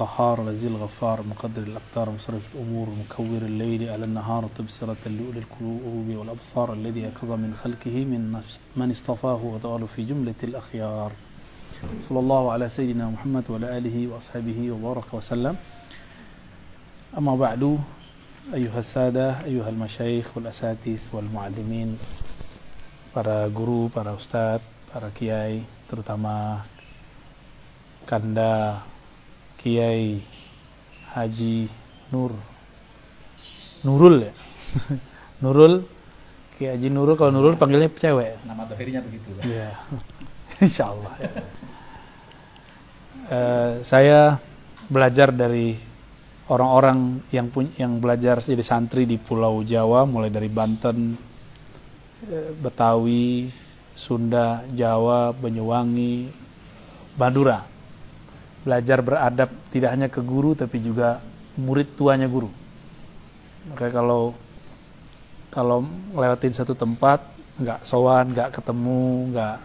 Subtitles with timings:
[0.00, 6.72] القهار العزيز الغفار مقدر الأقدار مصرف الأمور مكور الليل على النهار تبصرة لأولي القلوب والأبصار
[6.72, 8.40] الذي يقظ من خلقه من
[8.76, 11.12] من اصطفاه وتعالى في جملة الأخيار.
[12.00, 15.56] صلى الله على سيدنا محمد وعلى آله وأصحابه وبارك وسلم.
[17.18, 17.78] أما بعد
[18.54, 21.98] أيها السادة أيها المشايخ والأساتذة والمعلمين
[23.14, 24.62] para guru, para ustadz,
[24.94, 26.64] para kiai, terutama
[28.06, 28.89] Kanda
[29.60, 30.24] Kiai
[31.12, 31.68] Haji
[32.08, 32.32] Nur
[33.84, 34.32] Nurul ya
[35.44, 35.84] Nurul
[36.56, 39.28] Kiai Haji Nurul kalau Nurul panggilnya cewek Nama dohirnya begitu.
[39.44, 39.76] Iya,
[40.64, 41.12] insya Allah.
[41.20, 41.30] Ya.
[43.30, 44.42] Eh, saya
[44.90, 45.78] belajar dari
[46.50, 51.14] orang-orang yang punya yang belajar jadi santri di Pulau Jawa, mulai dari Banten,
[52.26, 53.46] eh, Betawi,
[53.94, 56.26] Sunda, Jawa, Banyuwangi,
[57.14, 57.62] Madura.
[58.70, 61.18] Belajar beradab tidak hanya ke guru tapi juga
[61.58, 62.46] murid tuanya guru.
[63.66, 64.22] Makanya kalau
[65.50, 65.82] kalau
[66.14, 67.18] ngelewatin satu tempat
[67.58, 69.56] nggak sowan, nggak ketemu, nggak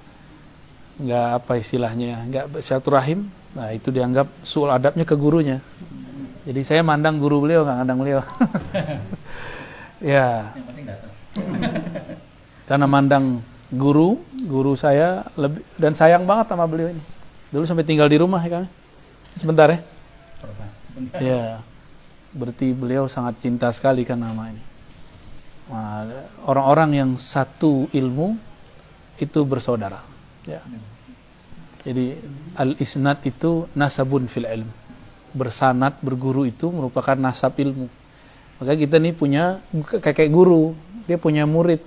[1.06, 5.62] nggak apa istilahnya, nggak silaturahim, nah itu dianggap suul adabnya ke gurunya.
[6.50, 8.22] Jadi saya mandang guru beliau, nggak mandang beliau.
[10.02, 10.50] ya,
[12.66, 14.18] karena mandang guru,
[14.50, 17.04] guru saya lebih dan sayang banget sama beliau ini.
[17.54, 18.70] Dulu sampai tinggal di rumah ya kami.
[19.36, 19.80] Sebentar ya.
[20.88, 21.20] Sebentar.
[21.20, 21.44] Ya,
[22.32, 24.64] berarti beliau sangat cinta sekali kan nama ini.
[26.48, 28.40] Orang-orang yang satu ilmu
[29.20, 30.00] itu bersaudara.
[30.48, 30.64] Ya.
[31.84, 32.16] Jadi
[32.56, 34.70] al-isnad itu nasabun fil ilm.
[35.36, 37.92] Bersanad, berguru itu merupakan nasab ilmu.
[38.56, 39.60] Maka kita nih punya
[40.00, 40.72] kakek guru,
[41.12, 41.84] dia punya murid.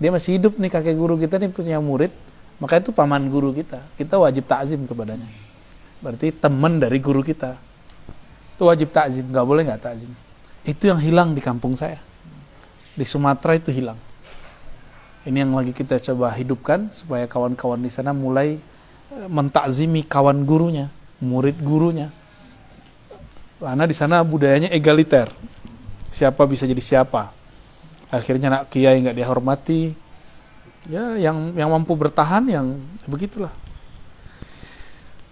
[0.00, 2.08] Dia masih hidup nih kakek guru kita nih punya murid,
[2.56, 3.84] maka itu paman guru kita.
[4.00, 5.28] Kita wajib takzim kepadanya.
[6.04, 7.56] Berarti teman dari guru kita.
[8.52, 10.12] Itu wajib takzim, nggak boleh nggak takzim.
[10.60, 11.96] Itu yang hilang di kampung saya.
[12.92, 13.96] Di Sumatera itu hilang.
[15.24, 18.60] Ini yang lagi kita coba hidupkan supaya kawan-kawan di sana mulai
[19.16, 20.92] eh, mentakzimi kawan gurunya,
[21.24, 22.12] murid gurunya.
[23.56, 25.32] Karena di sana budayanya egaliter.
[26.12, 27.32] Siapa bisa jadi siapa.
[28.12, 29.96] Akhirnya anak kiai nggak dihormati.
[30.84, 32.76] Ya, yang yang mampu bertahan yang
[33.08, 33.63] begitulah.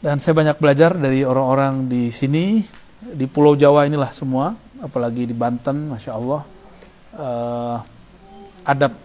[0.02, 2.58] Dan saya banyak belajar dari orang-orang di sini,
[2.98, 4.50] di Pulau Jawa inilah semua,
[4.82, 6.42] apalagi di Banten, masya Allah,
[7.14, 7.76] eh,
[8.66, 8.98] adab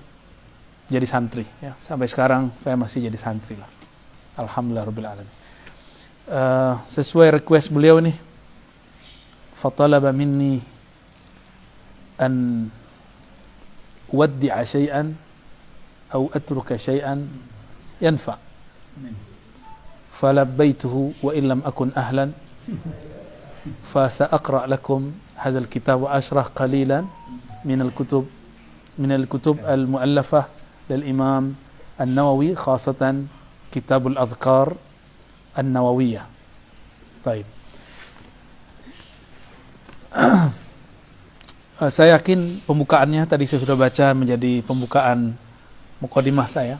[0.89, 1.45] jadi santri.
[1.61, 1.77] Ya.
[1.77, 3.69] Sampai sekarang saya masih jadi santri lah.
[4.41, 5.33] Alhamdulillah Rabbil Alamin.
[6.33, 8.17] Eh, sesuai request beliau nih,
[9.53, 10.65] fatalaba minni
[12.17, 12.65] an
[14.09, 15.13] uwaddi'a syai'an
[16.09, 17.29] atau atruka syai'an
[18.01, 18.41] yanfa'
[20.16, 20.16] Amin.
[20.22, 22.30] فلبيته وإن لم أكن أهلا
[23.90, 25.00] فسأقرأ لكم
[25.34, 27.02] هذا الكتاب وأشرح قليلا
[27.66, 28.24] من الكتب
[29.02, 30.42] من الكتب المؤلفة
[30.90, 31.44] للإمام
[32.00, 33.02] النووي خاصة
[33.74, 34.66] كتاب الأذكار
[35.58, 36.22] النووية
[37.26, 37.46] طيب
[41.82, 45.34] Eh, saya yakin pembukaannya tadi saya sudah baca menjadi pembukaan
[45.98, 46.78] mukadimah saya.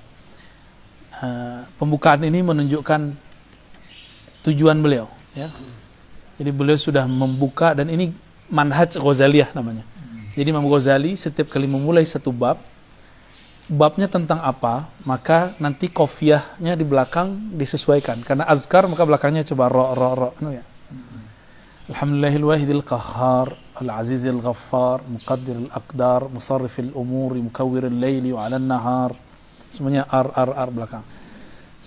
[1.18, 3.25] Eh, pembukaan ini menunjukkan
[4.47, 5.51] tujuan beliau ya.
[6.39, 8.15] Jadi beliau sudah membuka dan ini
[8.47, 9.83] manhaj Ghazaliyah namanya.
[10.37, 12.61] Jadi Imam Ghazali setiap kali memulai satu bab
[13.67, 18.23] babnya tentang apa, maka nanti kofiahnya di belakang disesuaikan.
[18.23, 20.63] Karena azkar maka belakangnya coba ro ro ro anu ya.
[21.87, 23.47] Alhamdulillahil wahidil qahhar
[23.79, 29.11] al-azizil ghaffar muqaddiril aqdar musarrifil umuri mukawwiril laili wa 'alan nahar.
[29.71, 31.03] Semuanya ar ar ar belakang.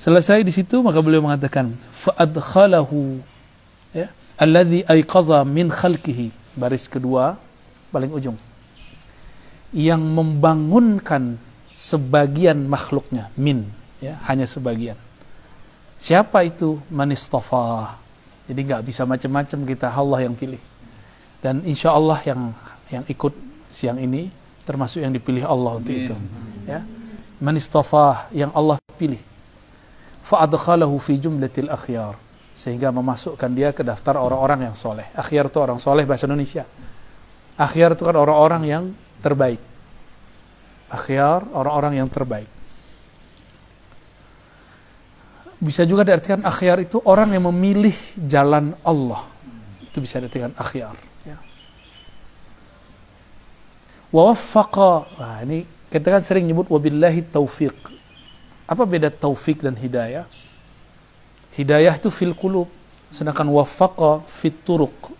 [0.00, 3.20] Selesai di situ maka beliau mengatakan fa'adkhalahu
[3.92, 4.08] ya
[4.40, 6.32] alladhi ayqaza min khalqihi.
[6.56, 7.36] Baris kedua
[7.92, 8.40] paling ujung.
[9.76, 11.36] Yang membangunkan
[11.68, 13.68] sebagian makhluknya min
[14.00, 14.96] ya hanya sebagian.
[16.00, 16.80] Siapa itu?
[16.88, 18.00] Manistafa
[18.48, 20.64] jadi nggak bisa macam-macam kita Allah yang pilih.
[21.44, 22.56] Dan insya Allah yang
[22.88, 23.36] yang ikut
[23.68, 24.32] siang ini
[24.64, 26.16] termasuk yang dipilih Allah untuk itu
[26.64, 26.80] ya.
[27.36, 29.20] Manistafa yang Allah pilih
[30.30, 32.14] fa'adkhalahu fi jumlatil akhyar
[32.54, 35.10] sehingga memasukkan dia ke daftar orang-orang yang soleh.
[35.16, 36.62] Akhyar itu orang soleh bahasa Indonesia.
[37.58, 38.84] Akhyar itu kan orang-orang yang
[39.18, 39.58] terbaik.
[40.92, 42.46] Akhyar orang-orang yang terbaik.
[45.60, 49.28] Bisa juga diartikan akhyar itu orang yang memilih jalan Allah.
[49.84, 50.96] Itu bisa diartikan akhyar
[51.28, 51.36] ya.
[54.08, 57.99] wa waffaqa nah, ini kita kan sering nyebut wabillahi taufiq
[58.70, 60.30] apa beda taufik dan hidayah?
[61.58, 62.70] Hidayah itu fil kulub.
[63.10, 65.10] sedangkan waffaqa fit turuq.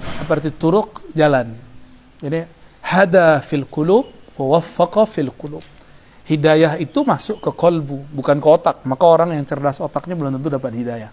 [0.00, 1.12] Apa arti turuq?
[1.12, 1.52] Jalan.
[2.24, 2.48] Jadi
[2.80, 4.08] hada fil qulub
[4.40, 5.60] wa waffaqa fil qulub.
[6.24, 8.80] Hidayah itu masuk ke kolbu, bukan ke otak.
[8.88, 11.12] Maka orang yang cerdas otaknya belum tentu dapat hidayah.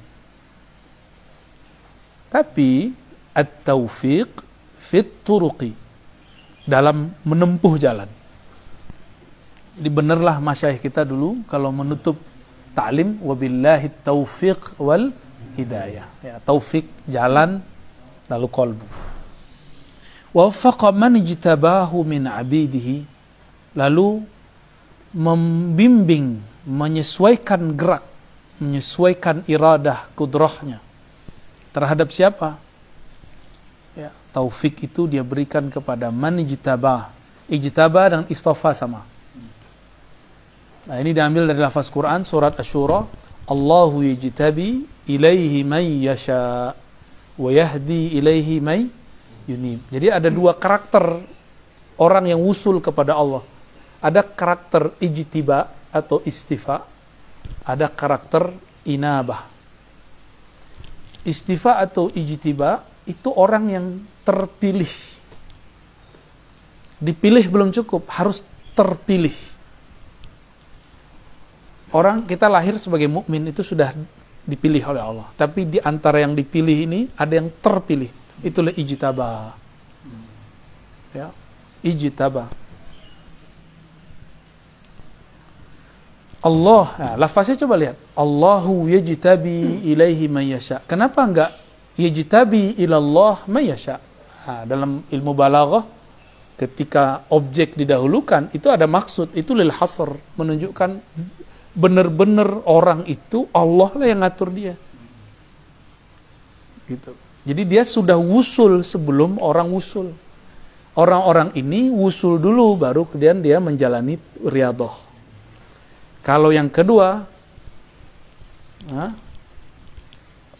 [2.31, 2.95] Tapi
[3.35, 4.31] at-taufiq
[4.79, 5.75] fit turuqi
[6.63, 8.22] dalam menempuh jalan.
[9.73, 12.21] Jadi benerlah masyayikh kita dulu kalau menutup
[12.77, 15.09] ta'lim wabillahi taufiq wal
[15.57, 16.05] hidayah.
[16.21, 17.61] Ya, taufik jalan
[18.29, 18.85] lalu kolbu.
[20.33, 23.05] Wafaqa man min abidihi
[23.77, 24.25] lalu
[25.13, 28.01] membimbing, menyesuaikan gerak,
[28.57, 30.81] menyesuaikan iradah kudrahnya
[31.69, 32.57] terhadap siapa?
[33.93, 37.13] Ya, taufik itu dia berikan kepada man ijtabah.
[37.45, 39.05] Ijtabah dan istofa sama.
[40.83, 43.07] Nah, ini diambil dari lafaz Quran surat Asy-Syura,
[43.47, 46.75] Allahu yajtabi ilaihi man yasha
[47.39, 48.91] wa yahdi ilaihi may
[49.47, 49.79] yunib.
[49.87, 51.23] Jadi ada dua karakter
[51.95, 53.47] orang yang wusul kepada Allah.
[54.03, 56.83] Ada karakter ijtiba atau istifa,
[57.63, 58.51] ada karakter
[58.83, 59.47] inabah.
[61.23, 63.85] Istifa atau ijtiba itu orang yang
[64.27, 64.91] terpilih.
[66.99, 68.43] Dipilih belum cukup, harus
[68.75, 69.52] terpilih
[71.93, 73.93] orang kita lahir sebagai mukmin itu sudah
[74.43, 75.27] dipilih oleh Allah.
[75.37, 78.11] Tapi di antara yang dipilih ini ada yang terpilih.
[78.43, 79.55] Itulah ijtaba.
[81.13, 81.29] Ya,
[81.85, 82.49] ijtaba.
[86.43, 87.95] Allah, nah, lafaznya coba lihat.
[88.19, 90.83] Allahu yajtabi ilaihi man yasha.
[90.83, 91.55] Kenapa enggak
[91.95, 94.03] yajtabi ilallah man yasha?
[94.43, 95.87] Nah, dalam ilmu balaghah
[96.59, 100.99] ketika objek didahulukan itu ada maksud, itu lil hasr, menunjukkan
[101.73, 104.73] benar-benar orang itu Allah lah yang ngatur dia.
[106.85, 107.11] Gitu.
[107.43, 110.13] Jadi dia sudah wusul sebelum orang wusul.
[110.93, 114.93] Orang-orang ini wusul dulu baru kemudian dia menjalani riadoh.
[116.21, 117.25] Kalau yang kedua,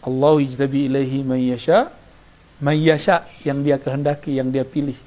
[0.04, 1.88] Allah ijtabi ilaihi mayyasha,
[2.60, 4.98] mayyasha yang dia kehendaki, yang dia pilih.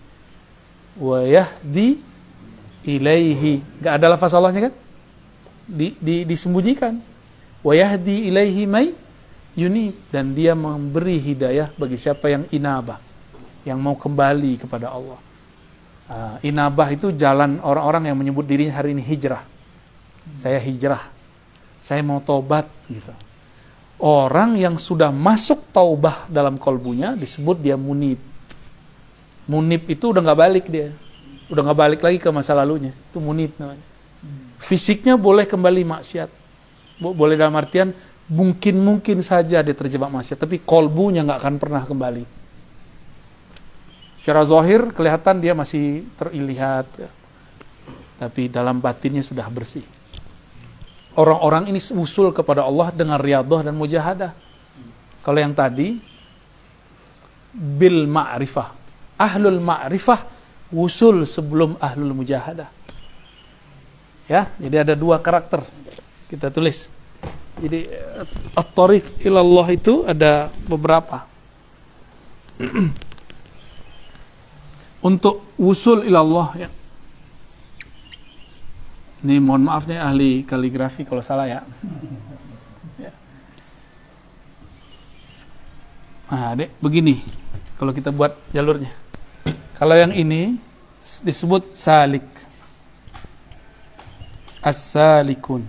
[0.98, 2.01] Wa yahdi
[2.88, 3.62] ilaihi.
[3.83, 4.87] Gak ada lafaz Allahnya kan?
[5.68, 6.98] Di, di, disembunyikan.
[7.62, 8.96] Wa yahdi ilaihi may
[9.58, 12.98] yuni dan dia memberi hidayah bagi siapa yang inabah,
[13.68, 15.19] yang mau kembali kepada Allah.
[16.08, 19.44] Uh, inabah itu jalan orang-orang yang menyebut dirinya hari ini hijrah.
[20.40, 21.04] Saya hijrah.
[21.84, 23.12] Saya mau tobat gitu.
[23.98, 28.22] Orang yang sudah masuk taubah dalam kolbunya disebut dia munib.
[29.50, 30.94] Munib itu udah nggak balik dia.
[31.48, 32.94] Udah nggak balik lagi ke masa lalunya.
[33.10, 33.87] Itu munib namanya.
[34.57, 36.30] Fisiknya boleh kembali maksiat.
[36.98, 37.94] Boleh dalam artian
[38.27, 42.25] mungkin-mungkin saja dia terjebak maksiat, tapi kolbunya nggak akan pernah kembali.
[44.19, 47.09] Secara zahir kelihatan dia masih terlihat, ya.
[48.19, 49.86] tapi dalam batinnya sudah bersih.
[51.18, 54.31] Orang-orang ini usul kepada Allah dengan riadah dan mujahadah.
[55.24, 55.98] Kalau yang tadi
[57.57, 58.77] bil ma'rifah.
[59.18, 60.30] Ahlul ma'rifah
[60.69, 62.69] usul sebelum ahlul mujahadah.
[64.28, 65.64] Ya, jadi ada dua karakter.
[66.28, 66.92] Kita tulis.
[67.58, 67.88] Jadi
[68.54, 71.24] at-tariq ilallah itu ada beberapa.
[75.07, 76.69] Untuk usul ilallah ya.
[79.24, 81.60] Ini mohon maaf nih ahli kaligrafi kalau salah ya.
[83.07, 83.12] ya.
[86.30, 87.24] Nah, dek, begini.
[87.80, 88.92] Kalau kita buat jalurnya.
[89.80, 90.60] Kalau yang ini
[91.24, 92.37] disebut salik
[94.68, 95.64] as-salikun.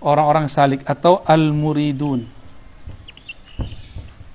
[0.00, 2.24] Orang-orang salik atau al-muridun.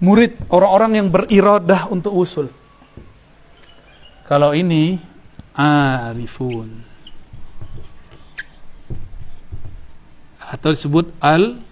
[0.02, 2.50] Murid, orang-orang yang beriradah untuk usul.
[4.26, 5.02] Kalau ini
[5.58, 6.86] arifun.
[10.46, 11.66] Atau disebut al-muradun.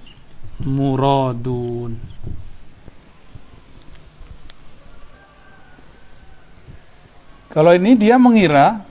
[7.54, 8.82] Kalau ini dia mengira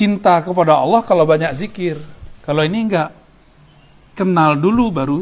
[0.00, 2.00] cinta kepada Allah kalau banyak zikir.
[2.40, 3.12] Kalau ini enggak.
[4.16, 5.20] Kenal dulu baru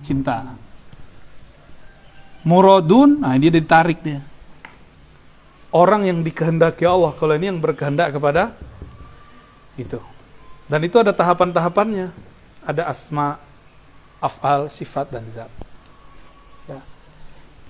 [0.00, 0.56] cinta.
[2.44, 4.24] Muradun, nah ini ditarik dia.
[5.68, 8.56] Orang yang dikehendaki Allah, kalau ini yang berkehendak kepada
[9.76, 10.00] itu.
[10.68, 12.08] Dan itu ada tahapan-tahapannya.
[12.64, 13.36] Ada asma,
[14.24, 15.52] afal, sifat, dan zat.
[16.68, 16.80] Ya.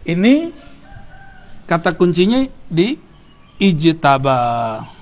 [0.06, 0.54] Ini
[1.66, 2.98] kata kuncinya di
[3.58, 4.93] ijtaba.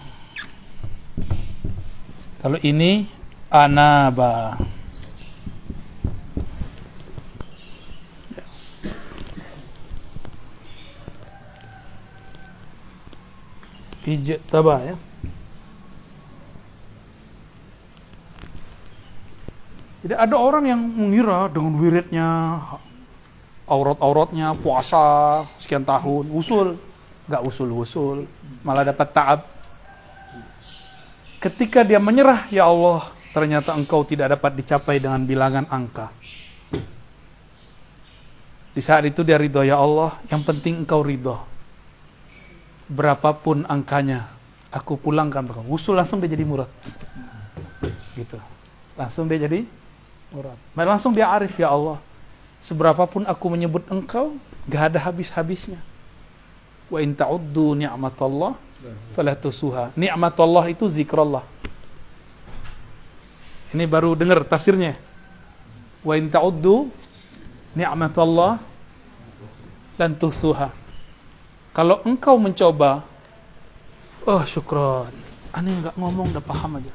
[2.42, 3.06] Kalau ini
[3.46, 4.58] anaba.
[14.02, 14.98] Ijtaba ya.
[20.02, 22.58] Jadi ada orang yang mengira dengan wiridnya,
[23.70, 26.74] aurat-auratnya, puasa sekian tahun, usul,
[27.30, 28.26] nggak usul-usul,
[28.66, 29.51] malah dapat taab
[31.42, 36.14] ketika dia menyerah ya Allah ternyata engkau tidak dapat dicapai dengan bilangan angka.
[38.72, 41.36] Di saat itu dia ridho ya Allah yang penting engkau ridho.
[42.86, 44.30] Berapapun angkanya
[44.70, 46.70] aku pulangkan usul langsung dia jadi murad.
[48.14, 48.38] Gitu.
[48.94, 49.66] Langsung dia jadi
[50.30, 50.56] murad.
[50.78, 51.98] Langsung dia arif ya Allah
[52.62, 54.38] seberapapun aku menyebut engkau
[54.70, 55.82] gak ada habis-habisnya.
[56.86, 58.54] Wa in ta'uddu ni'matallah
[59.14, 59.94] fala tusuha.
[59.94, 61.44] Ni'matallah itu zikrullah.
[63.72, 64.98] Ini baru dengar tafsirnya.
[66.02, 66.90] Wa in ta'uddu
[67.78, 68.60] ni'matallah
[69.96, 70.68] lan tusuha.
[71.72, 73.06] Kalau engkau mencoba
[74.28, 75.12] oh syukron.
[75.52, 76.92] Aneh nggak ngomong udah paham aja.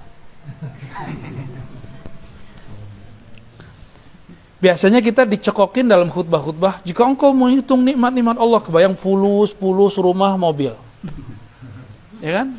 [4.57, 10.73] Biasanya kita dicekokin dalam khutbah-khutbah, jika engkau menghitung nikmat-nikmat Allah, kebayang fulus, fulus rumah, mobil.
[12.21, 12.57] Ya kan?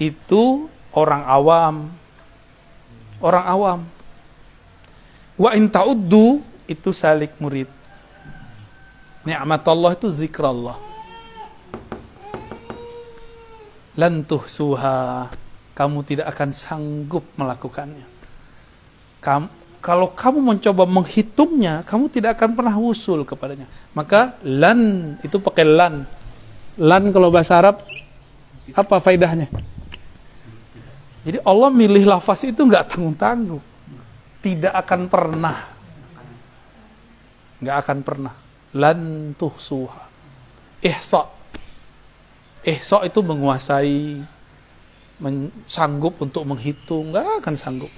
[0.00, 1.76] Itu orang awam.
[3.20, 3.80] Orang awam.
[5.36, 7.68] Wa in ta'uddu itu salik murid.
[9.26, 10.78] Nikmat Allah itu zikrullah.
[13.96, 15.28] Lantuh suha.
[15.76, 18.08] Kamu tidak akan sanggup melakukannya.
[19.20, 19.46] Kamu,
[19.84, 23.68] kalau kamu mencoba menghitungnya, kamu tidak akan pernah usul kepadanya.
[23.92, 26.08] Maka lan itu pakai lan.
[26.80, 27.84] Lan kalau bahasa Arab
[28.74, 29.46] apa faedahnya?
[31.26, 33.62] Jadi Allah milih lafaz itu nggak tanggung-tanggung.
[34.42, 35.58] Tidak akan pernah.
[37.58, 38.34] Nggak akan pernah.
[38.70, 38.98] Lan
[39.34, 40.06] tuhsuha.
[40.86, 41.26] Ihsa.
[42.62, 44.22] Ihsa itu menguasai,
[45.18, 47.90] men sanggup untuk menghitung, nggak akan sanggup.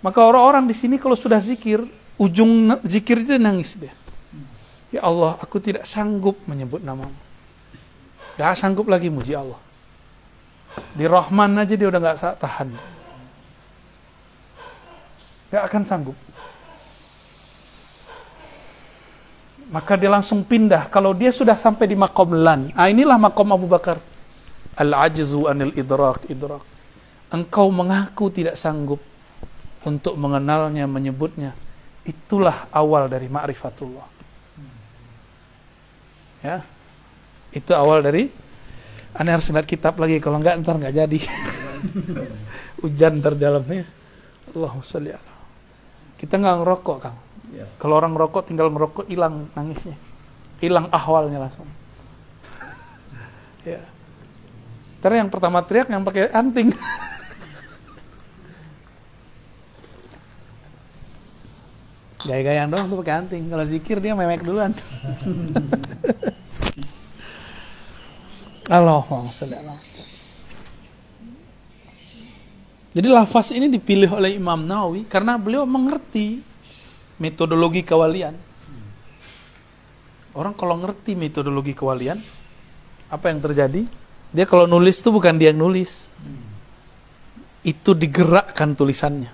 [0.00, 1.84] Maka orang-orang di sini kalau sudah zikir,
[2.16, 3.92] ujung zikir dia nangis dia.
[4.88, 7.25] Ya Allah, aku tidak sanggup menyebut namamu.
[8.36, 9.56] Gak sanggup lagi muji Allah.
[10.92, 12.68] Di Rahman aja dia udah gak tahan.
[15.48, 16.16] Gak akan sanggup.
[19.72, 20.86] Maka dia langsung pindah.
[20.92, 22.70] Kalau dia sudah sampai di makom lan.
[22.76, 23.98] Ah inilah makom Abu Bakar.
[24.76, 26.62] Al-ajzu anil idrak idrak.
[27.32, 29.00] Engkau mengaku tidak sanggup
[29.82, 31.56] untuk mengenalnya, menyebutnya.
[32.06, 34.06] Itulah awal dari ma'rifatullah.
[36.44, 36.75] Ya.
[37.56, 38.28] Itu awal dari
[39.16, 41.16] Anda harus lihat kitab lagi kalau enggak ntar enggak jadi.
[42.84, 43.88] Hujan terdalamnya.
[44.52, 45.32] Allahumma sholli ala.
[46.20, 47.16] Kita enggak ngerokok, Kang.
[47.56, 47.64] Ya.
[47.80, 49.96] Kalau orang ngerokok tinggal ngerokok hilang nangisnya.
[50.60, 51.64] Hilang ahwalnya langsung.
[53.64, 53.80] ya.
[55.00, 56.76] Ntar yang pertama teriak yang pakai anting.
[62.28, 63.48] Gaya-gayaan doang tuh pakai anting.
[63.48, 64.76] Kalau zikir dia memek duluan.
[68.66, 69.30] Allahumma
[72.96, 76.40] Jadi lafaz ini dipilih oleh Imam Nawawi karena beliau mengerti
[77.20, 78.32] metodologi kewalian.
[80.32, 82.16] Orang kalau ngerti metodologi kewalian,
[83.12, 83.84] apa yang terjadi?
[84.32, 86.08] Dia kalau nulis itu bukan dia yang nulis.
[87.60, 89.28] Itu digerakkan tulisannya.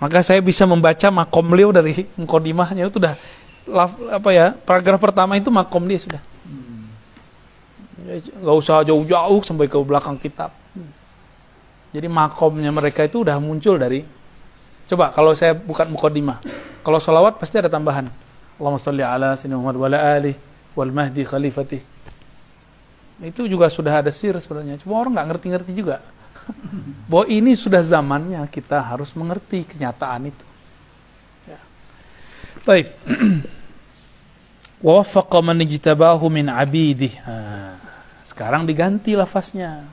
[0.00, 3.14] Maka saya bisa membaca makom beliau dari mukodimahnya itu sudah
[4.10, 6.29] apa ya paragraf pertama itu makom dia sudah.
[8.40, 10.56] Gak usah jauh-jauh sampai ke belakang kitab.
[11.90, 14.06] Jadi makomnya mereka itu udah muncul dari
[14.90, 16.42] Coba kalau saya bukan mukodimah,
[16.82, 18.10] kalau sholawat pasti ada tambahan.
[18.58, 20.34] Allahumma salli ala sayyidina Muhammad wa ala ali
[20.74, 21.78] wal mahdi khalifati.
[23.22, 24.82] Itu juga sudah ada sir sebenarnya.
[24.82, 26.02] Cuma orang nggak ngerti-ngerti juga
[27.06, 30.46] bahwa ini sudah zamannya kita harus mengerti kenyataan itu.
[31.46, 31.62] Ya.
[32.66, 32.90] Baik.
[34.90, 37.14] Wa waffaqa man ijtabahu min abidih.
[38.40, 39.84] Sekarang diganti lafaznya.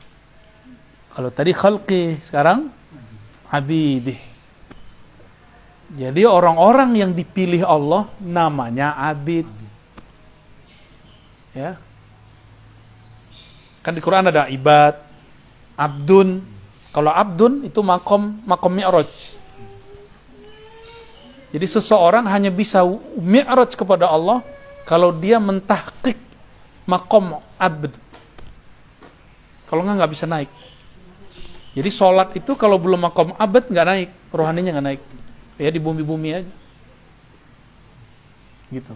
[1.12, 2.72] Kalau tadi khalqi, sekarang
[3.52, 4.16] abidih.
[5.92, 9.52] Jadi orang-orang yang dipilih Allah namanya abid.
[11.52, 11.76] Ya.
[13.84, 14.96] Kan di Quran ada ibad,
[15.76, 16.40] abdun
[16.96, 19.38] kalau abdun itu makom makom mi'raj
[21.54, 22.82] jadi seseorang hanya bisa
[23.20, 24.40] mi'raj kepada Allah
[24.90, 26.18] kalau dia mentahkik
[26.90, 28.07] makom abd
[29.68, 30.50] kalau nggak nggak bisa naik.
[31.78, 34.10] Jadi sholat itu kalau belum makom abd nggak naik.
[34.34, 35.02] Rohaninya nggak naik.
[35.62, 36.54] Ya di bumi-bumi aja.
[38.74, 38.96] Gitu.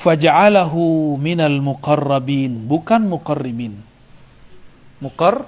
[0.00, 2.66] Faja'alahu minal muqarrabin.
[2.66, 3.78] Bukan muqarribin.
[4.98, 5.46] Muqar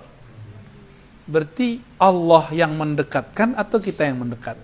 [1.26, 4.58] berarti Allah yang mendekatkan atau kita yang mendekat?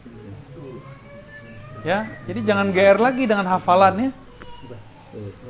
[1.82, 4.25] Ya jadi jangan GR lagi dengan hafalannya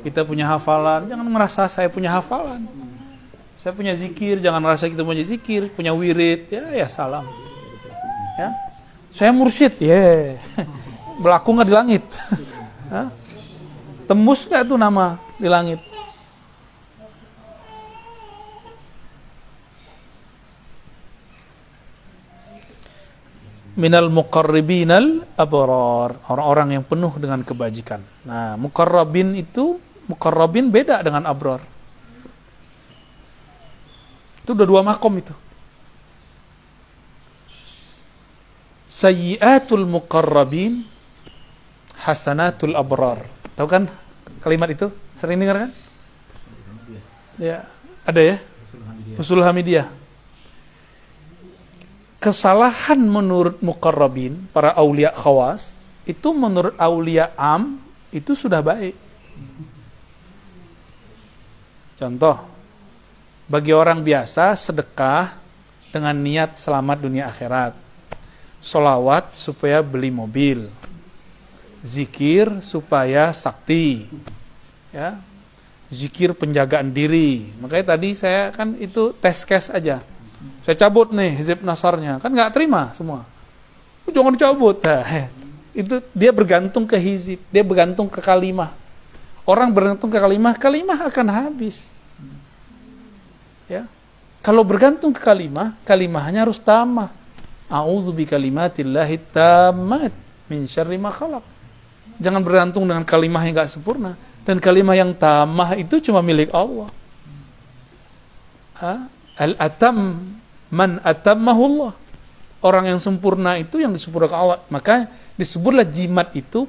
[0.03, 2.67] kita punya hafalan jangan merasa saya punya hafalan.
[3.57, 6.47] Saya punya zikir jangan merasa kita punya zikir punya wirid.
[6.51, 7.25] Ya ya salam.
[8.37, 8.53] Ya.
[9.11, 10.37] Saya mursyid ya.
[11.23, 12.03] Berlaku nggak di langit.
[12.93, 13.09] Hah?
[14.07, 15.83] tembus nggak tuh nama di langit
[23.77, 26.17] minal muqarribinal abrar.
[26.27, 28.01] Orang-orang yang penuh dengan kebajikan.
[28.25, 29.77] Nah muqarrabin itu
[30.09, 31.61] muqarrabin beda dengan abrar.
[34.41, 35.31] Itu udah dua makom itu.
[38.89, 40.81] Sayyiatul muqarrabin
[42.01, 43.21] hasanatul abrar.
[43.53, 43.85] Tahu kan
[44.41, 44.89] kalimat itu?
[45.13, 45.71] Sering dengar kan?
[47.37, 47.69] Ya
[48.01, 48.35] ada ya?
[49.21, 50.06] Usul hamidiyah
[52.17, 57.77] kesalahan menurut muqarrabin, para aulia khawas, itu menurut aulia am,
[58.09, 58.97] itu sudah baik.
[61.97, 62.37] Contoh,
[63.49, 65.33] bagi orang biasa sedekah
[65.89, 67.73] dengan niat selamat dunia akhirat.
[68.57, 70.69] Solawat supaya beli mobil.
[71.85, 74.09] Zikir supaya sakti.
[74.89, 75.21] Ya.
[75.87, 77.47] Zikir penjagaan diri.
[77.61, 80.03] Makanya tadi saya kan itu tes case aja
[80.61, 82.19] saya cabut nih hizib nasarnya.
[82.21, 83.25] Kan nggak terima semua.
[84.07, 84.79] Jangan dicabut.
[84.83, 85.31] Nah,
[85.75, 87.39] itu dia bergantung ke hizib.
[87.51, 88.73] Dia bergantung ke kalimah.
[89.47, 91.87] Orang bergantung ke kalimah, kalimah akan habis.
[93.67, 93.87] Ya.
[94.43, 97.11] Kalau bergantung ke kalimah, kalimahnya harus tamah.
[97.67, 100.15] A'udzu bi kalimatillahi tammat
[100.47, 101.43] min syarri ma khalaq.
[102.17, 104.15] Jangan bergantung dengan kalimah yang enggak sempurna.
[104.47, 106.87] Dan kalimah yang tamah itu cuma milik Allah.
[109.37, 110.25] Al-atam
[110.73, 111.93] man atammahullah.
[112.57, 114.59] Orang yang sempurna itu yang disempurnakan Allah.
[114.67, 116.65] Maka disebutlah jimat itu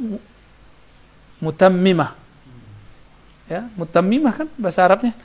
[1.40, 2.12] mutammimah.
[3.48, 5.16] Ya, mutammimah kan bahasa Arabnya.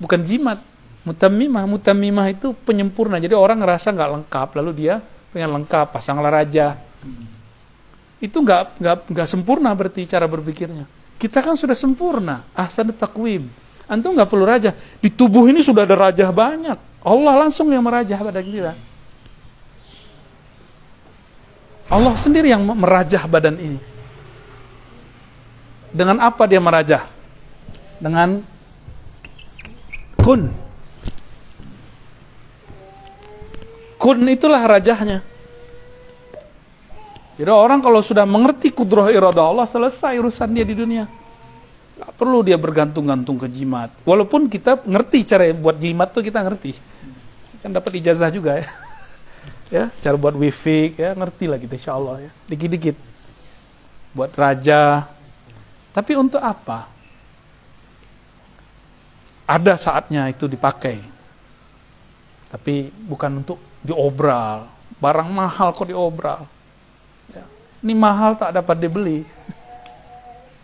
[0.00, 0.64] Bukan jimat.
[1.04, 3.20] Mutammimah, mutammimah itu penyempurna.
[3.20, 4.94] Jadi orang ngerasa nggak lengkap, lalu dia
[5.30, 6.80] pengen lengkap, pasanglah raja.
[8.18, 10.88] Itu nggak nggak nggak sempurna berarti cara berpikirnya.
[11.20, 13.46] Kita kan sudah sempurna, ahsan takwim
[13.86, 14.74] Antum nggak perlu raja.
[14.98, 16.78] Di tubuh ini sudah ada raja banyak.
[17.06, 18.74] Allah langsung yang merajah pada kita.
[21.86, 23.78] Allah sendiri yang merajah badan ini.
[25.94, 27.06] Dengan apa dia merajah?
[28.02, 28.42] Dengan
[30.18, 30.50] kun.
[33.96, 35.22] Kun itulah rajahnya.
[37.36, 41.06] Jadi orang kalau sudah mengerti kudroh iradah Allah, selesai urusan dia di dunia.
[41.96, 43.88] Gak perlu dia bergantung-gantung ke jimat.
[44.04, 46.76] Walaupun kita ngerti cara buat jimat tuh kita ngerti.
[47.64, 48.68] Kan dapat ijazah juga ya.
[49.80, 52.30] ya, cara buat wifi ya ngerti lah kita insya Allah ya.
[52.52, 53.00] Dikit-dikit.
[54.12, 55.08] Buat raja.
[55.96, 56.92] Tapi untuk apa?
[59.48, 61.00] Ada saatnya itu dipakai.
[62.52, 64.68] Tapi bukan untuk diobral.
[65.00, 66.44] Barang mahal kok diobral.
[67.32, 67.44] Ya.
[67.80, 69.24] Ini mahal tak dapat dibeli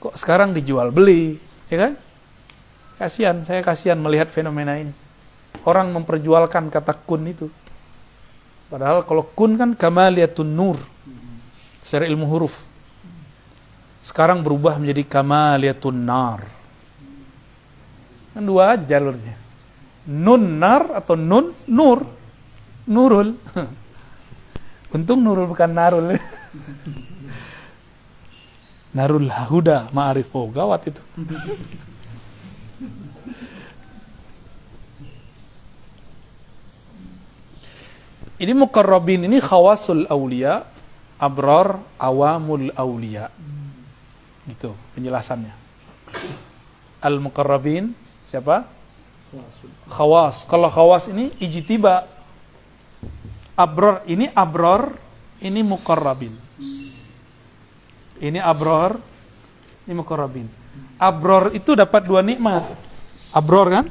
[0.03, 1.39] kok sekarang dijual beli,
[1.71, 1.93] ya kan?
[2.99, 4.91] Kasihan, saya kasihan melihat fenomena ini.
[5.63, 7.47] Orang memperjualkan kata kun itu.
[8.67, 10.79] Padahal kalau kun kan kamaliyatun nur.
[11.79, 12.67] Secara ilmu huruf.
[14.03, 16.43] Sekarang berubah menjadi kamaliyatun nar.
[18.35, 19.39] Kan dua aja jalurnya.
[20.11, 22.03] Nun nar atau nun nur.
[22.91, 23.39] Nurul.
[24.95, 26.07] Untung nurul bukan narul.
[28.93, 30.29] Narul Huda Ma'arif.
[30.37, 31.01] Oh, gawat itu.
[38.43, 40.67] ini mukarrabin ini khawasul awliya,
[41.17, 43.31] abrar awamul awliya.
[44.51, 45.55] Gitu penjelasannya.
[46.99, 47.95] Al mukarrabin
[48.27, 48.67] siapa?
[49.87, 50.43] Khawas.
[50.51, 52.11] Kalau khawas ini ijtiba.
[53.53, 54.97] Abrar ini abrar,
[55.45, 56.33] ini mukarrabin.
[58.23, 59.03] Ini abror,
[59.83, 60.47] ini mukorabin.
[60.95, 62.63] Abror itu dapat dua nikmat.
[63.35, 63.85] Abror kan?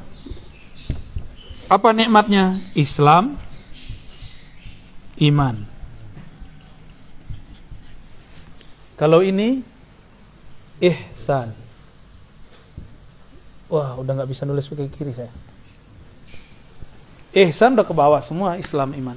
[1.68, 2.56] Apa nikmatnya?
[2.72, 3.36] Islam,
[5.20, 5.68] iman.
[8.96, 9.60] Kalau ini
[10.80, 11.52] ihsan.
[13.68, 15.32] Wah, udah nggak bisa nulis pakai kiri saya.
[17.32, 19.16] Ihsan udah ke bawah semua Islam iman.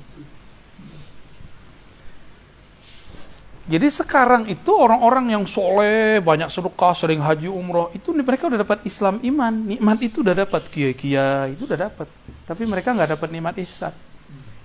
[3.65, 8.86] Jadi sekarang itu orang-orang yang soleh, banyak sedekah, sering haji umroh, itu mereka udah dapat
[8.86, 12.06] Islam iman, nikmat itu udah dapat kia-kia itu udah dapat.
[12.45, 13.89] Tapi mereka nggak dapat nikmat ihsan.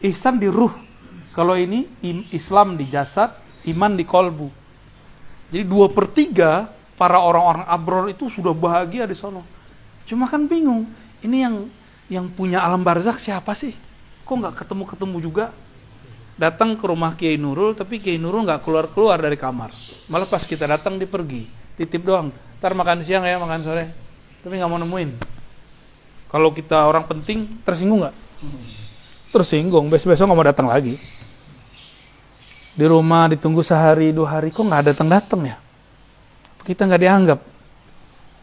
[0.04, 0.72] Ihsan di ruh.
[1.32, 1.88] Kalau ini
[2.36, 3.32] Islam di jasad,
[3.72, 4.52] iman di kolbu.
[5.48, 6.68] Jadi dua per tiga
[7.00, 9.40] para orang-orang abror itu sudah bahagia di sana.
[10.04, 10.84] Cuma kan bingung,
[11.24, 11.56] ini yang
[12.12, 13.72] yang punya alam barzakh siapa sih?
[14.28, 15.56] Kok nggak ketemu-ketemu juga?
[16.40, 19.76] Datang ke rumah Kiai Nurul, tapi Kiai Nurul nggak keluar-keluar dari kamar.
[20.09, 21.44] Malah pas kita datang dia pergi,
[21.76, 22.33] titip doang.
[22.57, 23.92] Ntar makan siang ya, makan sore.
[24.40, 25.20] Tapi nggak mau nemuin.
[26.33, 28.16] Kalau kita orang penting, tersinggung nggak?
[29.37, 30.96] Tersinggung, besok-besok nggak mau datang lagi.
[32.72, 35.61] Di rumah ditunggu sehari dua hari, kok nggak datang-datang ya?
[36.64, 37.40] Kita nggak dianggap.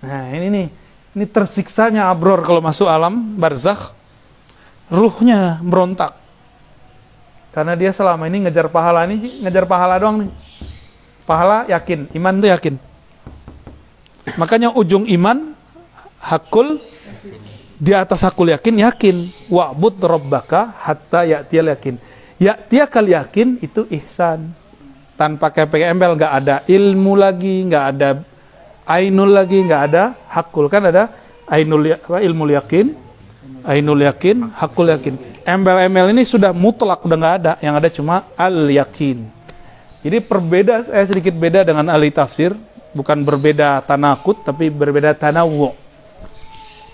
[0.06, 0.68] Nah ini nih,
[1.18, 3.98] ini tersiksanya abror kalau masuk alam barzakh,
[4.94, 6.27] ruhnya berontak.
[7.58, 10.32] Karena dia selama ini ngejar pahala ini, ngejar pahala doang nih.
[11.26, 12.76] Pahala yakin, iman tuh yakin.
[14.38, 15.58] Makanya ujung iman
[16.22, 16.78] hakul
[17.82, 19.18] di atas hakul yakin yakin
[19.50, 21.98] wa'bud rabbaka hatta ya'tiyal yakin.
[22.38, 24.54] Ya'tiyakal yakin itu ihsan.
[25.18, 28.22] Tanpa embel nggak ada ilmu lagi, nggak ada
[28.86, 31.10] ainul lagi, nggak ada hakul kan ada
[31.50, 32.94] ainul ya- ilmu yakin,
[33.66, 35.37] ainul yakin, hakul yakin.
[35.48, 39.32] Embel-embel ini sudah mutlak udah nggak ada, yang ada cuma al yakin.
[40.04, 42.52] Jadi perbeda eh, sedikit beda dengan ahli tafsir,
[42.92, 45.72] bukan berbeda tanakut tapi berbeda tanawu.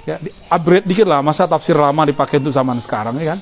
[0.05, 3.39] Ya, di- upgrade dikit lah, masa tafsir lama dipakai untuk zaman sekarang ya kan?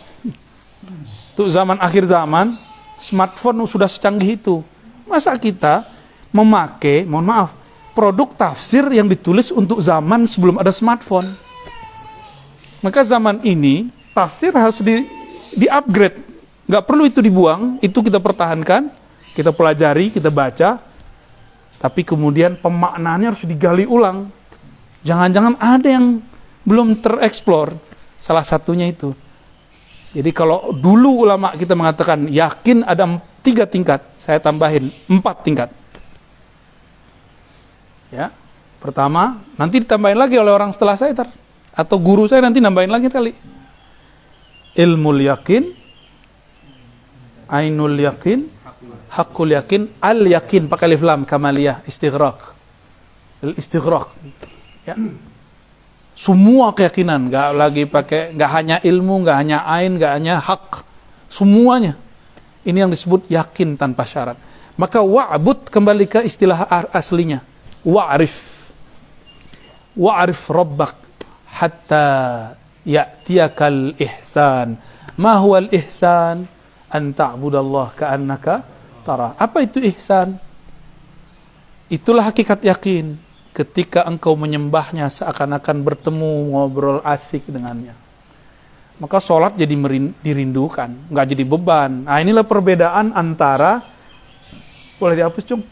[1.35, 2.55] Untuk zaman akhir zaman,
[2.95, 4.63] smartphone sudah secanggih itu.
[5.03, 5.83] Masa kita
[6.31, 7.51] memakai, mohon maaf,
[7.91, 11.35] produk tafsir yang ditulis untuk zaman sebelum ada smartphone.
[12.79, 15.07] Maka zaman ini tafsir harus di
[15.55, 16.23] di upgrade.
[16.67, 18.87] Nggak perlu itu dibuang, itu kita pertahankan,
[19.35, 20.79] kita pelajari, kita baca.
[21.81, 24.29] Tapi kemudian pemaknaannya harus digali ulang.
[25.01, 26.21] Jangan-jangan ada yang
[26.61, 27.73] belum tereksplor.
[28.21, 29.17] Salah satunya itu.
[30.13, 35.69] Jadi kalau dulu ulama kita mengatakan yakin ada tiga tingkat, saya tambahin empat tingkat.
[38.11, 38.29] Ya,
[38.83, 41.31] pertama nanti ditambahin lagi oleh orang setelah saya tar.
[41.71, 43.31] atau guru saya nanti nambahin lagi kali.
[44.71, 45.63] Ilmu yakin,
[47.51, 48.47] ainul yakin,
[49.11, 52.55] hakul yakin, al yakin pakai alif lam kamaliyah istighraq.
[53.43, 54.15] Al istighraq.
[54.87, 54.95] Ya.
[56.15, 60.87] Semua keyakinan, nggak lagi pakai, nggak hanya ilmu, nggak hanya ain, nggak hanya hak,
[61.27, 61.99] semuanya.
[62.61, 64.37] Ini yang disebut yakin tanpa syarat.
[64.77, 67.41] Maka wa'bud kembali ke istilah aslinya.
[67.81, 68.69] Wa'rif.
[69.97, 70.95] Wa'rif rabbak
[71.49, 72.05] hatta
[72.87, 74.77] ya'tiyakal ihsan.
[75.19, 76.45] Ma huwa al-ihsan?
[76.91, 78.65] An ta'budallah ka'annaka
[79.07, 79.37] tara.
[79.39, 80.35] Apa itu ihsan?
[81.91, 83.15] Itulah hakikat yakin.
[83.51, 87.91] Ketika engkau menyembahnya seakan-akan bertemu ngobrol asik dengannya.
[89.01, 89.75] Maka sholat jadi
[90.21, 92.05] dirindukan, nggak jadi beban.
[92.05, 93.81] Nah inilah perbedaan antara
[95.01, 95.65] boleh dihapus cung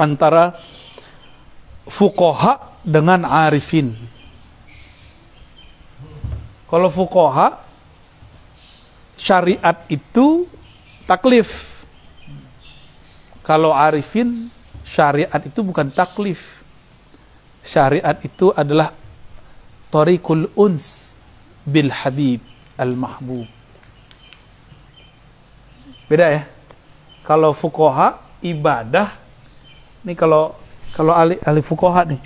[0.00, 0.56] antara
[1.84, 3.92] fukoha dengan arifin.
[6.70, 7.58] Kalau fukoha
[9.18, 10.46] syariat itu
[11.04, 11.82] taklif.
[13.42, 14.38] Kalau arifin
[14.86, 16.62] syariat itu bukan taklif.
[17.66, 18.94] Syariat itu adalah
[19.90, 21.18] tariqul uns
[21.66, 22.38] bil habib
[22.78, 23.50] al mahbub.
[26.06, 26.42] Beda ya?
[27.26, 29.10] Kalau fukoha ibadah
[30.06, 30.56] ini kalau
[30.96, 32.22] kalau ahli ahli fukoha nih.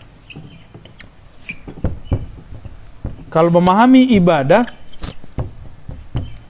[3.35, 4.63] Kalau memahami ibadah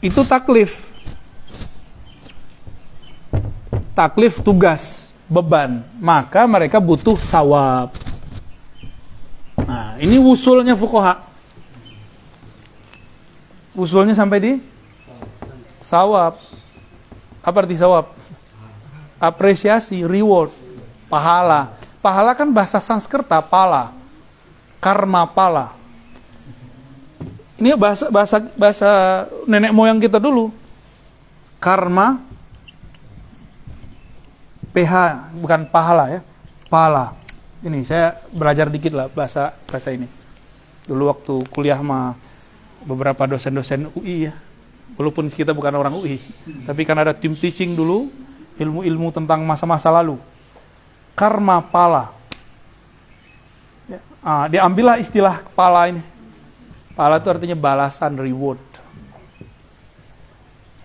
[0.05, 0.93] itu taklif.
[3.97, 5.81] Taklif tugas, beban.
[5.97, 7.89] Maka mereka butuh sawab.
[9.65, 11.25] Nah, ini wusulnya fukoha.
[13.73, 14.53] Usulnya sampai di
[15.81, 16.37] sawab.
[17.41, 18.13] Apa arti sawab?
[19.17, 20.53] Apresiasi, reward,
[21.09, 21.81] pahala.
[22.05, 23.89] Pahala kan bahasa Sanskerta, pala.
[24.85, 25.84] Karma pala.
[27.55, 28.91] Ini bahasa bahasa bahasa
[29.47, 30.51] nenek moyang kita dulu.
[31.63, 32.19] Karma
[34.75, 34.95] PH
[35.39, 36.21] bukan pahala ya.
[36.67, 37.15] Pala.
[37.63, 40.11] Ini saya belajar dikit lah bahasa bahasa ini.
[40.85, 42.19] Dulu waktu kuliah sama
[42.85, 44.35] beberapa dosen-dosen UI ya.
[44.95, 46.23] Walaupun kita bukan orang UI,
[46.63, 48.15] tapi kan ada tim teaching dulu,
[48.63, 50.15] ilmu-ilmu tentang masa-masa lalu.
[51.19, 52.15] Karma pala.
[53.91, 56.14] Ya, ah, diambillah istilah pala ini.
[56.95, 58.63] Pala itu artinya balasan, reward.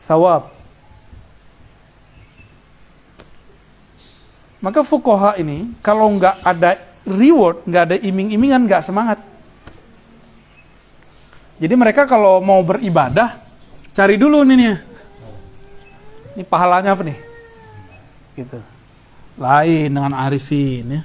[0.02, 0.50] Sawab.
[4.60, 9.22] Maka fukoha ini kalau nggak ada reward, nggak ada iming-imingan, nggak semangat.
[11.62, 13.38] Jadi mereka kalau mau beribadah,
[13.94, 14.78] cari dulu nih nih.
[16.36, 17.18] Ini pahalanya apa nih?
[18.34, 18.58] Gitu.
[19.38, 21.02] Lain dengan arifin ya.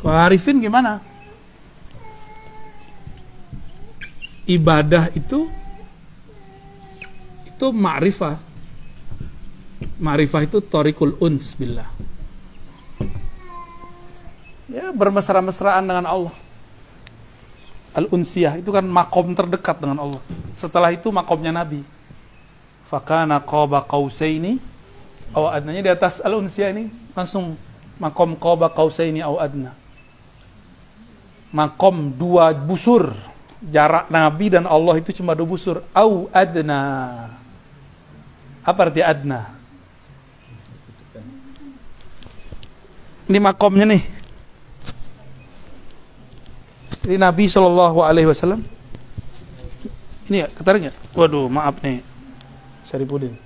[0.00, 1.15] Kalau arifin gimana?
[4.46, 5.50] Ibadah itu
[7.50, 8.38] itu ma'rifah.
[9.98, 11.90] Ma'rifah itu torikul uns billah.
[14.70, 16.34] Ya, bermesra-mesraan dengan Allah.
[17.96, 20.22] Al-unsiyah itu kan makom terdekat dengan Allah.
[20.52, 21.80] Setelah itu makomnya Nabi.
[22.86, 24.62] Fakana qaba qausaini
[25.34, 26.86] aw adnanya di atas al-unsiyah ini
[27.18, 27.58] langsung
[27.98, 29.72] makom qaba qausaini aw adna.
[31.50, 33.10] Makom dua busur.
[33.64, 35.80] Jarak Nabi dan Allah itu cuma dua busur.
[35.96, 36.82] Aw adna.
[38.66, 39.56] Apa arti adna?
[43.26, 44.02] Ini makomnya nih.
[47.06, 48.62] Ini Nabi Shallallahu Alaihi Wasallam.
[50.26, 50.90] Ini ya, ketarik?
[51.14, 52.02] Waduh, maaf nih,
[52.82, 53.38] Syarifudin.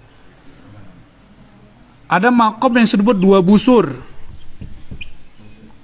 [2.08, 4.00] Ada makom yang disebut dua busur.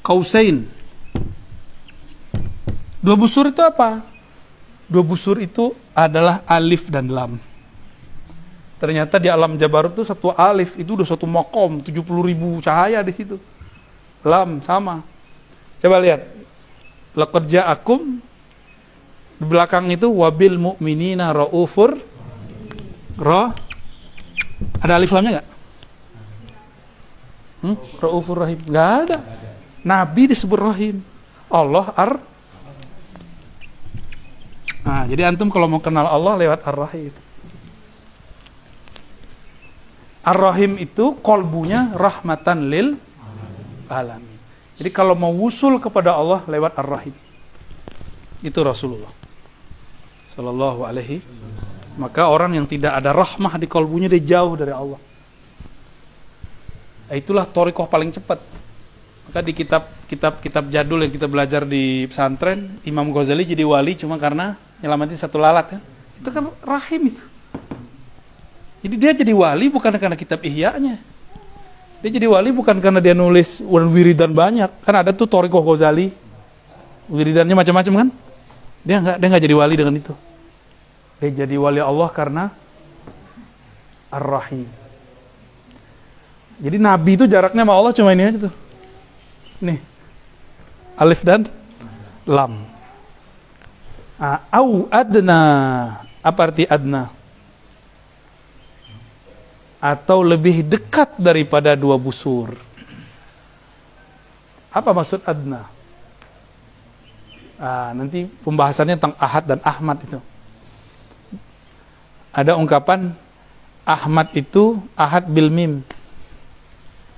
[0.01, 0.65] Kausain.
[3.05, 4.16] Dua busur itu apa?
[4.87, 7.43] Dua busur itu adalah alif dan lam.
[8.77, 13.11] Ternyata di alam Jabarut itu satu alif itu udah satu makom, 70 ribu cahaya di
[13.11, 13.41] situ.
[14.23, 15.03] Lam sama.
[15.81, 16.23] Coba lihat.
[17.17, 18.21] Laqad ja'akum
[19.37, 21.97] di belakang itu wabil mu'minina raufur
[23.17, 23.57] ra
[24.81, 25.49] ada alif lamnya enggak?
[27.65, 27.77] Hmm?
[28.01, 28.61] Raufur rahim.
[28.69, 29.19] Enggak ada.
[29.85, 30.97] Nabi disebut rahim.
[31.49, 32.21] Allah ar
[34.87, 37.11] Nah, jadi antum kalau mau kenal Allah lewat Ar-Rahim.
[40.23, 42.95] Ar-Rahim itu kolbunya rahmatan lil
[43.91, 44.39] alamin.
[44.79, 47.15] Jadi kalau mau wusul kepada Allah lewat Ar-Rahim.
[48.47, 49.11] Itu Rasulullah.
[50.31, 51.19] Sallallahu alaihi.
[51.99, 55.03] Maka orang yang tidak ada rahmah di kolbunya dia jauh dari Allah.
[57.11, 58.39] Nah, itulah torikoh paling cepat.
[59.27, 63.99] Maka di kitab kitab kitab jadul yang kita belajar di pesantren, Imam Ghazali jadi wali
[63.99, 65.81] cuma karena nyelamatin satu lalat kan.
[66.17, 67.25] Itu kan rahim itu.
[68.85, 71.01] Jadi dia jadi wali bukan karena kitab ihya-nya.
[72.05, 74.69] Dia jadi wali bukan karena dia nulis wiridan banyak.
[74.85, 76.13] Kan ada tuh Toriko Ghazali.
[77.11, 78.09] Wiridannya macam-macam kan?
[78.87, 80.15] Dia nggak dia nggak jadi wali dengan itu.
[81.19, 82.45] Dia jadi wali Allah karena
[84.13, 84.69] Ar-Rahim.
[86.57, 88.55] Jadi Nabi itu jaraknya sama Allah cuma ini aja tuh.
[89.61, 89.81] Nih.
[90.97, 91.45] Alif dan
[92.25, 92.76] Lam.
[94.17, 95.43] Ah, au adna.
[96.25, 97.17] Apa arti adna?
[99.87, 102.57] atau lebih dekat daripada dua busur.
[104.75, 105.69] Apa maksud adna?
[107.57, 110.21] Ah, nanti pembahasannya tentang ahad dan ahmad itu.
[112.35, 113.17] Ada ungkapan
[113.89, 115.81] ahmad itu ahad bil mim.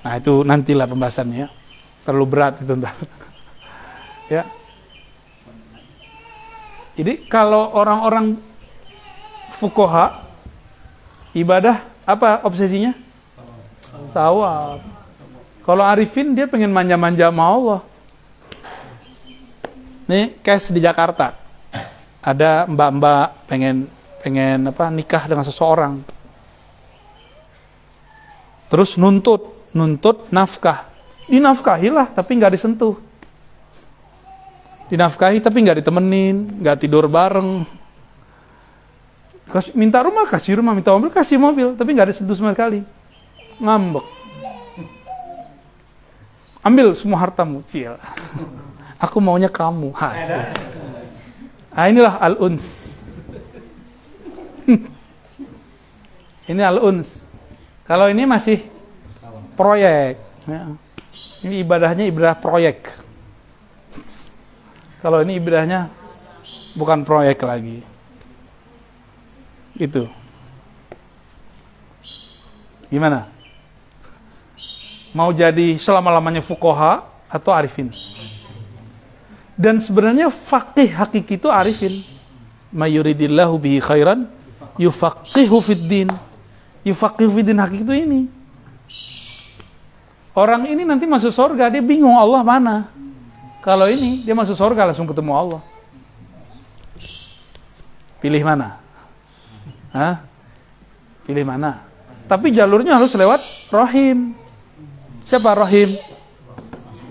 [0.05, 1.37] Nah itu nantilah pembahasannya.
[1.43, 1.49] Ya.
[2.07, 2.95] Terlalu berat itu ntar.
[4.35, 4.43] ya.
[6.99, 8.35] Jadi kalau orang-orang
[9.63, 10.27] fukoha
[11.31, 12.91] ibadah apa obsesinya?
[14.11, 14.83] Sawab.
[15.63, 17.81] Kalau Arifin dia pengen manja-manja sama Allah.
[20.11, 21.39] Nih, case di Jakarta.
[22.19, 23.87] Ada mbak-mbak pengen
[24.19, 26.03] pengen apa nikah dengan seseorang.
[28.75, 30.91] Terus nuntut, nuntut nafkah.
[31.31, 33.08] Dinafkahilah tapi nggak disentuh.
[34.89, 37.69] Dinafkahi tapi nggak ditemenin, nggak tidur bareng,
[39.49, 42.85] Kasih, minta rumah kasih rumah, minta mobil kasih mobil, tapi nggak ada sentuh sama sekali.
[43.57, 44.05] Ngambek.
[46.61, 47.97] Ambil semua hartamu, cil.
[49.05, 49.97] Aku maunya kamu.
[49.97, 50.53] Hasil.
[51.73, 52.99] Nah, inilah al-uns.
[56.51, 57.09] ini al-uns.
[57.89, 58.69] Kalau ini masih
[59.57, 60.21] proyek.
[60.45, 60.77] Ya.
[61.49, 62.85] Ini ibadahnya ibadah proyek.
[64.99, 65.87] Kalau ini ibadahnya
[66.75, 67.87] bukan proyek lagi.
[69.79, 70.11] Itu.
[72.91, 73.31] Gimana?
[75.15, 77.95] Mau jadi selama-lamanya fukoha atau arifin?
[79.55, 81.95] Dan sebenarnya fakih hakiki itu arifin.
[82.75, 84.27] Mayuridillahu bihi khairan
[84.83, 86.09] yufaqihu fid din.
[86.83, 88.21] Yufaqihu hakiki itu ini.
[90.39, 92.77] Orang ini nanti masuk surga, dia bingung Allah mana.
[93.69, 95.61] Kalau ini, dia masuk surga langsung ketemu Allah.
[98.17, 98.81] Pilih mana?
[99.93, 100.25] Hah?
[101.29, 101.85] Pilih mana?
[102.25, 104.33] Tapi jalurnya harus lewat rahim.
[105.29, 105.93] Siapa rahim?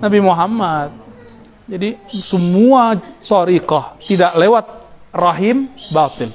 [0.01, 0.97] Nabi Muhammad.
[1.69, 4.65] Jadi semua tariqah tidak lewat
[5.13, 6.33] rahim batil.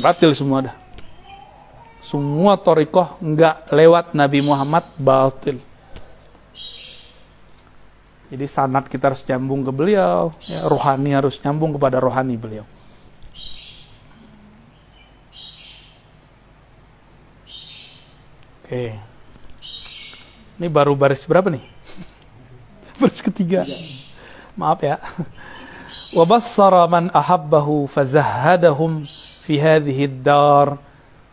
[0.00, 0.76] Batil semua dah.
[2.00, 5.60] Semua tariqah enggak lewat Nabi Muhammad batil.
[8.26, 12.66] Jadi sanat kita harus nyambung ke beliau, ya, rohani harus nyambung kepada rohani beliau.
[18.66, 18.98] Oke.
[20.58, 21.62] Ini baru baris berapa nih?
[22.98, 23.62] baris ketiga.
[24.58, 24.98] Maaf ya.
[26.26, 29.06] Bassara man ahabbahu fazahhadahum
[29.46, 30.82] fi hadhihi ad-dar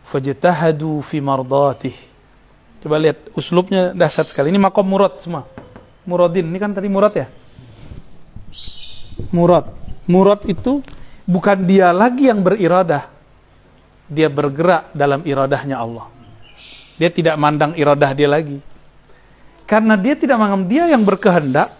[0.06, 1.96] fajtahadu fi mardatih.
[2.78, 4.54] Coba lihat uslubnya dahsyat sekali.
[4.54, 5.42] Ini makom murad semua.
[6.04, 7.26] Muradin, ini kan tadi murad ya?
[9.32, 9.72] Murad.
[10.04, 10.84] Murad itu
[11.24, 13.08] bukan dia lagi yang beriradah.
[14.04, 16.12] Dia bergerak dalam iradahnya Allah.
[17.00, 18.60] Dia tidak mandang iradah dia lagi.
[19.64, 21.72] Karena dia tidak menganggap dia yang berkehendak.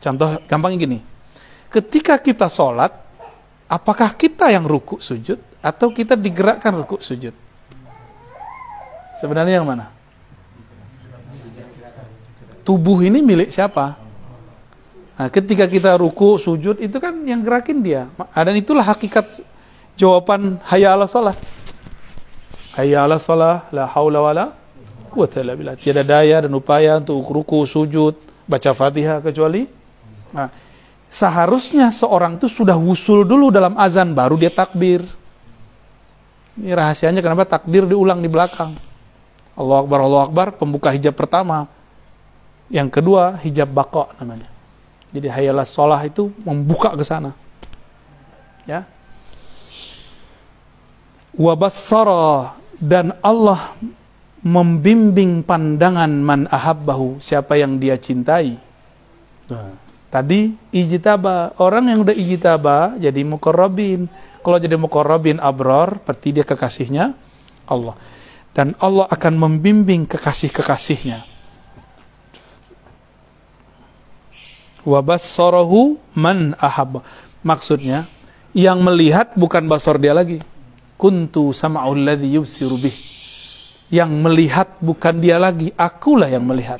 [0.00, 1.04] Contoh gampang gini.
[1.68, 2.96] Ketika kita sholat,
[3.68, 7.36] apakah kita yang ruku sujud atau kita digerakkan ruku sujud?
[9.20, 9.99] Sebenarnya yang mana?
[12.64, 13.96] Tubuh ini milik siapa?
[15.20, 18.08] Nah, ketika kita ruku, sujud, itu kan yang gerakin dia.
[18.32, 19.44] Dan itulah hakikat
[19.92, 21.36] jawaban hayya ala salah.
[22.72, 24.46] Hayya ala salah, la haula wala
[25.12, 25.76] quwata illa billah.
[25.76, 29.66] Tiada daya dan upaya untuk ruku, sujud, baca Fatihah kecuali
[30.32, 30.48] nah,
[31.10, 35.02] seharusnya seorang itu sudah wusul dulu dalam azan baru dia takbir.
[36.56, 38.74] Ini rahasianya kenapa takbir diulang di belakang.
[39.52, 41.68] Allah Akbar, Allah Akbar, pembuka hijab pertama
[42.70, 44.46] yang kedua hijab bako namanya.
[45.10, 47.34] Jadi hayalah sholah itu membuka ke sana.
[48.62, 48.86] Ya.
[51.34, 53.74] Wabassara dan Allah
[54.46, 58.54] membimbing pandangan man ahabbahu siapa yang dia cintai.
[59.50, 59.74] Nah,
[60.14, 64.06] tadi ijtaba orang yang udah ijtaba jadi mukarrabin.
[64.40, 67.18] Kalau jadi mukarrabin abror berarti dia kekasihnya
[67.66, 67.98] Allah.
[68.54, 71.39] Dan Allah akan membimbing kekasih-kekasihnya.
[74.84, 77.04] Wabassarahu man ahab.
[77.40, 78.04] Maksudnya,
[78.52, 80.42] yang melihat bukan basor dia lagi.
[81.00, 82.96] Kuntu sama'ul ladzi yubsiru bih.
[83.90, 86.78] Yang melihat bukan dia lagi, akulah yang melihat.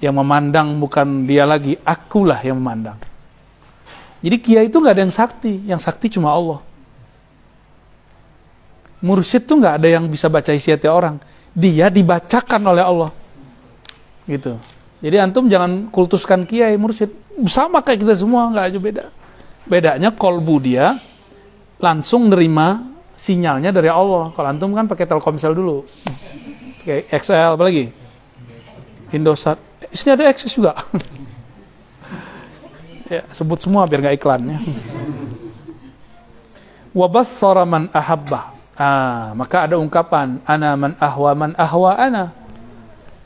[0.00, 2.96] Yang memandang bukan dia lagi, akulah yang memandang.
[4.20, 6.60] Jadi kiai itu nggak ada yang sakti, yang sakti cuma Allah.
[9.00, 11.16] Mursyid tuh nggak ada yang bisa baca isi hati orang.
[11.56, 13.10] Dia dibacakan oleh Allah.
[14.28, 14.60] Gitu.
[15.00, 17.08] Jadi antum jangan kultuskan kiai mursyid.
[17.48, 19.04] Sama kayak kita semua, nggak aja beda.
[19.64, 20.92] Bedanya kolbu dia
[21.80, 22.84] langsung nerima
[23.16, 24.28] sinyalnya dari Allah.
[24.36, 25.88] Kalau antum kan pakai Telkomsel dulu.
[26.84, 27.88] Kayak XL apa lagi?
[29.12, 29.56] Indosat.
[29.80, 30.76] Eh, sini ada Access juga.
[33.12, 34.60] ya, sebut semua biar nggak iklannya.
[36.92, 38.52] Wabassara man ahabba.
[38.80, 42.32] Ah, maka ada ungkapan ana man ahwa man ahwa ana.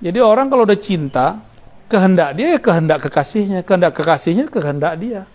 [0.03, 1.39] Jadi orang kalau udah cinta,
[1.89, 5.27] kehendak dia ya kehendak kekasihnya, kehendak kekasihnya kehendak dia.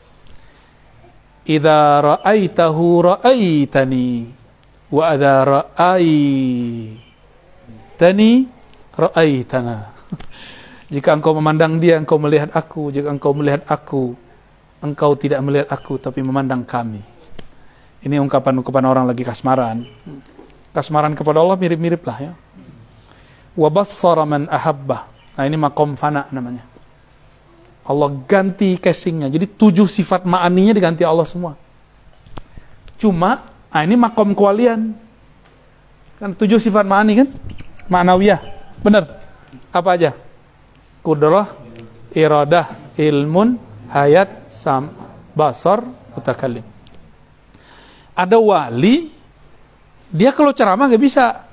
[1.50, 4.30] Idza ra'aitahu ra'aitani
[4.94, 7.02] wa adza ra'aitani
[8.94, 9.78] ra'aitana.
[10.94, 12.90] Jika engkau memandang dia, engkau melihat aku.
[12.90, 14.18] Jika engkau melihat aku,
[14.82, 17.02] engkau tidak melihat aku, tapi memandang kami.
[18.02, 19.86] Ini ungkapan-ungkapan orang lagi kasmaran.
[20.74, 22.34] Kasmaran kepada Allah mirip-mirip lah ya.
[23.54, 26.68] Wabassara man ahabbah Nah ini makom fana namanya.
[27.88, 29.32] Allah ganti casingnya.
[29.32, 31.56] Jadi tujuh sifat ma'aninya diganti Allah semua.
[33.00, 34.92] Cuma, nah ini makom kewalian.
[36.20, 37.28] Kan tujuh sifat ma'ani kan?
[37.88, 38.44] Ma'nawiyah.
[38.84, 39.24] Benar.
[39.72, 40.12] Apa aja?
[41.00, 41.48] Kudrah,
[42.12, 43.56] iradah, ilmun,
[43.88, 44.92] hayat, sam,
[45.32, 45.80] basar,
[46.12, 46.68] mutakalim.
[48.12, 49.08] Ada wali,
[50.12, 51.49] dia kalau ceramah gak bisa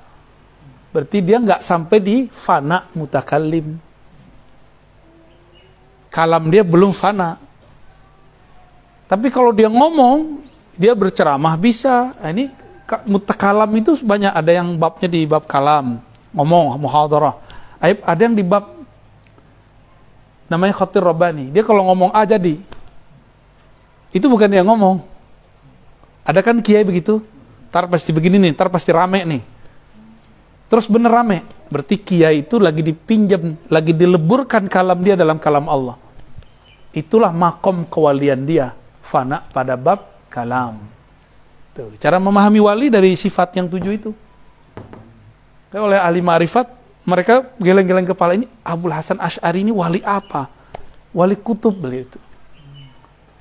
[0.91, 3.75] Berarti dia nggak sampai di fana mutakalim.
[6.07, 7.35] Kalam dia belum fana.
[9.07, 10.43] Tapi kalau dia ngomong,
[10.75, 12.15] dia berceramah bisa.
[12.19, 12.51] Nah, ini
[13.07, 15.99] mutakalam itu banyak ada yang babnya di bab kalam,
[16.31, 17.35] ngomong muhadarah.
[17.83, 18.71] Ada yang di bab
[20.47, 21.51] namanya khatir robani.
[21.51, 22.59] Dia kalau ngomong A jadi.
[24.15, 25.03] Itu bukan dia ngomong.
[26.23, 27.19] Ada kan kiai begitu?
[27.67, 29.56] Tar pasti begini nih, tar pasti rame nih
[30.67, 31.47] Terus bener rame.
[31.67, 35.95] Berarti kiai itu lagi dipinjam, lagi dileburkan kalam dia dalam kalam Allah.
[36.95, 38.75] Itulah makom kewalian dia.
[39.03, 40.83] Fana pada bab kalam.
[41.71, 44.11] Tuh, cara memahami wali dari sifat yang tujuh itu.
[45.71, 46.67] Kayak oleh ahli ma'rifat,
[47.07, 50.51] mereka geleng-geleng kepala ini, Abul Hasan Ash'ari ini wali apa?
[51.15, 52.19] Wali kutub beliau itu.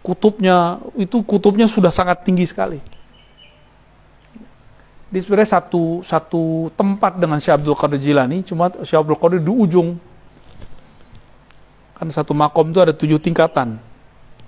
[0.03, 2.79] Kutubnya, itu kutubnya sudah sangat tinggi sekali.
[5.07, 9.53] Di sebenarnya satu, satu tempat dengan Syekh Abdul Qadir Jilani, cuma Syekh Abdul Qadir di
[9.55, 9.95] ujung.
[11.95, 13.79] Kan satu makom itu ada tujuh tingkatan.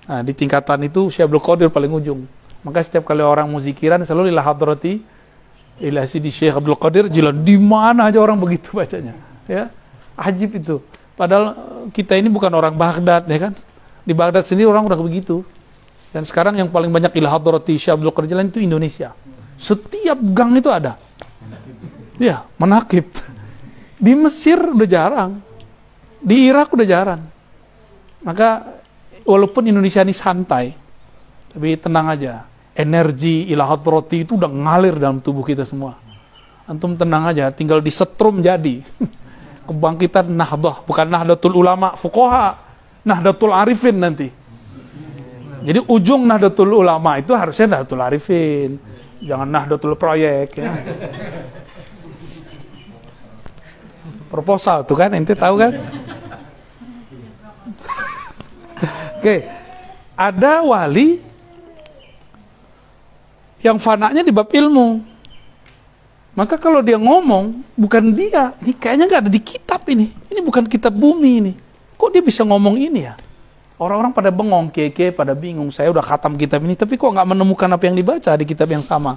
[0.09, 2.27] Nah, di tingkatan itu Syekh Abdul Qadir paling ujung.
[2.59, 4.99] Maka setiap kali orang muzikiran selalu ilah hadrati
[5.79, 7.39] ilah di Syekh Abdul Qadir Jilan.
[7.39, 9.15] Di mana aja orang begitu bacanya.
[9.47, 9.71] Ya.
[10.19, 10.83] Ajib itu.
[11.15, 11.55] Padahal
[11.95, 13.53] kita ini bukan orang Baghdad ya kan.
[14.03, 15.47] Di Baghdad sendiri orang udah begitu.
[16.11, 19.15] Dan sekarang yang paling banyak ilah hadrati Syekh Abdul Qadir Jilan itu Indonesia.
[19.59, 20.95] Setiap gang itu ada.
[22.15, 23.11] Ya, menakib.
[23.99, 25.31] Di Mesir udah jarang.
[26.23, 27.21] Di Irak udah jarang.
[28.23, 28.79] Maka
[29.27, 30.71] walaupun Indonesia ini santai,
[31.51, 32.49] tapi tenang aja
[32.79, 35.99] energi ilahat roti itu udah ngalir dalam tubuh kita semua.
[36.63, 38.79] Antum tenang aja, tinggal disetrum jadi.
[39.67, 42.55] Kebangkitan nahdah, bukan nahdlatul ulama, fukoha,
[43.03, 44.31] nahdlatul arifin nanti.
[45.59, 48.79] Jadi ujung nahdlatul ulama itu harusnya nahdlatul arifin.
[49.19, 50.71] Jangan nahdlatul proyek ya.
[54.29, 55.71] Proposal tuh kan, ente tahu kan?
[59.19, 59.43] Oke,
[60.15, 61.19] ada wali
[63.59, 65.03] yang fananya di bab ilmu.
[66.37, 70.07] Maka kalau dia ngomong, bukan dia, ini kayaknya nggak ada di kitab ini.
[70.31, 71.53] Ini bukan kitab bumi ini.
[71.99, 73.19] Kok dia bisa ngomong ini ya?
[73.79, 75.71] Orang-orang pada bengong, keke, pada bingung.
[75.71, 78.83] Saya udah khatam kitab ini, tapi kok nggak menemukan apa yang dibaca di kitab yang
[78.83, 79.15] sama?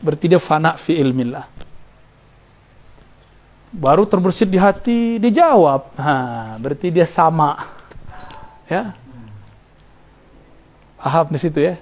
[0.00, 1.44] Berarti dia fana fi ilmillah.
[3.68, 5.92] Baru terbersit di hati, dijawab.
[5.92, 7.54] Nah, berarti dia sama.
[8.64, 8.96] Ya.
[10.96, 11.76] Paham di situ ya?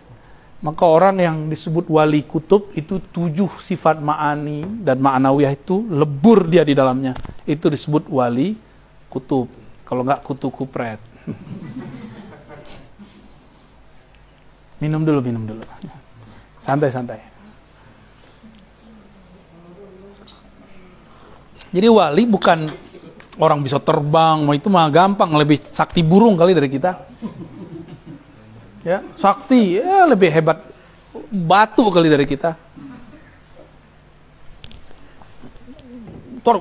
[0.59, 6.67] Maka orang yang disebut wali kutub itu tujuh sifat ma'ani dan ma'nawiyah itu lebur dia
[6.67, 7.15] di dalamnya.
[7.47, 8.59] Itu disebut wali
[9.07, 9.47] kutub.
[9.87, 11.08] Kalau nggak kutu kupret.
[14.83, 15.63] minum dulu, minum dulu.
[16.63, 17.21] Santai-santai.
[21.69, 22.65] Jadi wali bukan
[23.37, 26.97] orang bisa terbang, mau itu mah gampang, lebih sakti burung kali dari kita
[28.89, 30.65] ya sakti ya lebih hebat
[31.29, 32.57] batu kali dari kita
[36.41, 36.57] ter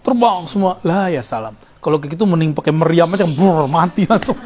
[0.00, 1.52] terbang semua lah ya salam
[1.84, 4.40] kalau kayak gitu mending pakai meriam aja brr, mati langsung.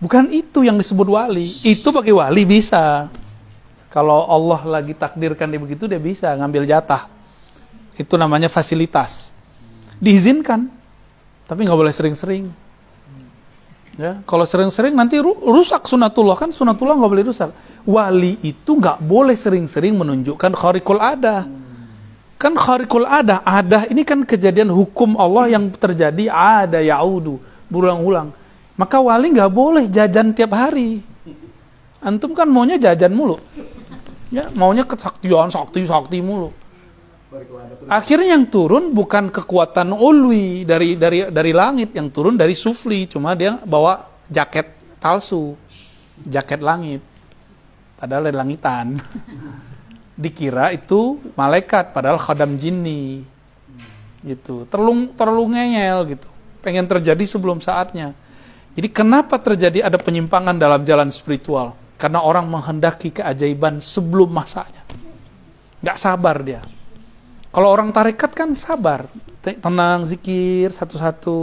[0.00, 1.52] Bukan itu yang disebut wali.
[1.60, 3.12] Itu pakai wali bisa.
[3.92, 7.04] Kalau Allah lagi takdirkan dia begitu dia bisa ngambil jatah.
[8.00, 9.28] Itu namanya fasilitas.
[10.00, 10.72] Diizinkan
[11.44, 12.48] tapi nggak boleh sering-sering.
[13.98, 16.38] Ya, kalau sering-sering nanti rusak sunatullah.
[16.38, 17.52] Kan sunatullah nggak boleh rusak.
[17.84, 21.44] Wali itu nggak boleh sering-sering menunjukkan kharikul ada.
[22.38, 28.30] Kan kharikul ada, ada ini kan kejadian hukum Allah yang terjadi ada yaudu berulang-ulang.
[28.78, 31.02] Maka wali nggak boleh jajan tiap hari.
[31.98, 33.42] Antum kan maunya jajan mulu.
[34.30, 36.54] Ya, maunya kesaktian, sakti, sakti mulu.
[37.90, 43.10] Akhirnya yang turun bukan kekuatan ulwi dari dari dari langit, yang turun dari sufli.
[43.10, 44.70] Cuma dia bawa jaket
[45.02, 45.58] palsu,
[46.22, 47.02] jaket langit.
[47.98, 48.94] Padahal dari langitan.
[50.18, 53.22] Dikira itu malaikat, padahal khadam jinni.
[54.18, 54.66] Gitu.
[54.66, 56.28] Terlalu terlalu ngeyel gitu.
[56.58, 58.18] Pengen terjadi sebelum saatnya.
[58.74, 61.78] Jadi kenapa terjadi ada penyimpangan dalam jalan spiritual?
[61.94, 64.82] Karena orang menghendaki keajaiban sebelum masanya.
[65.78, 66.62] Gak sabar dia
[67.48, 69.08] kalau orang tarekat kan sabar,
[69.40, 71.40] tenang, zikir satu-satu.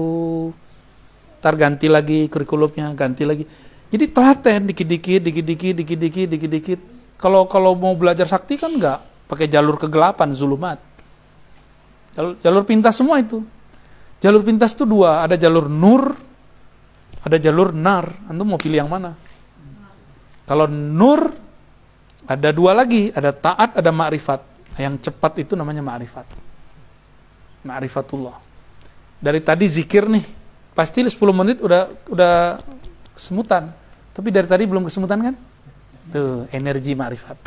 [1.42, 3.46] Ntar ganti lagi kurikulumnya, ganti lagi.
[3.90, 6.80] Jadi telaten dikit-dikit, dikit-dikit, dikit-dikit, dikit-dikit.
[7.16, 10.80] Kalau kalau mau belajar sakti kan enggak pakai jalur kegelapan, zulumat.
[12.16, 13.44] Jalur, jalur pintas semua itu.
[14.24, 16.16] Jalur pintas itu dua, ada jalur nur,
[17.22, 18.10] ada jalur nar.
[18.32, 19.14] Antum mau pilih yang mana?
[20.46, 21.34] Kalau nur
[22.26, 24.42] ada dua lagi, ada taat, ada makrifat.
[24.76, 26.28] Yang cepat itu namanya ma'rifat.
[27.66, 28.38] Ma'rifatullah.
[29.22, 30.26] Dari tadi zikir nih,
[30.76, 32.34] pasti 10 menit udah udah
[33.16, 33.72] kesemutan.
[34.12, 35.36] Tapi dari tadi belum kesemutan kan?
[36.14, 37.38] Tuh, energi ma'rifat.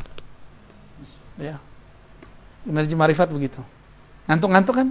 [1.38, 1.62] Ya.
[2.66, 3.62] Energi ma'rifat begitu.
[4.26, 4.88] Ngantuk-ngantuk kan?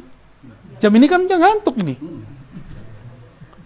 [0.78, 1.96] Jam ini kan udah ngantuk ini.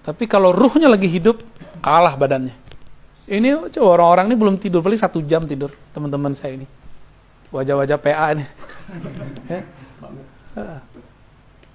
[0.02, 1.44] Tapi kalau ruhnya lagi hidup,
[1.84, 2.56] kalah badannya.
[3.30, 6.68] Ini orang-orang ini belum tidur, paling satu jam tidur, teman-teman saya ini
[7.52, 8.46] wajah-wajah PA ini.
[9.52, 9.62] ya.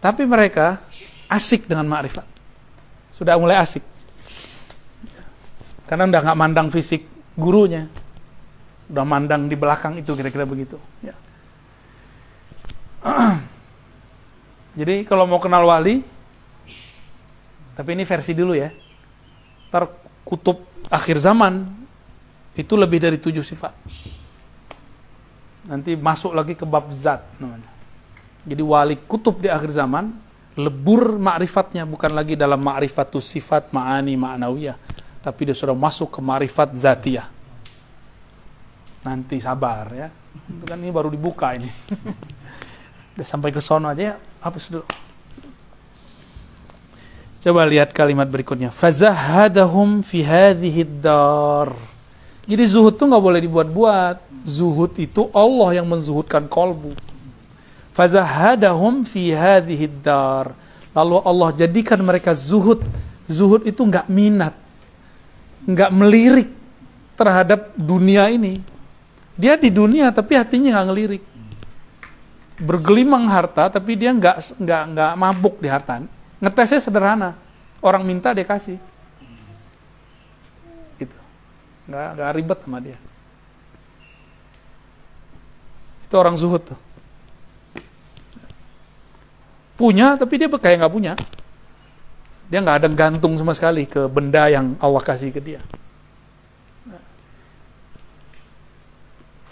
[0.00, 0.80] Tapi mereka
[1.28, 2.24] asik dengan makrifat.
[3.12, 3.84] Sudah mulai asik.
[5.86, 7.06] Karena udah nggak mandang fisik
[7.38, 7.86] gurunya.
[8.86, 10.78] Udah mandang di belakang itu kira-kira begitu.
[11.02, 11.14] Ya.
[14.78, 16.04] Jadi kalau mau kenal wali,
[17.74, 18.70] tapi ini versi dulu ya.
[19.68, 19.90] Ntar
[20.22, 21.66] kutub akhir zaman
[22.56, 23.74] itu lebih dari tujuh sifat.
[25.66, 27.68] Nanti masuk lagi ke bab zat namanya.
[28.46, 30.14] Jadi wali kutub di akhir zaman
[30.56, 34.80] lebur ma'rifatnya bukan lagi dalam ma'rifatus sifat ma'ani ma'nawiyah,
[35.20, 37.35] tapi dia sudah masuk ke ma'rifat zatiyah.
[39.06, 40.10] Nanti sabar ya.
[40.50, 41.70] Itu kan ini baru dibuka ini.
[43.14, 44.86] Udah sampai ke sono aja ya, hapus dulu.
[47.38, 48.74] Coba lihat kalimat berikutnya.
[48.74, 51.70] Fazahadahum fi hadhihi dar.
[52.50, 54.18] Jadi zuhud tuh nggak boleh dibuat-buat.
[54.42, 56.90] Zuhud itu Allah yang menzuhudkan kolbu.
[57.94, 60.58] Fazahadahum fi hadhihi dar.
[60.90, 62.82] Lalu Allah jadikan mereka zuhud.
[63.30, 64.54] Zuhud itu nggak minat,
[65.66, 66.50] nggak melirik
[67.18, 68.62] terhadap dunia ini.
[69.36, 71.24] Dia di dunia tapi hatinya nggak ngelirik.
[72.56, 76.00] Bergelimang harta tapi dia nggak nggak nggak mabuk di harta.
[76.40, 77.36] Ngetesnya sederhana.
[77.84, 78.80] Orang minta dia kasih.
[80.96, 81.16] Gitu.
[81.84, 82.98] Nggak, nggak ribet sama dia.
[86.08, 86.80] Itu orang zuhud tuh.
[89.76, 91.12] Punya tapi dia kayak nggak punya.
[92.48, 95.60] Dia nggak ada gantung sama sekali ke benda yang Allah kasih ke dia.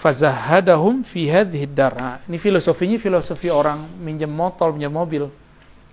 [0.04, 1.96] Fazahadahum fi hadhihi dar.
[1.96, 5.32] Nah, ini filosofinya filosofi orang minjem motor, minjem mobil.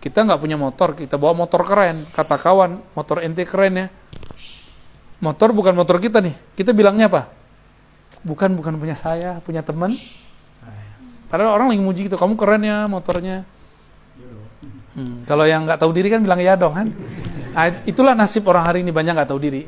[0.03, 2.03] Kita nggak punya motor, kita bawa motor keren.
[2.11, 3.87] Kata kawan, motor ente keren ya.
[5.23, 6.35] Motor bukan motor kita nih.
[6.59, 7.31] Kita bilangnya apa?
[8.19, 9.95] Bukan, bukan punya saya, punya teman.
[11.31, 13.47] Padahal orang lagi muji gitu, kamu keren ya motornya.
[14.91, 16.91] Hmm, kalau yang nggak tahu diri kan bilang ya dong kan.
[17.55, 19.63] Nah, itulah nasib orang hari ini banyak nggak tahu diri.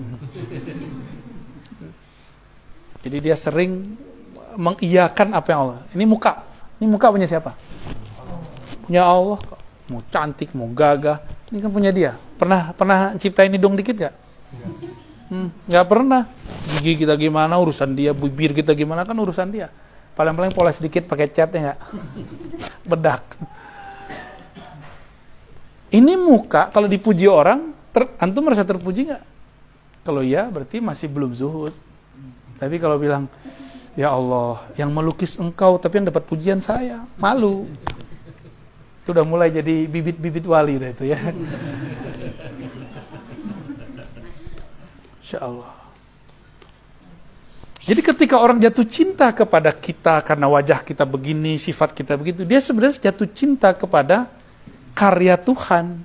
[3.07, 3.95] Jadi dia sering
[4.55, 5.79] mengiyakan apa yang Allah.
[5.93, 6.43] Ini muka.
[6.79, 7.53] Ini muka punya siapa?
[8.85, 9.39] Punya Allah.
[9.91, 11.19] Mau cantik, mau gagah.
[11.51, 12.17] Ini kan punya dia.
[12.39, 14.15] Pernah pernah ciptain hidung dikit gak?
[15.29, 16.29] Hmm, gak pernah.
[16.79, 18.15] Gigi kita gimana, urusan dia.
[18.15, 19.69] Bibir kita gimana, kan urusan dia.
[20.13, 21.79] Paling-paling pola sedikit pakai cat ya gak?
[22.89, 23.23] Bedak.
[25.93, 29.23] Ini muka, kalau dipuji orang, ter, antum merasa terpuji nggak?
[30.01, 31.69] Kalau iya, berarti masih belum zuhud.
[32.57, 33.29] Tapi kalau bilang,
[33.93, 37.69] Ya Allah, yang melukis engkau tapi yang dapat pujian saya, malu.
[39.05, 41.19] Itu udah mulai jadi bibit-bibit wali dah itu ya.
[45.21, 45.83] Insya Allah.
[47.83, 52.63] Jadi ketika orang jatuh cinta kepada kita karena wajah kita begini, sifat kita begitu, dia
[52.63, 54.31] sebenarnya jatuh cinta kepada
[54.95, 55.99] karya Tuhan.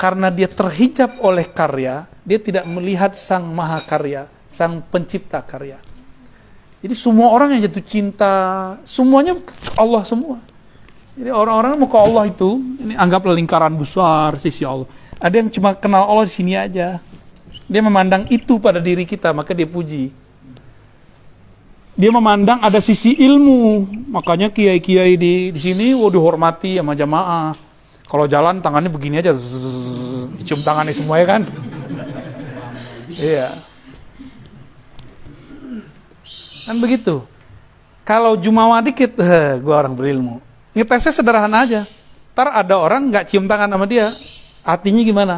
[0.00, 5.78] Karena dia terhijab oleh karya, dia tidak melihat sang maha karya, sang pencipta karya.
[6.82, 8.34] Jadi semua orang yang jatuh cinta,
[8.82, 9.38] semuanya
[9.78, 10.42] Allah semua.
[11.14, 14.90] Jadi orang-orang mau ke Allah itu, ini anggaplah lingkaran besar sisi Allah.
[15.22, 16.98] Ada yang cuma kenal Allah di sini aja.
[17.70, 20.10] Dia memandang itu pada diri kita, maka dia puji.
[21.94, 27.54] Dia memandang ada sisi ilmu, makanya kiai-kiai di, di sini, oh dihormati sama jamaah.
[28.10, 31.42] Kalau jalan tangannya begini aja, zzz, dicium tangannya semua ya kan?
[33.14, 33.71] Iya.
[36.66, 37.26] Kan begitu.
[38.02, 40.42] Kalau jumawa dikit, eh, gue orang berilmu.
[40.74, 41.82] Ngetesnya sederhana aja.
[42.34, 44.08] Ntar ada orang nggak cium tangan sama dia,
[44.64, 45.36] hatinya gimana?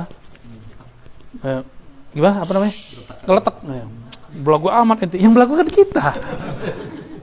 [1.45, 1.61] Eh,
[2.15, 2.41] gimana?
[2.41, 2.75] Apa namanya?
[3.27, 3.57] Geletak.
[3.69, 3.87] Eh,
[4.41, 5.17] belagu amat ente.
[5.21, 6.07] Yang belagu kan kita.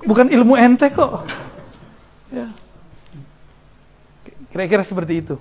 [0.06, 1.26] Bukan ilmu ente kok.
[2.30, 2.52] Ya.
[4.52, 5.36] Kira-kira seperti itu.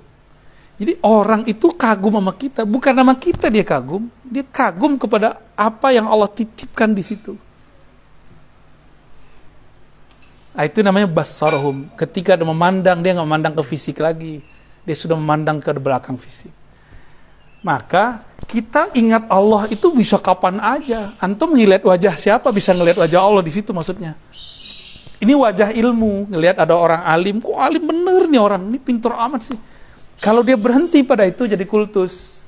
[0.80, 5.92] Jadi orang itu kagum sama kita, bukan nama kita dia kagum, dia kagum kepada apa
[5.92, 7.36] yang Allah titipkan di situ.
[10.50, 11.86] Nah, itu namanya basarhum.
[11.94, 14.42] Ketika dia memandang, dia nggak memandang ke fisik lagi.
[14.82, 16.50] Dia sudah memandang ke belakang fisik.
[17.60, 21.12] Maka kita ingat Allah itu bisa kapan aja.
[21.20, 24.16] Antum ngeliat wajah siapa bisa ngeliat wajah Allah di situ maksudnya.
[25.20, 29.52] Ini wajah ilmu, ngelihat ada orang alim, kok alim bener nih orang, ini pintar amat
[29.52, 29.58] sih.
[30.16, 32.40] Kalau dia berhenti pada itu jadi kultus.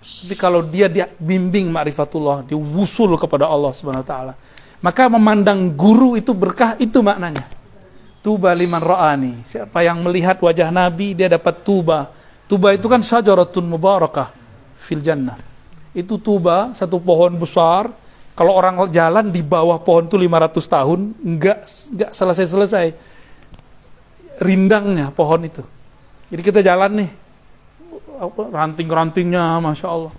[0.00, 4.34] Tapi kalau dia dia bimbing ma'rifatullah, dia wusul kepada Allah Subhanahu wa taala
[4.84, 7.44] maka memandang guru itu berkah itu maknanya.
[8.20, 9.46] Tuba liman ra'ani.
[9.46, 12.10] Siapa yang melihat wajah Nabi dia dapat tuba.
[12.50, 14.34] Tuba itu kan syajaratun mubarakah
[14.78, 15.38] fil jannah.
[15.94, 17.90] Itu tuba satu pohon besar.
[18.36, 21.58] Kalau orang jalan di bawah pohon itu 500 tahun enggak
[21.94, 22.86] enggak selesai-selesai
[24.42, 25.64] rindangnya pohon itu.
[26.28, 27.10] Jadi kita jalan nih
[28.52, 30.12] ranting-rantingnya Masya Allah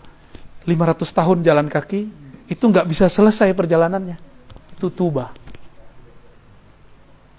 [0.67, 2.01] 500 tahun jalan kaki
[2.47, 4.17] itu nggak bisa selesai perjalanannya
[4.77, 5.33] itu tuba.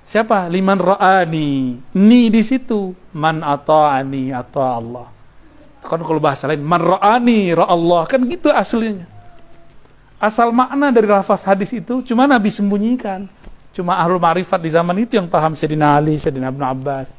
[0.03, 0.51] Siapa?
[0.51, 1.79] Liman ra'ani.
[1.95, 2.97] Ni di situ.
[3.15, 5.07] Man ata'ani atau Allah.
[5.79, 9.07] Kan kalau bahasa lain, man ra'ani Allah Kan gitu aslinya.
[10.19, 13.31] Asal makna dari lafaz hadis itu cuma Nabi sembunyikan.
[13.71, 17.15] Cuma ahlul ma'rifat di zaman itu yang paham Sayyidina Ali, Sayyidina Ibn Abbas.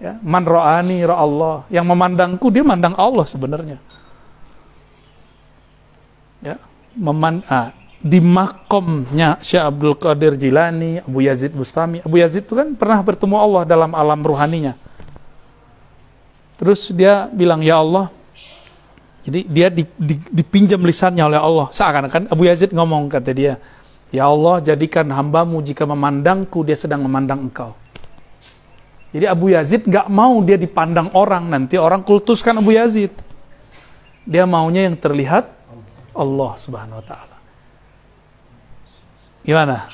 [0.00, 3.80] Ya, man ra'ani Allah Yang memandangku dia mandang Allah sebenarnya.
[6.44, 6.60] Ya,
[6.92, 12.00] meman ah, di makomnya Syekh Abdul Qadir Jilani, Abu Yazid Bustami.
[12.00, 14.72] Abu Yazid itu kan pernah bertemu Allah dalam alam ruhaninya.
[16.56, 18.08] Terus dia bilang, "Ya Allah."
[19.20, 19.68] Jadi dia
[20.32, 21.68] dipinjam lisannya oleh Allah.
[21.76, 23.60] Seakan-akan Abu Yazid ngomong kata dia,
[24.08, 27.76] "Ya Allah, jadikan hambamu jika memandangku dia sedang memandang engkau."
[29.12, 33.12] Jadi Abu Yazid nggak mau dia dipandang orang, nanti orang kultuskan Abu Yazid.
[34.24, 35.52] Dia maunya yang terlihat
[36.16, 37.29] Allah Subhanahu wa taala.
[39.44, 39.88] Gimana?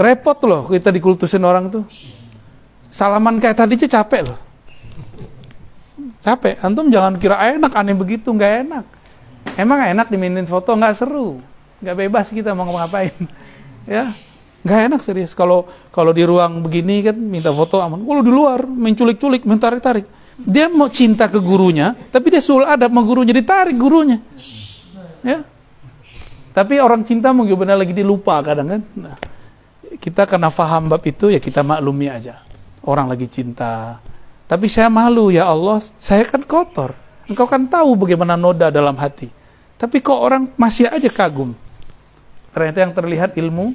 [0.00, 1.84] Repot loh kita dikultusin orang tuh.
[2.88, 4.38] Salaman kayak tadi aja capek loh.
[6.20, 6.60] Capek.
[6.64, 8.84] Antum jangan kira enak aneh begitu, nggak enak.
[9.60, 11.40] Emang enak dimintain foto nggak seru,
[11.84, 13.12] nggak bebas kita mau ngapain,
[13.88, 14.08] ya
[14.64, 15.36] nggak enak serius.
[15.36, 18.00] Kalau kalau di ruang begini kan minta foto aman.
[18.00, 20.08] Kalau di luar menculik-culik, mentarik-tarik
[20.44, 24.20] dia mau cinta ke gurunya, tapi dia sul ada mau gurunya ditarik gurunya.
[25.20, 25.44] Ya.
[26.50, 28.82] Tapi orang cinta mungkin benar lagi dilupa kadang kan.
[28.98, 29.16] Nah,
[30.02, 32.42] kita karena faham bab itu ya kita maklumi aja.
[32.82, 34.00] Orang lagi cinta.
[34.50, 36.96] Tapi saya malu ya Allah, saya kan kotor.
[37.30, 39.30] Engkau kan tahu bagaimana noda dalam hati.
[39.78, 41.54] Tapi kok orang masih aja kagum.
[42.50, 43.70] Ternyata yang terlihat ilmu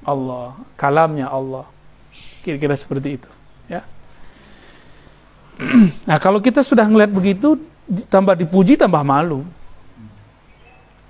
[0.00, 1.68] Allah, kalamnya Allah.
[2.40, 3.30] Kira-kira seperti itu.
[6.08, 7.60] Nah kalau kita sudah ngeliat begitu,
[8.08, 9.44] tambah dipuji tambah malu.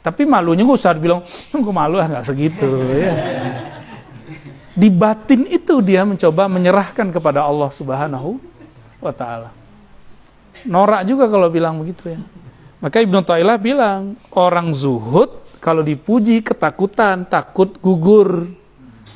[0.00, 1.20] Tapi malunya gue usah bilang,
[1.52, 2.68] gue malu lah nggak segitu.
[2.96, 3.12] ya.
[4.72, 8.40] Di batin itu dia mencoba menyerahkan kepada Allah Subhanahu
[8.96, 9.52] wa Ta'ala.
[10.64, 12.20] Norak juga kalau bilang begitu ya.
[12.80, 15.28] Maka Ibnu Ta'ilah bilang, orang zuhud
[15.60, 18.48] kalau dipuji ketakutan, takut gugur,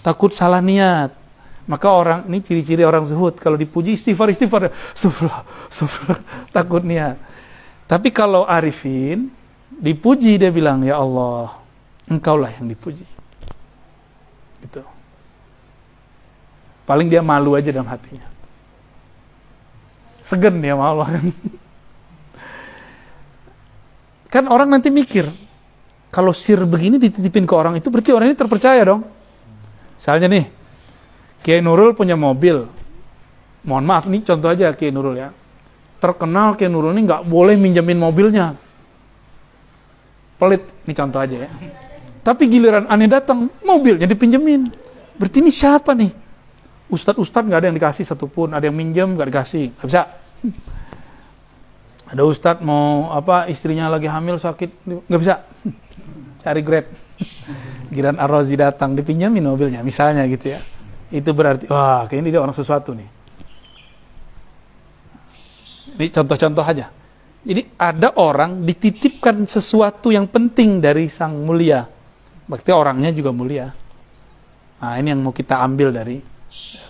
[0.05, 1.24] takut salah niat.
[1.65, 6.21] Maka orang ini ciri-ciri orang zuhud kalau dipuji istighfar istighfar suflah suflah
[6.57, 7.17] takut niat.
[7.89, 9.33] Tapi kalau arifin
[9.73, 11.57] dipuji dia bilang ya Allah
[12.09, 13.09] engkaulah yang dipuji.
[14.61, 14.85] Gitu.
[16.85, 18.29] Paling dia malu aja dalam hatinya.
[20.25, 21.25] Segen dia sama Allah kan.
[24.29, 25.31] Kan orang nanti mikir,
[26.11, 29.07] kalau sir begini dititipin ke orang itu berarti orang ini terpercaya dong.
[29.95, 30.45] Misalnya nih,
[31.45, 32.65] Kiai Nurul punya mobil.
[33.69, 35.29] Mohon maaf nih contoh aja Kiai Nurul ya.
[36.01, 38.57] Terkenal Kiai Nurul ini nggak boleh minjemin mobilnya.
[40.41, 41.51] Pelit, ini contoh aja ya.
[42.25, 44.73] Tapi giliran aneh datang, mobilnya dipinjemin.
[45.21, 46.09] Berarti ini siapa nih?
[46.89, 50.03] Ustadz-ustadz nggak ada yang dikasih satupun, ada yang minjem nggak dikasih, nggak bisa.
[52.09, 55.45] Ada ustadz mau apa istrinya lagi hamil sakit nggak bisa,
[56.41, 56.89] cari grab.
[57.93, 60.61] Giran Arrozi datang dipinjemin mobilnya, misalnya gitu ya
[61.15, 63.09] itu berarti wah kayaknya dia orang sesuatu nih.
[65.95, 66.91] Ini contoh-contoh aja.
[67.45, 71.87] Jadi ada orang dititipkan sesuatu yang penting dari sang mulia.
[72.51, 73.71] Berarti orangnya juga mulia.
[74.83, 76.19] Nah ini yang mau kita ambil dari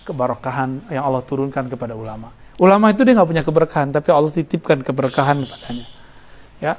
[0.08, 2.32] keberkahan yang Allah turunkan kepada ulama.
[2.56, 5.86] Ulama itu dia nggak punya keberkahan, tapi Allah titipkan keberkahan kepadanya.
[6.62, 6.72] Ya,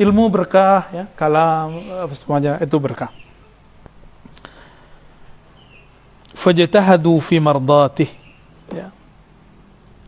[0.00, 1.68] ilmu berkah, ya, kalam
[2.16, 3.12] semuanya itu berkah.
[6.32, 8.10] Fajtahadu fi mardatih.
[8.72, 8.88] Ya.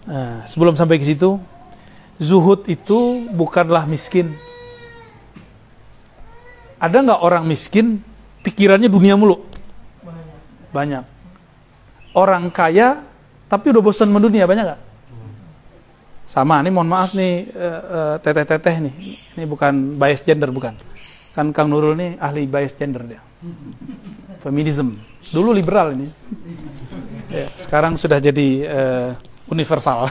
[0.05, 1.41] Nah, sebelum sampai ke situ
[2.21, 4.33] zuhud itu bukanlah miskin.
[6.81, 8.05] Ada nggak orang miskin
[8.45, 9.41] pikirannya dunia mulu?
[10.75, 11.05] Banyak.
[12.13, 13.01] Orang kaya
[13.49, 14.83] tapi udah bosan mendunia banyak nggak?
[16.25, 18.95] Sama nih mohon maaf nih uh, uh, teteh-teteh nih.
[19.39, 20.77] Ini bukan bias gender bukan.
[21.35, 23.21] Kan Kang Nurul nih ahli bias gender dia
[24.45, 25.01] feminism
[25.33, 26.09] Dulu liberal ini.
[27.33, 29.11] Ya, sekarang sudah jadi uh,
[29.49, 30.05] universal.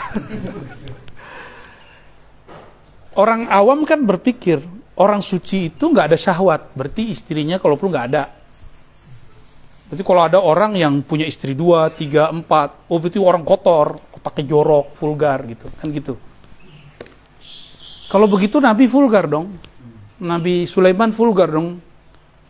[3.24, 4.58] orang awam kan berpikir
[4.98, 8.24] orang suci itu nggak ada syahwat, berarti istrinya kalau perlu nggak ada.
[9.94, 14.50] Berarti kalau ada orang yang punya istri dua, tiga, empat, oh berarti orang kotor, otaknya
[14.50, 16.18] jorok, vulgar gitu, kan gitu.
[18.10, 19.54] Kalau begitu Nabi vulgar dong.
[20.18, 21.78] Nabi Sulaiman vulgar dong.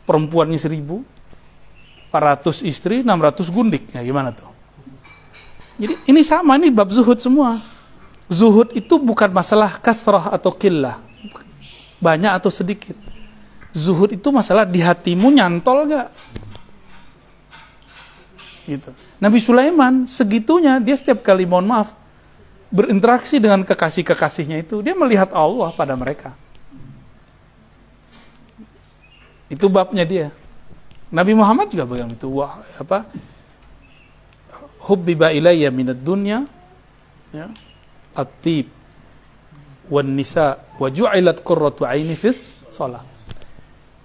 [0.03, 0.99] Perempuannya seribu,
[2.13, 3.89] 400 istri, 600 gundik.
[3.89, 4.45] Ya gimana tuh?
[5.81, 7.57] Jadi ini sama, ini bab zuhud semua.
[8.29, 11.01] Zuhud itu bukan masalah kasrah atau killah.
[11.97, 12.93] Banyak atau sedikit.
[13.73, 16.13] Zuhud itu masalah di hatimu nyantol gak?
[18.69, 18.93] Gitu.
[19.17, 21.89] Nabi Sulaiman segitunya dia setiap kali mohon maaf
[22.69, 26.37] berinteraksi dengan kekasih-kekasihnya itu dia melihat Allah pada mereka.
[29.49, 30.27] Itu babnya dia.
[31.13, 32.25] Nabi Muhammad juga begitu.
[32.41, 33.05] Wah, apa?
[34.89, 36.49] Hubbiba ilayya minad dunya
[37.29, 37.53] ya.
[38.17, 38.73] At-tib
[39.93, 43.05] wan nisa wa ju'ilat qurratu aini fis shalah.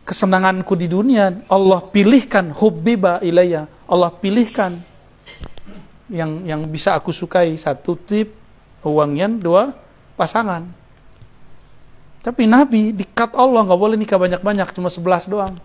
[0.04, 3.64] Kesenanganku di dunia Allah pilihkan hubbiba ilayya.
[3.88, 4.76] Allah pilihkan
[6.12, 8.36] yang yang bisa aku sukai satu tip
[8.84, 9.72] uangnya dua
[10.16, 10.68] pasangan.
[12.20, 15.56] Tapi Nabi dikat Allah nggak boleh nikah banyak-banyak cuma 11 doang.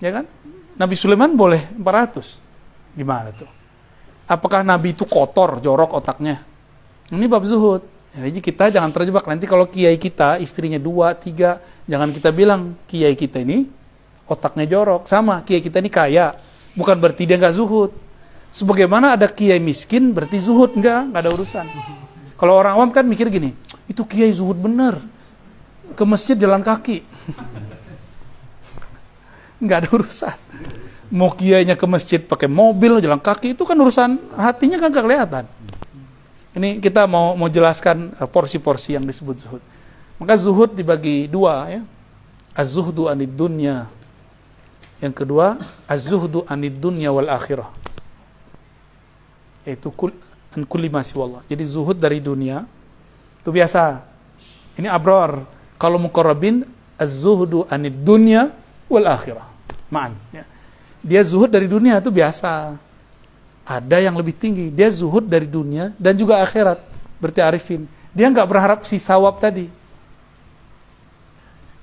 [0.00, 0.24] Ya kan?
[0.76, 2.96] Nabi Sulaiman boleh 400.
[2.96, 3.48] Gimana tuh?
[4.26, 6.42] Apakah Nabi itu kotor, jorok otaknya?
[7.12, 7.86] Ini bab zuhud.
[8.16, 9.28] Jadi kita jangan terjebak.
[9.28, 13.68] Nanti kalau kiai kita istrinya dua, tiga, jangan kita bilang kiai kita ini
[14.26, 15.04] otaknya jorok.
[15.06, 16.32] Sama, kiai kita ini kaya.
[16.74, 17.92] Bukan berarti dia nggak zuhud.
[18.50, 20.74] Sebagaimana ada kiai miskin berarti zuhud.
[20.74, 21.66] Enggak, nggak ada urusan.
[22.36, 23.52] Kalau orang awam kan mikir gini,
[23.84, 24.98] itu kiai zuhud bener.
[25.92, 27.04] Ke masjid jalan kaki.
[29.60, 30.36] Nggak ada urusan.
[31.06, 35.44] Mau kiainya ke masjid pakai mobil, jalan kaki, itu kan urusan hatinya kan kelihatan.
[36.56, 39.62] Ini kita mau mau jelaskan eh, porsi-porsi yang disebut zuhud.
[40.16, 41.82] Maka zuhud dibagi dua ya.
[42.56, 43.84] Az-zuhdu anid dunya.
[45.04, 47.68] Yang kedua, az-zuhdu anid dunya wal akhirah.
[49.68, 50.16] Yaitu kul
[50.56, 52.64] an kulli ma Jadi zuhud dari dunia
[53.44, 54.00] itu biasa.
[54.80, 55.44] Ini abror.
[55.76, 56.64] Kalau muqarrabin
[56.96, 58.48] az-zuhdu anid dunya
[58.86, 59.46] wal akhirah.
[59.90, 60.44] Ma'an ya.
[61.06, 62.74] Dia zuhud dari dunia itu biasa.
[63.66, 64.70] Ada yang lebih tinggi.
[64.74, 66.82] Dia zuhud dari dunia dan juga akhirat.
[67.22, 67.86] Berarti arifin.
[68.10, 69.70] Dia nggak berharap si sawab tadi.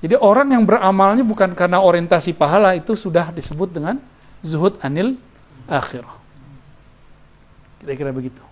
[0.03, 3.95] Jadi orang yang beramalnya bukan karena orientasi pahala itu sudah disebut dengan
[4.43, 5.15] zuhud anil
[5.63, 6.19] akhirah.
[7.79, 8.43] Kira-kira begitu.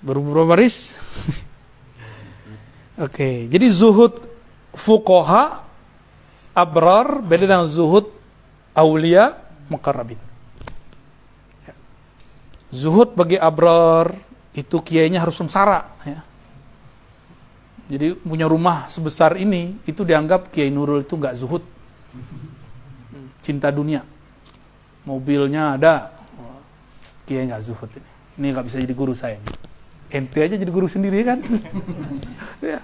[0.00, 0.96] Berubah baris.
[2.96, 3.36] Oke, okay.
[3.52, 4.24] jadi zuhud
[4.72, 5.64] fukoha
[6.52, 8.12] abrar beda dengan zuhud
[8.76, 9.36] aulia
[9.68, 10.20] mukarrabin.
[12.72, 14.16] Zuhud bagi abrar
[14.56, 16.24] itu kiainya harus sengsara ya.
[17.92, 21.60] Jadi punya rumah sebesar ini itu dianggap Kiai Nurul itu nggak zuhud.
[23.44, 24.00] Cinta dunia.
[25.04, 26.16] Mobilnya ada.
[27.28, 28.10] Kiai nggak zuhud ini.
[28.40, 29.36] Ini nggak bisa jadi guru saya.
[30.08, 31.44] Ente aja jadi guru sendiri kan.
[32.64, 32.80] ya.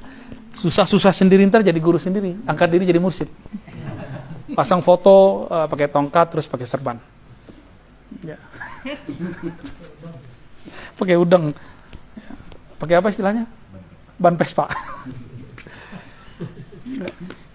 [0.58, 2.34] Susah-susah sendiri ntar jadi guru sendiri.
[2.42, 3.30] Angkat diri jadi mursyid.
[4.58, 6.98] Pasang foto uh, pakai tongkat terus pakai serban.
[8.26, 8.34] Ya.
[10.98, 11.54] Pakai udang
[12.82, 13.46] pakai apa istilahnya?
[14.18, 14.66] Ban Vespa.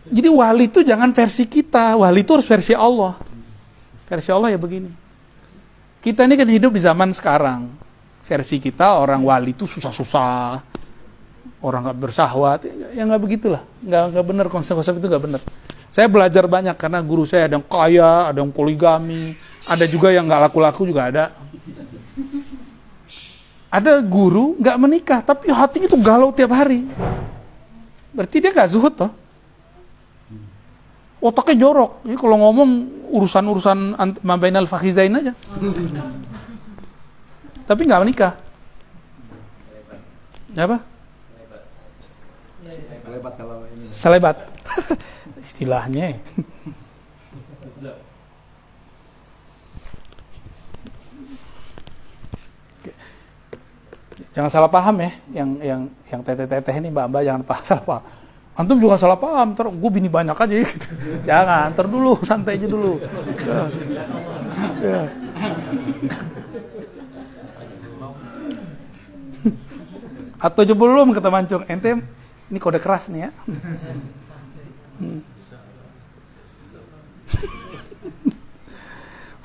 [0.07, 1.99] Jadi wali itu jangan versi kita.
[1.99, 3.19] Wali itu harus versi Allah.
[4.07, 4.87] Versi Allah ya begini.
[5.99, 7.67] Kita ini kan hidup di zaman sekarang.
[8.23, 10.63] Versi kita orang wali itu susah-susah
[11.63, 13.63] orang nggak bersahwat ya nggak begitulah.
[13.79, 15.41] Nggak nggak benar konsep-konsep itu nggak benar.
[15.87, 20.27] Saya belajar banyak karena guru saya ada yang kaya ada yang poligami ada juga yang
[20.27, 21.23] nggak laku-laku juga ada.
[23.71, 26.83] Ada guru nggak menikah tapi hatinya tuh galau tiap hari.
[28.11, 29.11] Berarti dia nggak zuhud toh.
[31.23, 32.03] Otaknya jorok.
[32.03, 32.69] Ini kalau ngomong
[33.15, 35.31] urusan-urusan mabainal fakhizain aja.
[37.63, 38.35] Tapi nggak menikah.
[40.53, 40.92] Ya apa
[43.13, 44.37] selebat kalau ini selebat
[45.45, 46.17] istilahnya
[54.33, 58.03] Jangan salah paham ya, yang yang yang teteh-teteh ini mbak-mbak jangan paham salah paham.
[58.57, 60.89] Antum juga salah paham, ter gue bini banyak aja gitu.
[61.25, 62.97] Jangan, ter dulu, santai aja dulu.
[64.81, 65.01] Ya.
[70.41, 72.01] Atau aja belum kata mancung, ente
[72.53, 73.33] ini kode keras nih ya.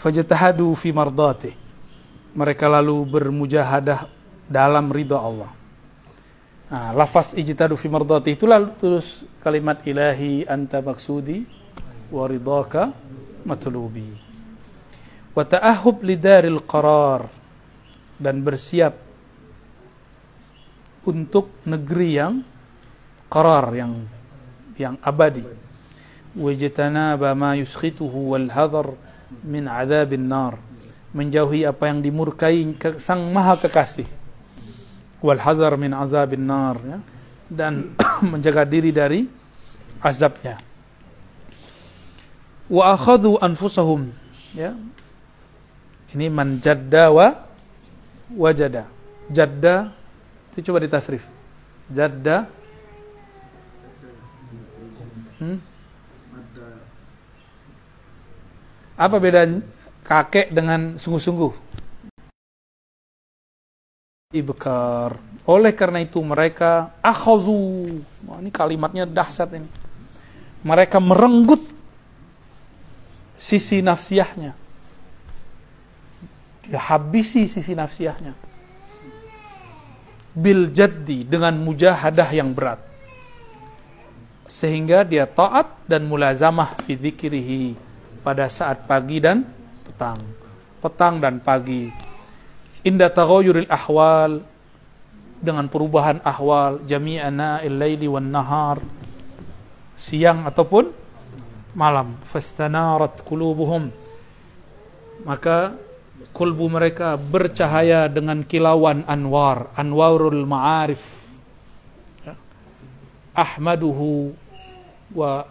[0.05, 1.57] Fajatahadu fi mardati.
[2.37, 4.05] Mereka lalu bermujahadah
[4.45, 5.49] dalam ridho Allah.
[6.69, 11.49] Nah, lafaz ijtihadu fi mardati itulah terus kalimat ilahi anta maksudi
[12.13, 12.93] wa ridhaka
[13.49, 14.13] matlubi.
[15.33, 17.25] Wa ta'ahub lidaril qarar
[18.21, 19.01] dan bersiap
[21.09, 22.45] untuk negeri yang
[23.29, 23.93] qarar yang
[24.77, 25.45] yang abadi.
[26.37, 28.97] Wajtanaba ma yuskhituhu wal hadar
[29.45, 30.57] min adzabin nar.
[31.13, 34.07] Menjauhi apa yang dimurkai sang maha kekasih.
[35.19, 36.99] Wal hazar min azabin nar ya,
[37.51, 37.97] dan
[38.31, 39.27] menjaga diri dari
[39.99, 40.63] azabnya.
[42.69, 44.13] Wa akhadhu anfusahum
[44.55, 44.77] ya.
[46.15, 47.35] Ini man jadda wa
[48.33, 48.87] wajada.
[49.29, 49.93] Jadda
[50.53, 51.25] itu coba ditasrif.
[51.89, 52.49] Jadda
[55.41, 55.59] hmm?
[58.99, 59.43] apa beda
[60.03, 61.53] kakek dengan sungguh-sungguh
[64.35, 65.17] ibkar
[65.49, 69.71] oleh karena itu mereka akhazu Wah, ini kalimatnya dahsyat ini
[70.67, 71.63] mereka merenggut
[73.39, 74.53] sisi nafsiyahnya.
[76.67, 78.35] Dia habisi sisi nafsiyahnya.
[80.35, 82.83] Bil jaddi dengan mujahadah yang berat.
[84.49, 87.77] Sehingga dia taat dan mulazamah fi dzikrihi
[88.25, 89.45] pada saat pagi dan
[89.85, 90.19] petang.
[90.81, 91.93] Petang dan pagi.
[92.83, 94.41] Inda taghayyuril ahwal
[95.39, 98.83] dengan perubahan ahwal jami'ana il-laili wan nahar
[99.95, 100.91] siang ataupun
[101.79, 103.91] malam fastanarat qulubuhum
[105.23, 105.75] maka
[106.35, 111.28] kulbu mereka bercahaya dengan kilauan anwar anwarul ma'arif.
[113.39, 114.35] Ahmaduhu
[115.15, 115.47] wa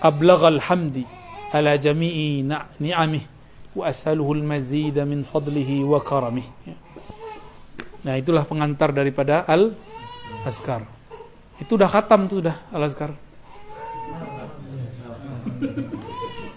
[0.00, 1.04] ablaghal hamdi
[1.52, 2.40] ala jami'i
[2.80, 3.24] ni'amih
[3.76, 6.48] wa as'aluhu al-mazida min fadlihi wa karamih
[8.00, 10.88] nah itulah pengantar daripada al-azkar
[11.60, 13.12] itu udah khatam tuh sudah al-azkar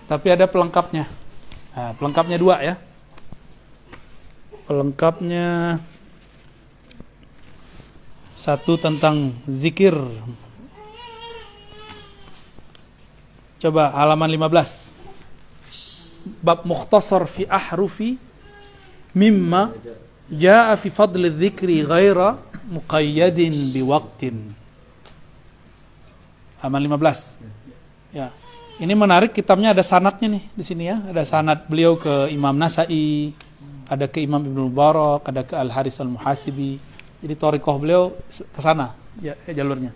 [0.10, 1.06] tapi ada pelengkapnya.
[1.78, 2.76] Nah, pelengkapnya dua ya.
[4.66, 5.78] Pelengkapnya
[8.50, 9.94] satu tentang zikir.
[13.62, 14.90] Coba halaman 15.
[16.42, 18.18] Bab mukhtasar fi ahrufi
[19.14, 19.70] mimma
[20.34, 22.42] jaa fi fadl dzikri ghaira
[22.74, 24.58] muqayyadin biwaqtin.
[26.66, 27.38] Halaman 15.
[28.10, 28.34] Ya.
[28.82, 30.98] Ini menarik kitabnya ada sanatnya nih di sini ya.
[31.06, 33.30] Ada sanat beliau ke Imam Nasai,
[33.86, 36.82] ada ke Imam Ibnu Mubarak, ada ke Al Haris Al Muhasibi.
[37.20, 39.92] Jadi torikoh beliau ke sana ya, jalurnya.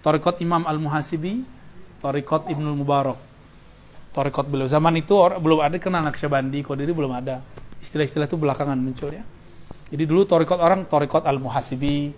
[0.00, 1.44] Torikot Imam Al Muhasibi,
[2.00, 3.20] torikot Ibnu Mubarak.
[4.12, 7.40] Torikot beliau zaman itu or, belum ada kenal Naqsyabandi, Qadiri belum ada.
[7.80, 9.24] Istilah-istilah itu belakangan muncul ya.
[9.92, 12.12] Jadi dulu torikot orang torikot Al Muhasibi,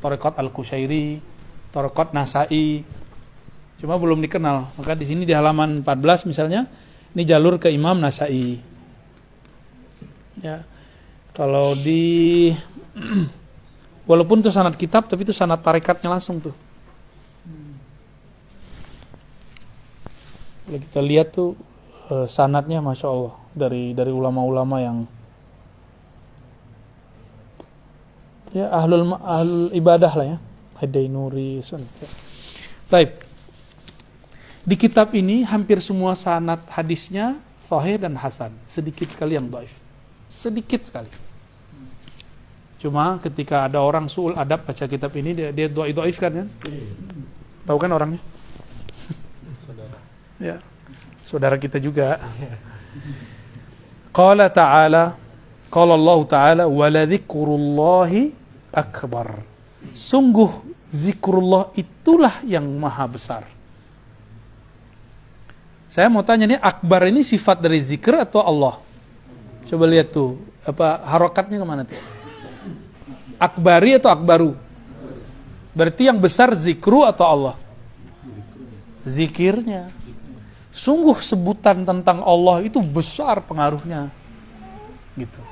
[0.00, 1.20] torikot Al Kushairi,
[1.72, 2.84] torikot Nasai,
[3.78, 4.74] Cuma belum dikenal.
[4.74, 6.66] Maka di sini di halaman 14 misalnya,
[7.14, 8.58] ini jalur ke Imam Nasai.
[10.42, 10.66] Ya.
[11.30, 12.50] Kalau di
[14.08, 16.56] walaupun itu sanat kitab tapi itu sanat tarekatnya langsung tuh.
[20.64, 21.52] Kalau kita lihat tuh
[22.08, 25.04] eh, sanatnya masya Allah dari dari ulama-ulama yang
[28.56, 30.38] ya ahlul ahlul ibadah lah ya.
[30.78, 31.58] Hadainuri,
[32.86, 33.26] Baik.
[34.62, 39.74] Di kitab ini hampir semua sanat hadisnya sahih dan hasan, sedikit sekali yang dhaif.
[40.30, 41.10] Sedikit sekali.
[42.78, 46.48] Cuma ketika ada orang suul adab baca kitab ini dia dia dhaif kan kan?
[47.66, 48.22] Tahu kan orangnya?
[50.38, 50.56] ya.
[51.26, 52.22] Saudara kita juga.
[54.14, 55.18] Qala ta'ala
[55.68, 58.32] Qala Allah Ta'ala wala dzikrullahi
[58.72, 59.44] akbar.
[59.92, 60.48] Sungguh
[60.88, 63.44] zikrullah itulah yang maha besar.
[65.88, 68.80] Saya mau tanya nih akbar ini sifat dari zikir atau Allah?
[69.68, 72.00] Coba lihat tuh, apa harokatnya ke mana tuh?
[73.38, 74.52] Akbari atau akbaru?
[75.72, 77.56] Berarti yang besar zikru atau Allah?
[79.06, 79.94] Zikirnya.
[80.74, 84.10] Sungguh sebutan tentang Allah itu besar pengaruhnya.
[85.14, 85.42] Gitu.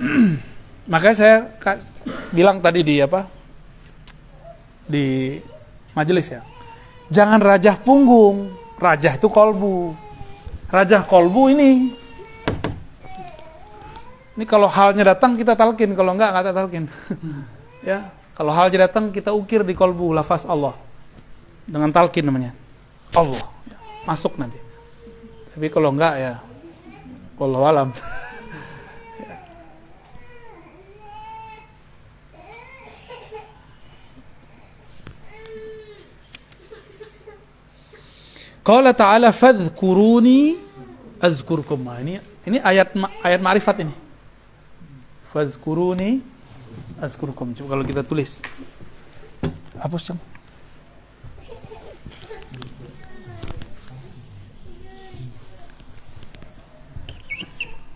[0.92, 1.36] Makanya saya
[2.32, 3.28] bilang tadi di apa?
[4.88, 5.36] Di
[5.92, 6.40] majelis ya
[7.08, 8.52] Jangan rajah punggung.
[8.76, 9.96] Rajah itu kolbu.
[10.68, 11.92] Rajah kolbu ini.
[14.38, 16.86] Ini kalau halnya datang kita talkin, kalau enggak enggak talkin.
[17.90, 18.06] ya,
[18.38, 20.78] kalau halnya datang kita ukir di kolbu lafaz Allah.
[21.66, 22.54] Dengan talkin namanya.
[23.18, 23.42] Allah.
[23.66, 23.74] Ya,
[24.06, 24.62] masuk nanti.
[25.50, 26.38] Tapi kalau enggak ya
[27.34, 27.90] Allah alam.
[38.62, 40.54] Qala ta'ala fadhkuruni
[41.18, 41.82] azkurkum.
[41.82, 42.94] Nah, ini ini ayat
[43.26, 44.07] ayat ma'rifat ini.
[45.32, 46.24] Fadhkuruni
[47.00, 47.54] azkurkum.
[47.54, 48.40] Coba kalau kita tulis.
[49.78, 50.20] Hapus dong.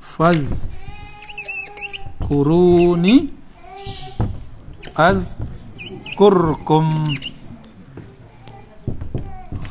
[0.00, 0.68] Faz
[2.20, 3.32] kuruni
[4.94, 5.40] az
[6.14, 7.16] kurkum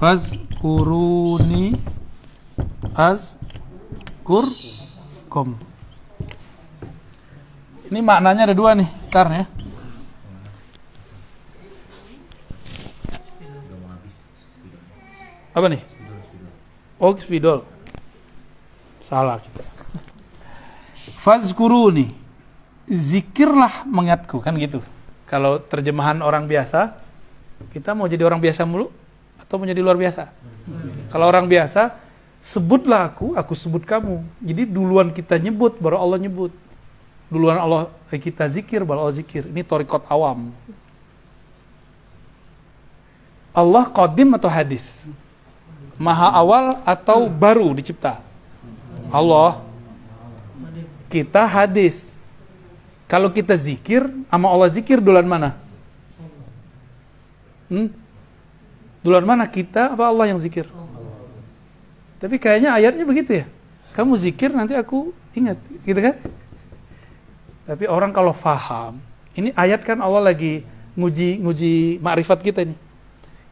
[0.01, 1.77] faz Fazkuruni
[2.97, 3.61] azkurkum.
[7.91, 9.43] Ini maknanya ada dua nih, ntar ya.
[15.51, 15.83] Apa nih?
[16.95, 17.67] Oh, spidol.
[19.03, 19.67] Salah kita.
[21.19, 22.07] Fazkuruni.
[22.87, 24.79] Zikirlah mengingatku, kan gitu.
[25.27, 26.95] Kalau terjemahan orang biasa,
[27.75, 28.87] kita mau jadi orang biasa mulu
[29.35, 30.31] atau mau jadi luar biasa?
[31.11, 31.91] Kalau orang biasa,
[32.39, 34.23] sebutlah aku, aku sebut kamu.
[34.39, 36.55] Jadi duluan kita nyebut, baru Allah nyebut.
[37.31, 39.47] Duluan Allah eh, kita zikir, baru Allah zikir.
[39.47, 40.51] Ini torikot awam.
[43.55, 45.07] Allah qadim atau hadis?
[45.95, 48.19] Maha awal atau baru dicipta?
[49.07, 49.63] Allah.
[51.07, 52.19] Kita hadis.
[53.07, 55.55] Kalau kita zikir, sama Allah zikir duluan mana?
[57.71, 57.91] Hmm?
[58.99, 60.67] Duluan mana kita apa Allah yang zikir?
[62.19, 63.45] Tapi kayaknya ayatnya begitu ya.
[63.95, 66.15] Kamu zikir nanti aku ingat, gitu kan?
[67.71, 68.99] Tapi orang kalau faham,
[69.31, 72.75] ini ayat kan Allah lagi nguji nguji ma'rifat kita nih.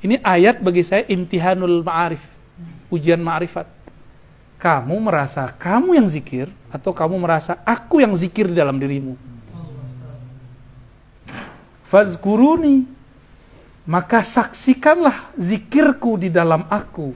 [0.03, 2.19] Ini ayat bagi saya imtihanul ma'arif,
[2.91, 3.63] ujian ma'rifat.
[4.59, 9.15] Kamu merasa kamu yang zikir atau kamu merasa aku yang zikir di dalam dirimu?
[11.87, 12.83] Fazkuruni
[13.87, 17.15] maka saksikanlah zikirku di dalam aku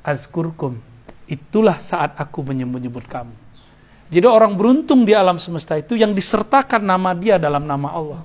[0.00, 0.80] azkurkum
[1.28, 3.47] itulah saat aku menyebut-nyebut kamu
[4.08, 8.20] jadi orang beruntung di alam semesta itu yang disertakan nama dia dalam nama Allah.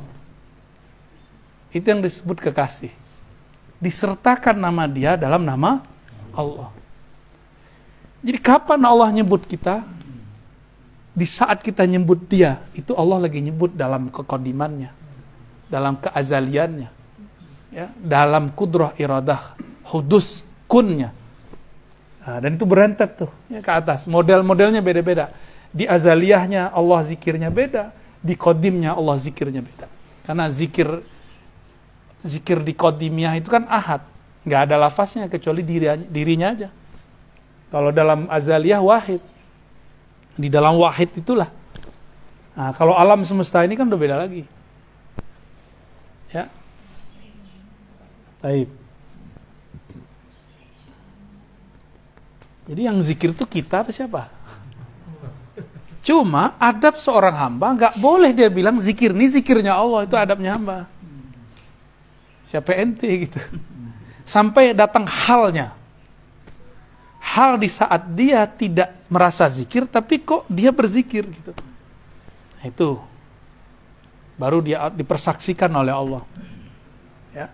[1.76, 2.92] Itu yang disebut kekasih.
[3.84, 5.84] Disertakan nama dia dalam nama
[6.32, 6.72] Allah.
[8.24, 9.84] Jadi kapan Allah nyebut kita?
[11.14, 15.04] Di saat kita nyebut dia itu Allah lagi nyebut dalam kekodimannya
[15.70, 16.90] dalam keazaliannya
[17.70, 19.58] ya dalam kudroh iradah
[19.94, 21.14] hudus kunnya.
[22.24, 24.10] Nah, dan itu berentet tuh ya, ke atas.
[24.10, 25.30] Model-modelnya beda-beda
[25.74, 27.90] di azaliyahnya Allah zikirnya beda
[28.22, 29.90] di kodimnya Allah zikirnya beda
[30.24, 30.88] karena zikir
[32.24, 34.06] zikir di kodimnya itu kan ahad
[34.48, 36.70] nggak ada lafaznya kecuali dirinya, dirinya aja
[37.74, 39.20] kalau dalam azaliyah wahid
[40.38, 41.50] di dalam wahid itulah
[42.54, 44.46] nah, kalau alam semesta ini kan udah beda lagi
[46.34, 46.50] Ya.
[48.42, 48.68] Baik.
[52.64, 54.34] Jadi yang zikir itu kita apa siapa?
[56.04, 60.86] Cuma adab seorang hamba nggak boleh dia bilang zikir ini zikirnya Allah itu adabnya hamba.
[62.44, 63.40] Siapa ente gitu.
[64.28, 65.72] Sampai datang halnya.
[67.24, 71.56] Hal di saat dia tidak merasa zikir tapi kok dia berzikir gitu.
[72.60, 73.00] Nah, itu
[74.38, 76.22] baru dia dipersaksikan oleh Allah
[77.34, 77.48] ya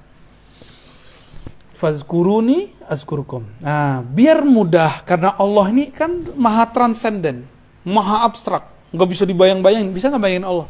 [1.76, 7.44] fazkuruni azkurkum nah biar mudah karena Allah ini kan maha transenden
[7.86, 8.64] maha abstrak.
[8.90, 9.94] Nggak bisa dibayang-bayangin.
[9.94, 10.68] Bisa nggak bayangin Allah?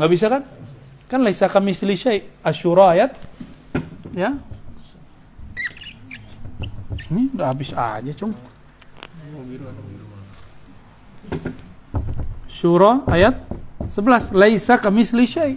[0.00, 0.42] Nggak bisa kan?
[1.06, 2.26] Kan laisa kami syai.
[2.42, 3.14] Asyura ayat.
[4.14, 4.34] Ya.
[7.10, 8.34] Ini udah habis aja cung.
[12.46, 13.34] Syura ayat
[13.90, 15.54] 11 laisa kamisli syai.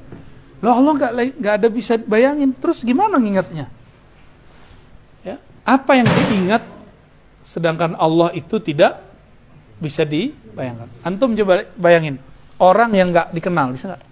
[0.63, 2.55] Loh Allah nggak nggak ada bisa bayangin.
[2.57, 3.69] Terus gimana ngingatnya?
[5.21, 5.37] Ya.
[5.61, 6.63] Apa yang diingat?
[7.43, 9.12] Sedangkan Allah itu tidak
[9.83, 12.15] bisa dibayangkan antum coba bayangin
[12.63, 14.03] orang yang nggak dikenal bisa nggak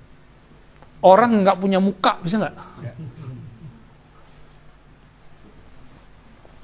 [1.00, 2.56] orang nggak punya muka bisa nggak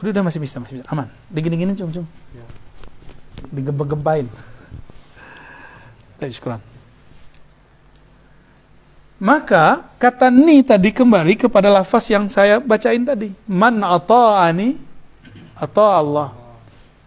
[0.03, 2.05] udah, udah masih bisa masih bisa aman digini-gini cum cum
[2.35, 2.43] ya.
[3.55, 4.27] digempa-gempain
[6.25, 6.57] Syukuran.
[9.17, 13.33] Maka kata ni tadi kembali kepada lafaz yang saya bacain tadi.
[13.49, 14.77] Man ata'ani
[15.57, 16.36] atau Allah.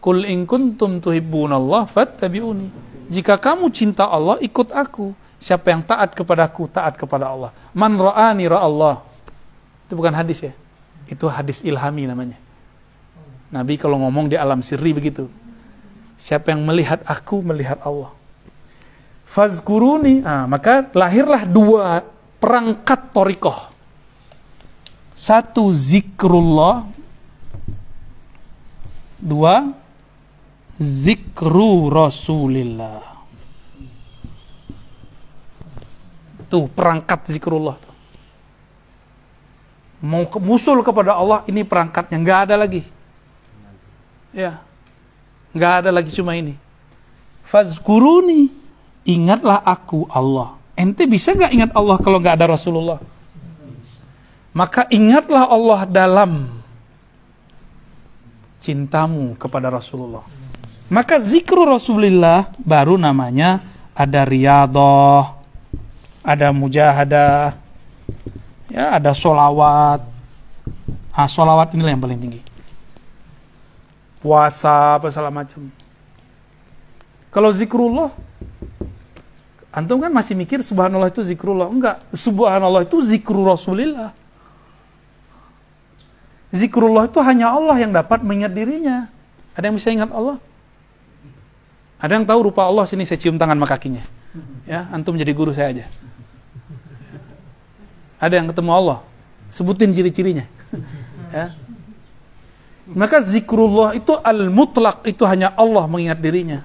[0.01, 2.69] Kul in kuntum Allah fattabi'uni.
[3.13, 5.13] Jika kamu cinta Allah, ikut aku.
[5.41, 7.51] Siapa yang taat kepadaku, taat kepada Allah.
[7.73, 9.05] Man ra'ani Allah.
[9.89, 10.53] Itu bukan hadis ya.
[11.09, 12.37] Itu hadis ilhami namanya.
[13.51, 15.27] Nabi kalau ngomong di alam sirri begitu.
[16.21, 18.13] Siapa yang melihat aku, melihat Allah
[19.31, 22.03] fazkuruni nah, maka lahirlah dua
[22.43, 23.71] perangkat torikoh
[25.15, 26.83] satu zikrullah
[29.23, 29.71] dua
[30.81, 33.05] zikru rasulillah
[36.49, 37.95] tuh perangkat zikrullah tuh.
[40.01, 42.83] mau musul kepada Allah ini perangkatnya nggak ada lagi
[44.33, 44.59] ya
[45.53, 46.57] nggak ada lagi cuma ini
[47.45, 48.61] fazkuruni
[49.05, 50.55] ingatlah aku Allah.
[50.79, 52.99] Ente bisa nggak ingat Allah kalau nggak ada Rasulullah?
[54.55, 56.63] Maka ingatlah Allah dalam
[58.63, 60.25] cintamu kepada Rasulullah.
[60.91, 63.63] Maka zikru Rasulullah baru namanya
[63.95, 65.23] ada riadoh,
[66.19, 67.55] ada mujahadah,
[68.67, 70.03] ya ada solawat.
[71.15, 72.43] Ah, solawat inilah yang paling tinggi.
[74.19, 75.71] Puasa apa segala macam.
[77.31, 78.11] Kalau zikrullah,
[79.71, 81.71] antum kan masih mikir subhanallah itu zikrullah.
[81.71, 84.11] Enggak, subhanallah itu zikru Rasulillah.
[86.51, 89.07] Zikrullah itu hanya Allah yang dapat mengingat dirinya.
[89.55, 90.50] Ada yang bisa ingat Allah?
[92.01, 94.01] Ada yang tahu rupa Allah sini saya cium tangan sama kakinya.
[94.65, 95.87] Ya, antum jadi guru saya aja.
[98.17, 98.99] Ada yang ketemu Allah?
[99.53, 100.49] Sebutin ciri-cirinya.
[101.37, 101.53] ya.
[102.91, 106.65] Maka zikrullah itu al-mutlak, itu hanya Allah mengingat dirinya.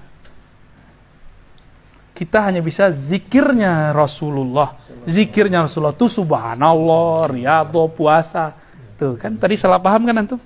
[2.16, 4.80] Kita hanya bisa zikirnya Rasulullah.
[5.04, 8.56] Zikirnya Rasulullah itu subhanallah, riyadhah, puasa.
[8.96, 10.40] Tuh kan tadi salah paham kan antum?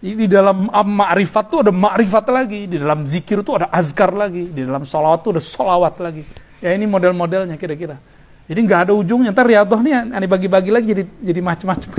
[0.00, 4.64] Di dalam ma'rifat tuh ada ma'rifat lagi, di dalam zikir tuh ada azkar lagi, di
[4.64, 6.24] dalam sholawat tuh ada sholawat lagi.
[6.64, 8.00] Ya ini model-modelnya kira-kira.
[8.48, 9.28] Jadi nggak ada ujungnya.
[9.28, 11.90] Ntar riadoh nih aneh bagi-bagi lagi jadi jadi macam-macam.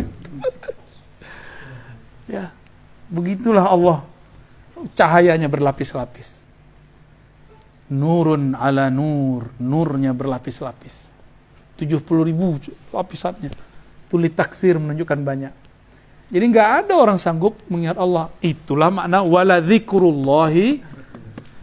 [2.41, 2.49] ya,
[3.05, 4.01] begitulah Allah.
[4.97, 6.41] Cahayanya berlapis-lapis.
[7.93, 11.13] Nurun ala nur, nurnya berlapis-lapis.
[11.77, 12.57] 70 ribu
[12.89, 13.53] lapisannya.
[14.09, 15.53] Tulis taksir menunjukkan banyak.
[16.32, 18.32] Jadi nggak ada orang sanggup mengingat Allah.
[18.39, 20.79] Itulah makna wala dzikrullahi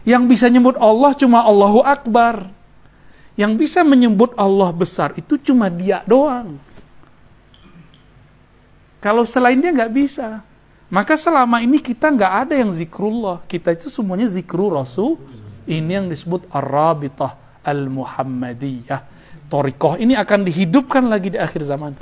[0.05, 2.53] yang bisa nyebut Allah cuma Allahu Akbar.
[3.33, 6.59] Yang bisa menyebut Allah besar itu cuma dia doang.
[8.99, 10.43] Kalau selain dia nggak bisa.
[10.89, 13.45] Maka selama ini kita nggak ada yang zikrullah.
[13.45, 15.15] Kita itu semuanya zikru Rasul.
[15.69, 19.01] Ini yang disebut Ar-Rabitah Al-Muhammadiyah.
[19.49, 21.93] Torikoh ini akan dihidupkan lagi di akhir zaman.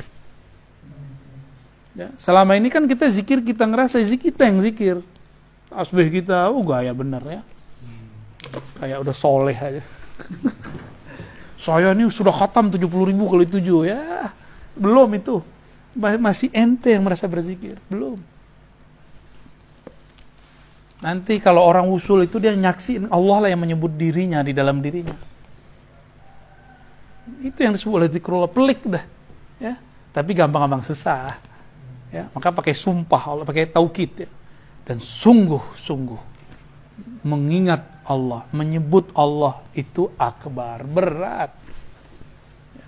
[1.97, 4.95] Ya, selama ini kan kita zikir, kita ngerasa zikir kita yang zikir.
[5.73, 7.41] Asbih kita, oh gaya bener ya.
[8.77, 9.81] Kayak udah soleh aja.
[11.57, 14.29] Saya ini sudah khatam 70 ribu kali tujuh ya.
[14.77, 15.41] Belum itu.
[15.97, 17.81] Masih ente yang merasa berzikir.
[17.89, 18.21] Belum.
[21.01, 25.17] Nanti kalau orang usul itu dia nyaksiin Allah lah yang menyebut dirinya di dalam dirinya.
[27.41, 29.05] Itu yang disebut oleh zikrullah pelik dah.
[29.57, 29.81] Ya.
[30.13, 31.46] Tapi gampang-gampang susah
[32.11, 34.29] ya maka pakai sumpah Allah pakai taukid ya.
[34.87, 36.21] Dan sungguh-sungguh
[37.27, 41.51] mengingat Allah menyebut Allah itu akbar berat.
[42.71, 42.85] Ya.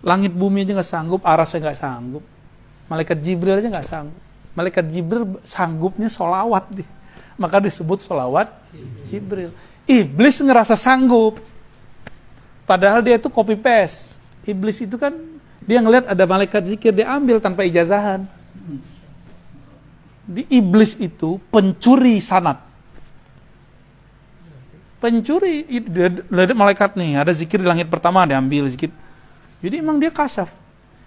[0.00, 2.24] langit bumi aja nggak sanggup arasnya nggak sanggup.
[2.88, 4.22] Malaikat Jibril aja nggak sanggup.
[4.56, 6.88] Malaikat Jibril sanggupnya solawat deh.
[7.36, 8.48] Maka disebut solawat
[9.04, 9.52] Jibril.
[9.84, 11.36] Iblis ngerasa sanggup.
[12.64, 14.16] Padahal dia itu copy paste.
[14.48, 15.12] Iblis itu kan
[15.66, 18.24] dia ngelihat ada malaikat zikir dia ambil tanpa ijazahan
[20.26, 22.58] di iblis itu pencuri sanat.
[24.98, 25.62] Pencuri
[26.26, 28.90] dari malaikat nih, ada zikir di langit pertama diambil zikir.
[29.62, 30.50] Jadi emang dia kasyaf.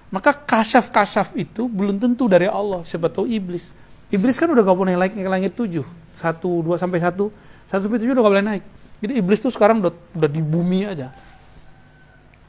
[0.09, 3.69] Maka kasyaf-kasyaf itu belum tentu dari Allah, siapa tahu iblis.
[4.09, 5.85] Iblis kan udah gak boleh naik ke langit tujuh.
[6.17, 7.29] Satu, dua, sampai satu.
[7.69, 8.63] Satu sampai tujuh udah gak boleh naik.
[9.05, 11.13] Jadi iblis tuh sekarang udah, udah di bumi aja.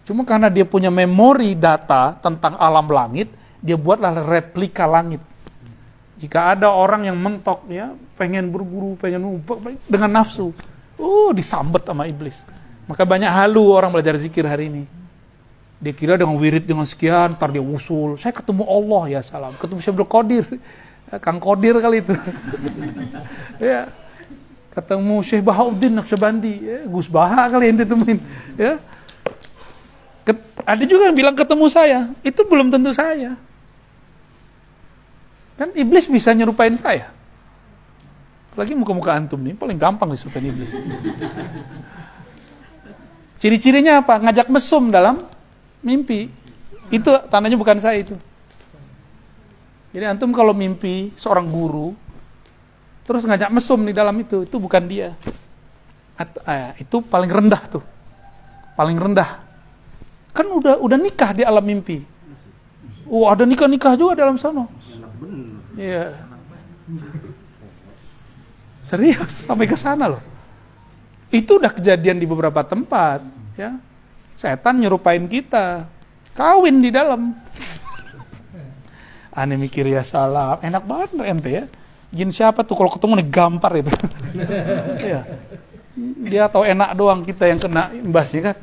[0.09, 3.29] Cuma karena dia punya memori data tentang alam langit,
[3.61, 5.21] dia buatlah replika langit.
[6.21, 9.41] Jika ada orang yang mentok ya, pengen berguru, pengen
[9.89, 10.53] dengan nafsu,
[11.01, 12.45] uh disambet sama iblis.
[12.85, 14.85] Maka banyak halu orang belajar zikir hari ini.
[15.81, 18.21] Dia kira dengan wirid dengan sekian, ntar dia usul.
[18.21, 19.57] Saya ketemu Allah ya salam.
[19.57, 20.45] Ketemu Syekh Qadir.
[21.09, 22.13] Ya, Kang Qadir kali itu.
[23.73, 23.89] ya.
[24.77, 26.55] Ketemu Syekh Bahauddin Naqsyabandi.
[26.61, 28.19] Ya, Gus Baha kali yang ditemuin.
[28.61, 28.77] Ya.
[30.21, 30.37] Ket,
[30.69, 32.13] ada juga yang bilang ketemu saya.
[32.21, 33.41] Itu belum tentu saya.
[35.61, 37.13] Kan iblis bisa nyerupain saya.
[38.49, 40.73] Apalagi muka-muka antum nih, paling gampang disurupain iblis.
[43.45, 44.17] Ciri-cirinya apa?
[44.25, 45.21] Ngajak mesum dalam
[45.85, 46.33] mimpi.
[46.89, 48.17] Itu tandanya bukan saya itu.
[49.93, 51.93] Jadi antum kalau mimpi seorang guru,
[53.05, 55.13] terus ngajak mesum di dalam itu, itu bukan dia.
[56.17, 57.85] At, eh, itu paling rendah tuh.
[58.81, 59.45] Paling rendah.
[60.33, 62.01] Kan udah udah nikah di alam mimpi.
[63.11, 64.65] Oh, ada nikah-nikah juga dalam sana.
[65.77, 66.17] Iya.
[68.85, 70.23] Serius sampai ke sana loh.
[71.31, 73.23] Itu udah kejadian di beberapa tempat,
[73.55, 73.79] ya.
[74.35, 75.87] Setan nyerupain kita.
[76.35, 77.37] Kawin di dalam.
[79.39, 80.59] Aneh mikir ya salah.
[80.59, 81.65] Enak banget ente ya.
[82.11, 83.93] Jin siapa tuh kalau ketemu nih gampar itu.
[85.07, 85.21] Iya.
[86.01, 88.57] Dia tahu enak doang kita yang kena imbasnya kan.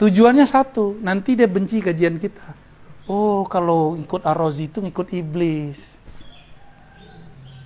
[0.00, 2.61] Tujuannya satu, nanti dia benci kajian kita.
[3.10, 5.98] Oh, kalau ikut Ar-Razi itu ngikut iblis.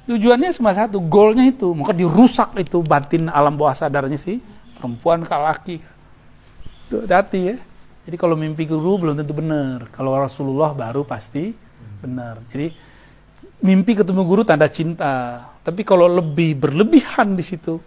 [0.07, 4.39] Tujuannya cuma satu, goalnya itu, maka dirusak itu batin alam bawah sadarnya sih
[4.79, 5.77] perempuan ke laki.
[6.87, 7.57] Tuh, hati ya.
[8.07, 9.91] Jadi kalau mimpi guru belum tentu benar.
[9.91, 11.51] Kalau Rasulullah baru pasti
[11.99, 12.39] benar.
[12.55, 12.71] Jadi
[13.67, 15.43] mimpi ketemu guru tanda cinta.
[15.67, 17.83] Tapi kalau lebih berlebihan di situ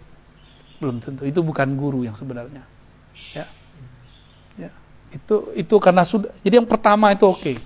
[0.76, 1.24] belum tentu.
[1.24, 2.60] Itu bukan guru yang sebenarnya.
[3.32, 3.48] Ya.
[5.10, 6.30] Itu itu karena sudah.
[6.42, 7.40] Jadi yang pertama itu oke.
[7.40, 7.56] Okay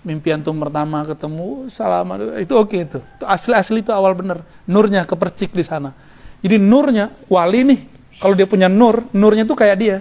[0.00, 2.08] mimpi antum pertama ketemu salam
[2.40, 2.98] itu oke okay, itu.
[3.04, 5.92] itu asli asli itu awal bener nurnya kepercik di sana
[6.40, 7.80] jadi nurnya wali nih
[8.16, 9.96] kalau dia punya nur nurnya tuh kayak dia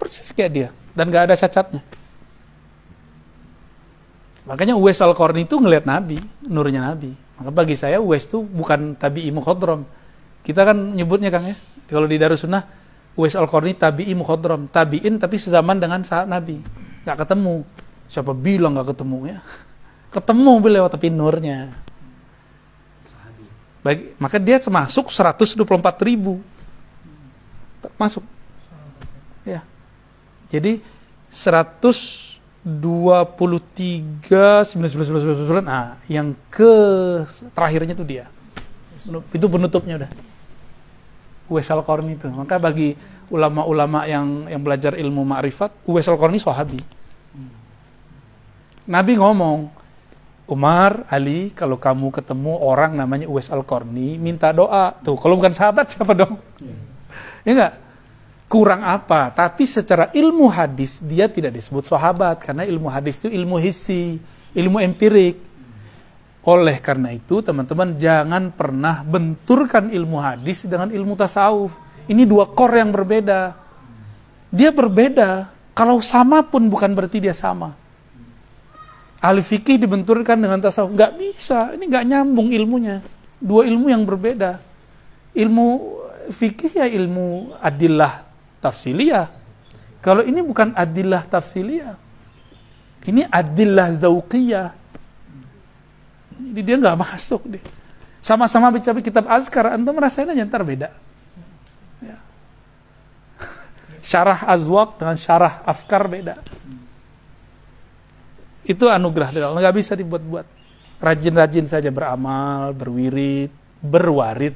[0.00, 1.84] persis kayak dia dan gak ada cacatnya
[4.48, 8.96] makanya Uwais al Qarni itu ngelihat Nabi nurnya Nabi maka bagi saya Uwais itu bukan
[8.96, 9.84] tabi mukhadram
[10.40, 12.64] kita kan nyebutnya Kang ya kalau di Darussunnah
[13.18, 16.62] Uwais al Qarni tabi mukhadram tabiin tapi sezaman dengan saat Nabi
[17.02, 17.66] nggak ketemu
[18.08, 19.38] Siapa bilang nggak ketemu ya?
[20.08, 21.76] Ketemu beliau tapi nurnya.
[23.84, 25.60] Baik, maka dia masuk 124
[26.08, 26.40] ribu.
[28.00, 28.24] Masuk.
[29.44, 29.60] Ya.
[30.48, 30.80] Jadi
[31.28, 36.72] 123 99 nah yang ke
[37.52, 38.24] terakhirnya itu dia.
[39.36, 40.10] Itu penutupnya udah.
[41.48, 42.28] Uwais al-Qarni itu.
[42.28, 42.94] Maka bagi
[43.32, 46.80] ulama-ulama yang yang belajar ilmu ma'rifat, Uwais al-Qarni sahabi
[48.88, 49.68] Nabi ngomong,
[50.48, 54.96] Umar, Ali, kalau kamu ketemu orang namanya Uwais Al-Qarni, minta doa.
[55.04, 56.40] Tuh, kalau bukan sahabat siapa dong?
[57.44, 57.72] Ya enggak?
[58.48, 59.28] Kurang apa?
[59.28, 62.40] Tapi secara ilmu hadis, dia tidak disebut sahabat.
[62.40, 64.16] Karena ilmu hadis itu ilmu hisi,
[64.56, 65.36] ilmu empirik.
[66.48, 71.76] Oleh karena itu, teman-teman, jangan pernah benturkan ilmu hadis dengan ilmu tasawuf.
[72.08, 73.52] Ini dua kor yang berbeda.
[74.48, 75.52] Dia berbeda.
[75.76, 77.76] Kalau sama pun bukan berarti dia sama.
[79.20, 80.96] Ahli fikih dibenturkan dengan tasawuf.
[80.96, 81.76] Nggak bisa.
[81.76, 83.04] Ini nggak nyambung ilmunya.
[83.36, 84.56] Dua ilmu yang berbeda.
[85.36, 85.68] Ilmu
[86.32, 88.24] fikih ya ilmu adillah
[88.64, 89.28] tafsiliyah.
[90.00, 91.92] Kalau ini bukan adillah tafsiliyah.
[93.04, 94.77] Ini adillah zauqiyah
[96.38, 97.62] jadi dia nggak masuk deh
[98.22, 100.94] sama-sama baca kitab azkar antum merasain aja ntar beda
[102.02, 102.18] ya.
[104.00, 106.38] syarah azwaq dengan syarah afkar beda
[108.68, 110.46] itu anugerah dari Allah, nggak bisa dibuat-buat.
[111.00, 113.48] Rajin-rajin saja beramal, berwirid,
[113.80, 114.52] berwarid.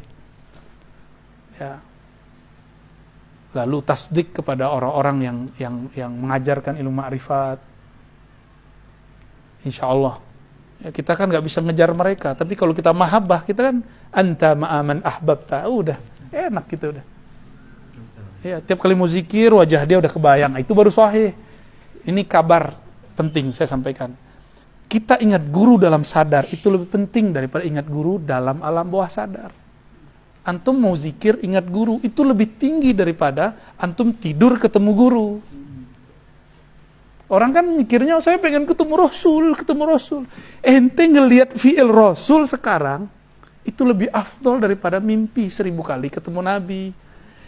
[1.57, 1.81] Ya.
[3.57, 7.57] Lalu tasdik kepada orang-orang yang yang yang mengajarkan ilmu ma'rifat.
[9.65, 10.21] Insya Allah.
[10.83, 13.77] Ya, kita kan nggak bisa ngejar mereka, tapi kalau kita mahabbah, kita kan
[14.11, 15.99] anta ma'aman ahbab tahu udah
[16.35, 17.05] enak gitu udah.
[18.43, 21.31] Ya, tiap kali mau zikir wajah dia udah kebayang, itu baru sahih.
[22.03, 22.75] Ini kabar
[23.15, 24.11] penting saya sampaikan.
[24.91, 29.55] Kita ingat guru dalam sadar itu lebih penting daripada ingat guru dalam alam bawah sadar.
[30.43, 35.29] Antum mau zikir ingat guru itu lebih tinggi daripada antum tidur ketemu guru.
[37.33, 40.29] Orang kan mikirnya saya pengen ketemu Rasul, ketemu Rasul.
[40.61, 43.09] Ente ngelihat fi'il Rasul sekarang
[43.65, 46.93] itu lebih afdol daripada mimpi seribu kali ketemu Nabi.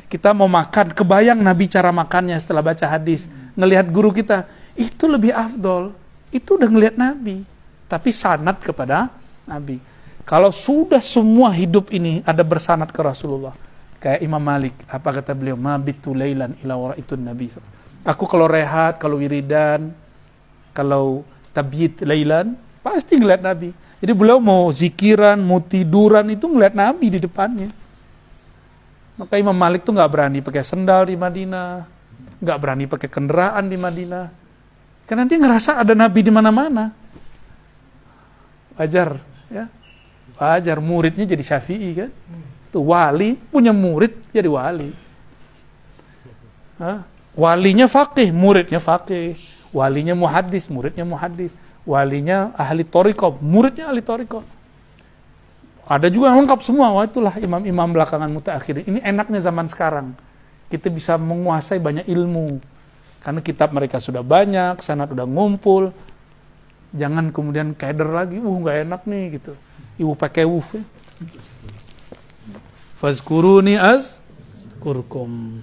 [0.09, 3.28] Kita mau makan, kebayang Nabi cara makannya setelah baca hadis.
[3.61, 5.93] Ngelihat guru kita, itu lebih afdol.
[6.32, 7.44] Itu udah ngelihat Nabi.
[7.85, 9.12] Tapi sanat kepada
[9.44, 9.85] Nabi.
[10.24, 13.52] Kalau sudah semua hidup ini ada bersanat ke Rasulullah.
[14.01, 14.73] Kayak Imam Malik.
[14.89, 15.61] Apa kata beliau?
[15.61, 17.52] Mabitu laylan ila itu Nabi.
[18.05, 19.97] Aku kalau rehat, kalau wiridan,
[20.76, 21.24] kalau
[21.56, 22.52] tabit laylan,
[22.85, 23.72] pasti ngeliat Nabi.
[24.05, 27.72] Jadi beliau mau zikiran, mau tiduran, itu ngeliat Nabi di depannya.
[29.16, 31.86] Maka Imam Malik tuh nggak berani pakai sendal di Madinah,
[32.44, 34.26] nggak berani pakai kendaraan di Madinah,
[35.05, 36.90] karena dia ngerasa ada nabi di mana-mana.
[38.74, 39.22] Wajar,
[39.52, 39.70] ya.
[40.35, 42.10] Wajar muridnya jadi Syafi'i kan.
[42.74, 44.90] Tuh wali punya murid jadi wali.
[46.82, 47.06] Hah?
[47.35, 49.35] Walinya fakih, muridnya fakih.
[49.74, 51.59] Walinya muhadis, muridnya muhadis.
[51.82, 54.47] Walinya ahli toriko, muridnya ahli toriko.
[55.85, 56.94] Ada juga yang lengkap semua.
[56.94, 58.86] Wah itulah imam-imam belakangan mutakhir.
[58.86, 60.16] Ini enaknya zaman sekarang.
[60.73, 62.59] Kita bisa menguasai banyak ilmu
[63.24, 65.97] karena kitab mereka sudah banyak, sanat udah ngumpul.
[66.94, 69.52] Jangan kemudian keder lagi, uh nggak enak nih gitu.
[69.98, 70.85] Ibu pakai wuf ya.
[73.01, 74.20] Fazkuruni az
[74.78, 75.61] kurkum.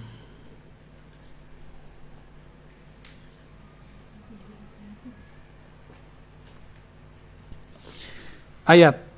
[8.66, 9.12] Ayat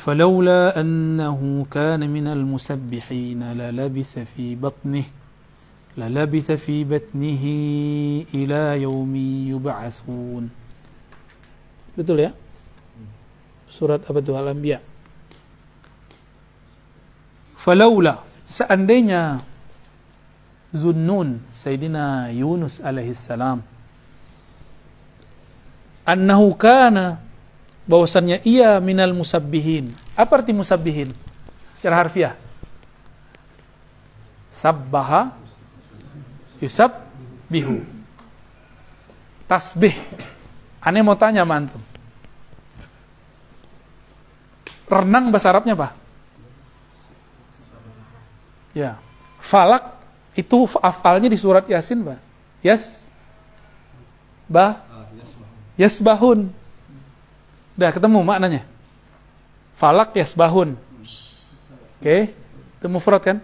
[0.00, 5.04] فلولا أنه كان من المسبحين للبث في بطنه
[6.00, 7.44] للبث في بطنه
[8.32, 9.12] إلى يوم
[9.52, 10.44] يبعثون
[11.98, 12.32] Betul ya?
[13.66, 14.78] Surat apa itu Al-Anbiya.
[17.58, 19.42] Falaula seandainya
[20.70, 23.60] Zunnun Sayyidina Yunus alaihissalam
[26.06, 27.27] annahu kana
[27.88, 29.90] bahwasannya ia minal musabbihin.
[30.12, 31.16] Apa arti musabbihin?
[31.72, 32.36] Secara harfiah.
[34.52, 35.32] Sabbaha
[36.60, 37.00] yusab
[37.48, 37.80] bihu.
[39.48, 39.96] Tasbih.
[40.84, 41.80] Aneh mau tanya sama antum.
[44.88, 45.96] Renang bahasa Arabnya apa?
[48.76, 49.00] Ya.
[49.40, 49.96] Falak
[50.36, 52.20] itu afalnya di surat Yasin, Pak.
[52.60, 53.08] Yas
[54.48, 54.82] bah
[55.76, 56.50] yasbahun.
[57.78, 58.66] Udah ketemu maknanya.
[59.78, 60.74] Falak yasbahun.
[60.74, 62.20] Oke, okay.
[62.74, 63.38] itu mufrad kan?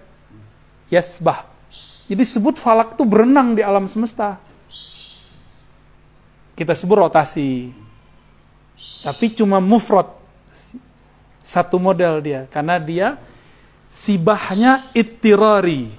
[0.91, 1.47] Yasbah.
[2.11, 4.43] Jadi sebut falak itu berenang di alam semesta.
[6.59, 7.71] Kita sebut rotasi.
[9.07, 10.11] Tapi cuma mufrad.
[11.47, 12.51] Satu model dia.
[12.51, 13.15] Karena dia
[13.87, 15.95] sibahnya itirari.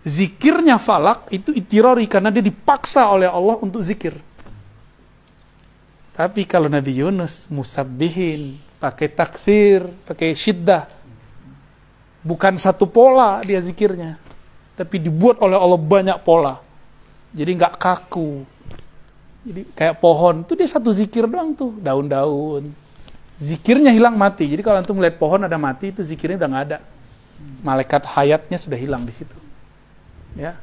[0.00, 4.16] Zikirnya falak itu itirari karena dia dipaksa oleh Allah untuk zikir.
[6.14, 10.86] Tapi kalau Nabi Yunus musabbihin, pakai takfir, pakai syiddah.
[12.22, 14.16] Bukan satu pola dia zikirnya.
[14.78, 16.62] Tapi dibuat oleh Allah banyak pola.
[17.34, 18.46] Jadi nggak kaku.
[19.44, 22.72] Jadi kayak pohon, itu dia satu zikir doang tuh, daun-daun.
[23.36, 24.48] Zikirnya hilang mati.
[24.48, 26.78] Jadi kalau antum melihat pohon ada mati, itu zikirnya udah nggak ada.
[27.60, 29.36] Malaikat hayatnya sudah hilang di situ.
[30.38, 30.56] Ya,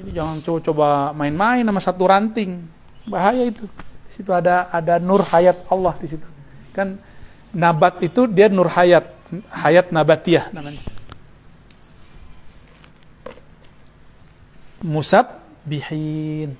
[0.00, 2.64] jadi jangan coba-coba main-main sama satu ranting.
[3.04, 3.68] Bahaya itu.
[4.08, 6.24] Di situ ada ada nur hayat Allah di situ.
[6.72, 6.96] Kan
[7.52, 9.12] nabat itu dia nur hayat,
[9.52, 10.80] hayat nabatiah namanya.
[14.80, 16.56] Musab bihin.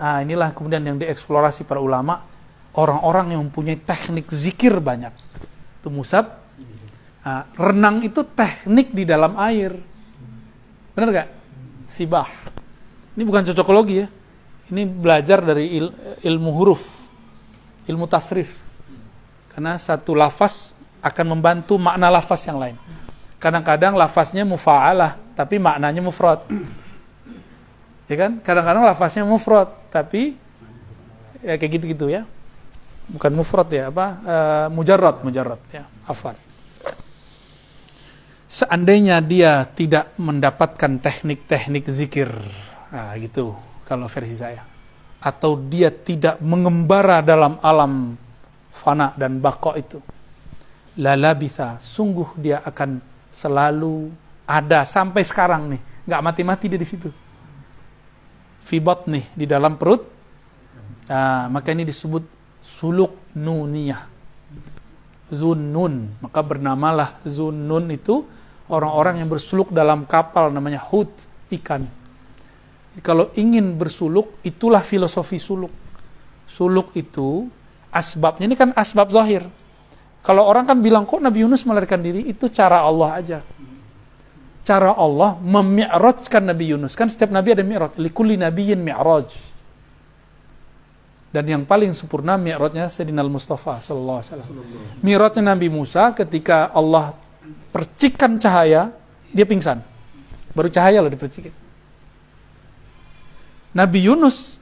[0.00, 2.24] Ah inilah kemudian yang dieksplorasi para ulama,
[2.72, 5.12] orang-orang yang mempunyai teknik zikir banyak.
[5.84, 6.48] Itu musab.
[7.20, 9.76] Ah, renang itu teknik di dalam air.
[10.96, 11.37] Benar gak?
[11.98, 12.30] Sibah.
[13.18, 14.08] Ini bukan cocokologi ya.
[14.70, 15.90] Ini belajar dari il,
[16.22, 17.10] ilmu huruf,
[17.90, 18.54] ilmu tasrif.
[19.50, 22.78] Karena satu lafaz akan membantu makna lafaz yang lain.
[23.42, 26.46] Kadang-kadang lafaznya mufa'alah, tapi maknanya mufrad.
[28.06, 28.38] Ya kan?
[28.44, 30.38] Kadang-kadang lafaznya mufrad, tapi
[31.42, 32.22] ya kayak gitu-gitu ya.
[33.08, 34.06] Bukan mufrad ya, apa?
[34.20, 35.88] Uh, mujarrad, mujarrad ya.
[36.04, 36.47] Afwan
[38.48, 42.32] seandainya dia tidak mendapatkan teknik-teknik zikir,
[42.88, 43.52] nah, gitu
[43.84, 44.64] kalau versi saya,
[45.20, 48.16] atau dia tidak mengembara dalam alam
[48.72, 50.00] fana dan bako itu,
[50.96, 54.08] lala bisa, sungguh dia akan selalu
[54.48, 57.12] ada sampai sekarang nih, nggak mati-mati dia di situ.
[58.64, 60.08] Fibot nih di dalam perut,
[61.04, 62.24] nah, maka ini disebut
[62.64, 64.16] suluk nuniyah.
[65.28, 68.24] Zunnun, maka bernamalah Zunnun itu
[68.68, 71.10] orang-orang yang bersuluk dalam kapal namanya hut
[71.52, 71.88] ikan.
[72.98, 75.70] Kalau ingin bersuluk, itulah filosofi suluk.
[76.48, 77.46] Suluk itu
[77.94, 79.46] asbabnya ini kan asbab zahir.
[80.24, 83.38] Kalau orang kan bilang kok Nabi Yunus melarikan diri itu cara Allah aja.
[84.66, 86.92] Cara Allah memi'rajkan Nabi Yunus.
[86.92, 87.96] Kan setiap nabi ada mi'raj.
[87.96, 89.32] Likulli nabiyyin mi'raj.
[91.32, 94.48] Dan yang paling sempurna mi'rajnya Sayyidina Al-Mustafa sallallahu alaihi wasallam.
[95.00, 97.16] Mi'rajnya Nabi Musa ketika Allah
[97.70, 98.94] percikan cahaya,
[99.30, 99.84] dia pingsan.
[100.56, 101.52] Baru cahaya loh dipercikin.
[103.76, 104.56] Nabi Yunus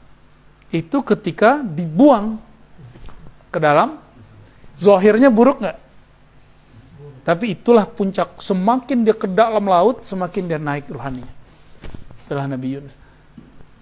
[0.75, 2.43] itu ketika dibuang
[3.55, 3.97] ke dalam,
[4.75, 5.79] zohirnya buruk nggak?
[7.27, 8.39] Tapi itulah puncak.
[8.39, 11.33] Semakin dia ke dalam laut, semakin dia naik rohaninya.
[12.27, 12.95] Itulah Nabi Yunus.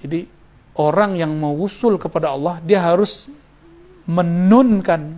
[0.01, 0.29] Jadi
[0.77, 3.29] orang yang mau usul kepada Allah, dia harus
[4.05, 5.17] menunkan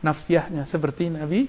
[0.00, 1.48] nafsiahnya seperti Nabi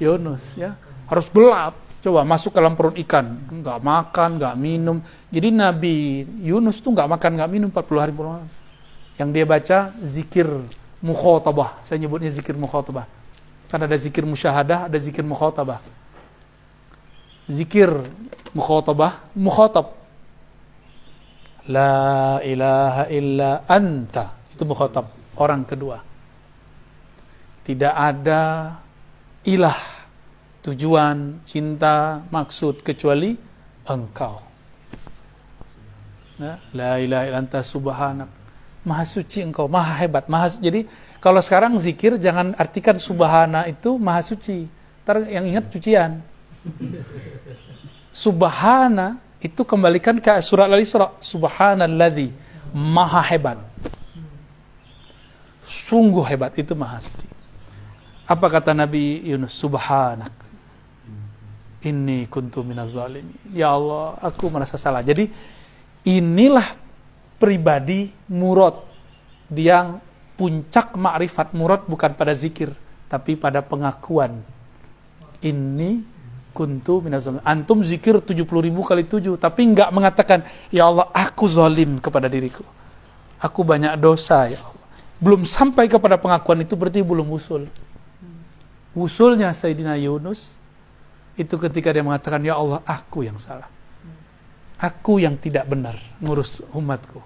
[0.00, 0.76] Yunus ya
[1.06, 1.74] harus gelap.
[2.02, 3.26] Coba masuk ke dalam perut ikan.
[3.50, 5.02] Nggak makan nggak minum.
[5.32, 8.46] Jadi Nabi Yunus tuh nggak makan nggak minum 40 hari malam.
[9.18, 10.46] Yang dia baca zikir
[11.02, 11.82] mukhotabah.
[11.82, 13.10] Saya nyebutnya zikir mukhotabah.
[13.66, 15.82] Kan ada zikir musyahadah ada zikir mukhotabah.
[17.50, 17.90] Zikir
[18.54, 19.98] mukhotabah mukhotab
[21.66, 24.30] la ilaha illa anta.
[24.54, 25.10] Itu mukhotab
[25.42, 25.98] orang kedua.
[27.66, 28.42] Tidak ada
[29.42, 29.95] ilah
[30.66, 33.38] tujuan, cinta, maksud kecuali
[33.86, 34.42] engkau.
[36.36, 38.28] Ya, la ilaha subhanak.
[38.86, 40.86] Maha suci engkau, maha hebat, maha Jadi
[41.18, 44.68] kalau sekarang zikir jangan artikan subhana itu maha suci.
[45.02, 46.22] Ntar yang ingat cucian.
[48.14, 51.18] Subhana itu kembalikan ke surat Al-Isra.
[51.18, 52.30] Subhanalladzi
[52.70, 53.58] maha hebat.
[55.66, 57.26] Sungguh hebat itu maha suci.
[58.26, 59.54] Apa kata Nabi Yunus?
[59.54, 60.45] Subhanak.
[61.86, 63.30] Ini kuntu minaz zalimin.
[63.54, 65.06] Ya Allah, aku merasa salah.
[65.06, 65.30] Jadi
[66.02, 66.66] inilah
[67.38, 68.82] pribadi murad
[69.54, 70.02] yang
[70.34, 72.74] puncak makrifat murad bukan pada zikir
[73.06, 74.42] tapi pada pengakuan
[75.46, 76.02] ini
[76.50, 77.46] kuntu minaz zalimin.
[77.46, 80.42] Antum zikir 70 ribu kali 7 tapi nggak mengatakan
[80.74, 82.66] ya Allah aku zalim kepada diriku.
[83.38, 84.86] Aku banyak dosa ya Allah.
[85.22, 87.70] Belum sampai kepada pengakuan itu berarti belum usul.
[88.90, 90.58] Usulnya Sayyidina Yunus
[91.36, 93.68] itu ketika dia mengatakan ya Allah aku yang salah.
[94.76, 97.20] Aku yang tidak benar ngurus umatku.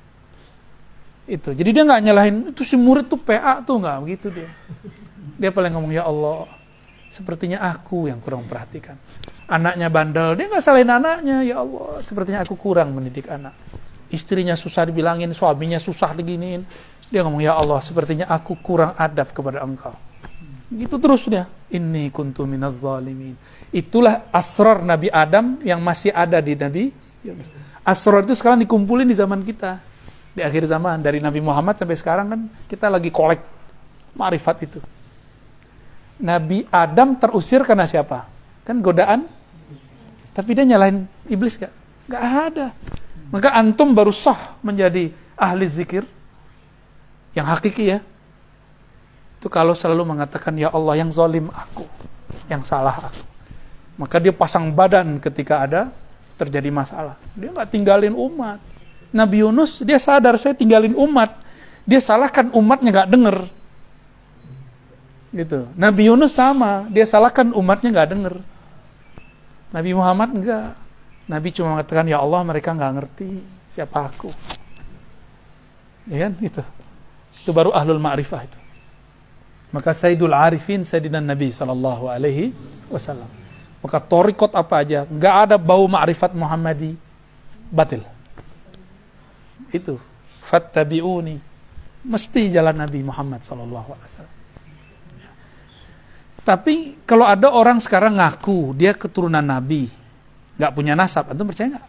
[1.30, 1.54] Itu.
[1.54, 3.96] Jadi dia nggak nyalahin itu si murid tuh PA tuh nggak?
[4.02, 4.50] Begitu dia.
[5.38, 6.50] Dia paling ngomong ya Allah
[7.10, 8.98] sepertinya aku yang kurang perhatikan.
[9.46, 11.46] Anaknya bandel dia nggak salahin anaknya.
[11.46, 13.54] Ya Allah sepertinya aku kurang mendidik anak.
[14.10, 16.66] Istrinya susah dibilangin suaminya susah diginiin.
[17.14, 20.09] Dia ngomong ya Allah sepertinya aku kurang adab kepada engkau
[20.70, 23.34] gitu terus dia ini kuntu minaz zalimin
[23.70, 26.90] Itulah asrar Nabi Adam yang masih ada di Nabi.
[27.86, 29.78] Asrar itu sekarang dikumpulin di zaman kita.
[30.34, 30.98] Di akhir zaman.
[30.98, 33.38] Dari Nabi Muhammad sampai sekarang kan kita lagi kolek
[34.18, 34.82] marifat itu.
[36.18, 38.26] Nabi Adam terusir karena siapa?
[38.66, 39.30] Kan godaan.
[40.34, 41.70] Tapi dia nyalain iblis gak?
[42.10, 42.74] Gak ada.
[43.30, 46.02] Maka antum baru sah menjadi ahli zikir.
[47.38, 47.98] Yang hakiki ya.
[49.40, 51.88] Itu kalau selalu mengatakan, Ya Allah yang zalim aku.
[52.52, 53.30] Yang salah aku
[54.00, 55.92] maka dia pasang badan ketika ada
[56.40, 57.20] terjadi masalah.
[57.36, 58.56] Dia nggak tinggalin umat.
[59.12, 61.36] Nabi Yunus dia sadar saya tinggalin umat.
[61.84, 63.36] Dia salahkan umatnya nggak denger.
[65.36, 65.68] Gitu.
[65.76, 68.34] Nabi Yunus sama, dia salahkan umatnya nggak denger.
[69.68, 70.72] Nabi Muhammad enggak.
[71.28, 73.28] Nabi cuma mengatakan ya Allah mereka nggak ngerti
[73.68, 74.32] siapa aku.
[76.08, 76.64] Ya kan itu.
[77.36, 78.59] Itu baru ahlul ma'rifah itu.
[79.70, 82.50] Maka Sayyidul Arifin Sayyidina Nabi sallallahu alaihi
[82.90, 83.30] wasallam.
[83.80, 86.98] Maka torikot apa aja, nggak ada bau ma'rifat Muhammadi,
[87.72, 88.04] batil.
[89.72, 89.96] Itu.
[90.44, 91.38] Fattabi'uni.
[92.04, 94.26] Mesti jalan Nabi Muhammad SAW.
[96.40, 99.86] Tapi kalau ada orang sekarang ngaku dia keturunan Nabi,
[100.58, 101.86] nggak punya nasab, antum percaya nggak?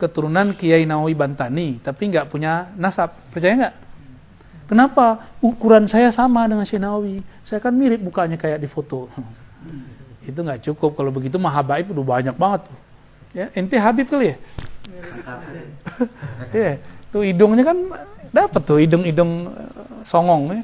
[0.00, 3.74] Keturunan Kiai Nawawi Bantani, tapi nggak punya nasab, percaya nggak?
[4.66, 5.22] Kenapa?
[5.38, 7.22] Ukuran saya sama dengan Nawawi.
[7.46, 9.06] Saya kan mirip mukanya kayak di foto.
[10.26, 10.98] Itu nggak cukup.
[10.98, 12.78] Kalau begitu mah habaib udah banyak banget tuh.
[13.36, 14.36] Ya, ente Habib kali ya?
[16.56, 16.72] Iya.
[17.12, 17.78] tuh hidungnya kan
[18.34, 20.62] dapat tuh hidung-hidung eh, songong ya.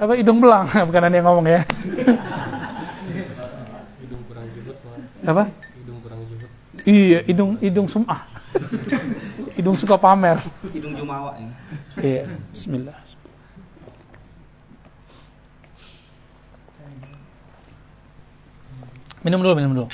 [0.00, 0.64] Apa hidung belang?
[0.88, 1.60] Bukan yang ngomong ya.
[4.00, 4.76] hidung kurang jubut
[5.26, 5.42] Apa?
[5.76, 6.48] hidung kurang jubut
[6.86, 8.29] Iya, hidung hidung sumah.
[9.56, 10.40] hidung suka pamer.
[10.72, 11.54] Hidung jumawa ini.
[12.00, 12.98] Iya, bismillah.
[19.20, 19.88] Minum dulu, minum dulu.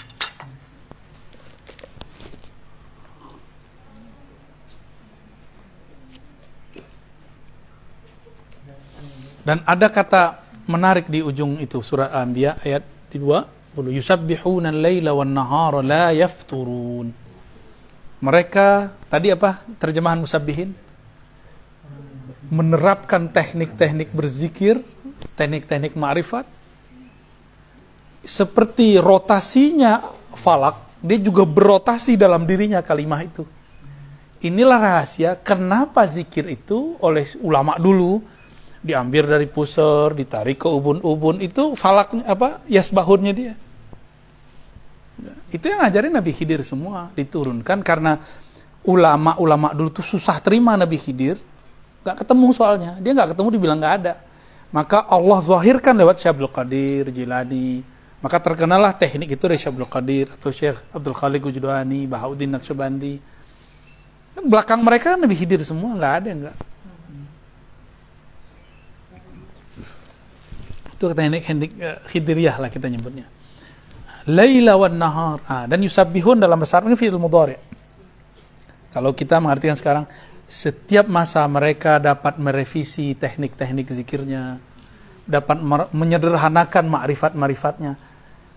[9.46, 12.82] Dan ada kata menarik di ujung itu surat Al-Anbiya ayat
[13.14, 17.25] 20 yusabbihuna al-laila wan nahara la yafturun.
[18.20, 20.72] Mereka tadi apa terjemahan musabbihin?
[22.46, 24.80] Menerapkan teknik-teknik berzikir,
[25.34, 26.46] teknik-teknik ma'rifat
[28.26, 30.02] seperti rotasinya
[30.34, 33.46] falak, dia juga berotasi dalam dirinya kalimah itu.
[34.42, 38.20] Inilah rahasia kenapa zikir itu oleh ulama dulu
[38.84, 42.60] diambil dari pusar, ditarik ke ubun-ubun itu falaknya apa?
[42.68, 43.54] Yasbahunnya dia.
[45.48, 48.20] Itu yang ngajarin Nabi Khidir semua diturunkan karena
[48.84, 51.40] ulama-ulama dulu tuh susah terima Nabi Khidir,
[52.04, 54.14] nggak ketemu soalnya, dia nggak ketemu dibilang nggak ada.
[54.70, 57.80] Maka Allah zahirkan lewat Syabdul Qadir, Jilani,
[58.20, 63.18] maka terkenallah teknik itu dari Syabdul Qadir atau Syekh Abdul Khalik Ujdwani, Bahauddin Naqsyabandi.
[64.36, 66.56] Belakang mereka kan Nabi Khidir semua, nggak ada enggak.
[70.92, 71.44] Itu teknik
[71.80, 73.35] uh, Khidiriyah lah kita nyebutnya.
[74.26, 75.38] Laila wan nahar.
[75.46, 77.54] Ah, dan yusabbihun dalam besar ini fi'il mudhari.
[78.90, 80.04] Kalau kita mengartikan sekarang
[80.50, 84.58] setiap masa mereka dapat merevisi teknik-teknik zikirnya,
[85.26, 85.62] dapat
[85.94, 87.98] menyederhanakan makrifat-marifatnya.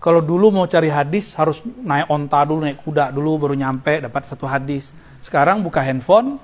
[0.00, 4.24] Kalau dulu mau cari hadis harus naik onta dulu, naik kuda dulu baru nyampe dapat
[4.24, 4.96] satu hadis.
[5.20, 6.40] Sekarang buka handphone,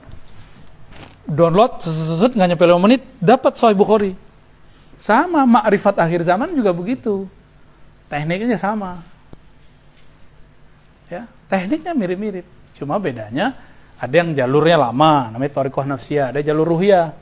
[1.24, 4.12] download, seset nggak nyampe 5 menit, dapat Sahih Bukhari.
[5.00, 7.24] Sama makrifat akhir zaman juga begitu.
[8.12, 9.15] Tekniknya sama.
[11.06, 12.46] Ya, Tekniknya mirip-mirip.
[12.74, 13.54] Cuma bedanya
[13.96, 16.34] ada yang jalurnya lama, namanya Torikoh Nafsiyah.
[16.34, 17.16] Ada jalur Ruhiyah.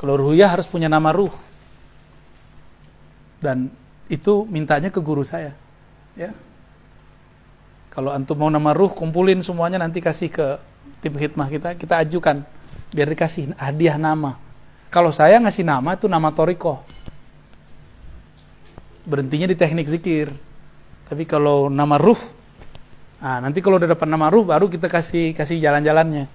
[0.00, 1.30] Kalau Ruhiyah harus punya nama Ruh.
[3.38, 3.70] Dan
[4.10, 5.54] itu mintanya ke guru saya.
[6.18, 6.34] Ya.
[7.94, 10.58] Kalau antum mau nama Ruh, kumpulin semuanya nanti kasih ke
[10.98, 12.42] tim khidmah kita, kita ajukan.
[12.90, 14.40] Biar dikasih hadiah nama.
[14.90, 16.82] Kalau saya ngasih nama itu nama Torikoh.
[19.06, 20.34] Berhentinya di teknik zikir.
[21.06, 22.18] Tapi kalau nama Ruh,
[23.22, 26.26] Nah, nanti kalau udah dapat nama ruh baru kita kasih kasih jalan-jalannya.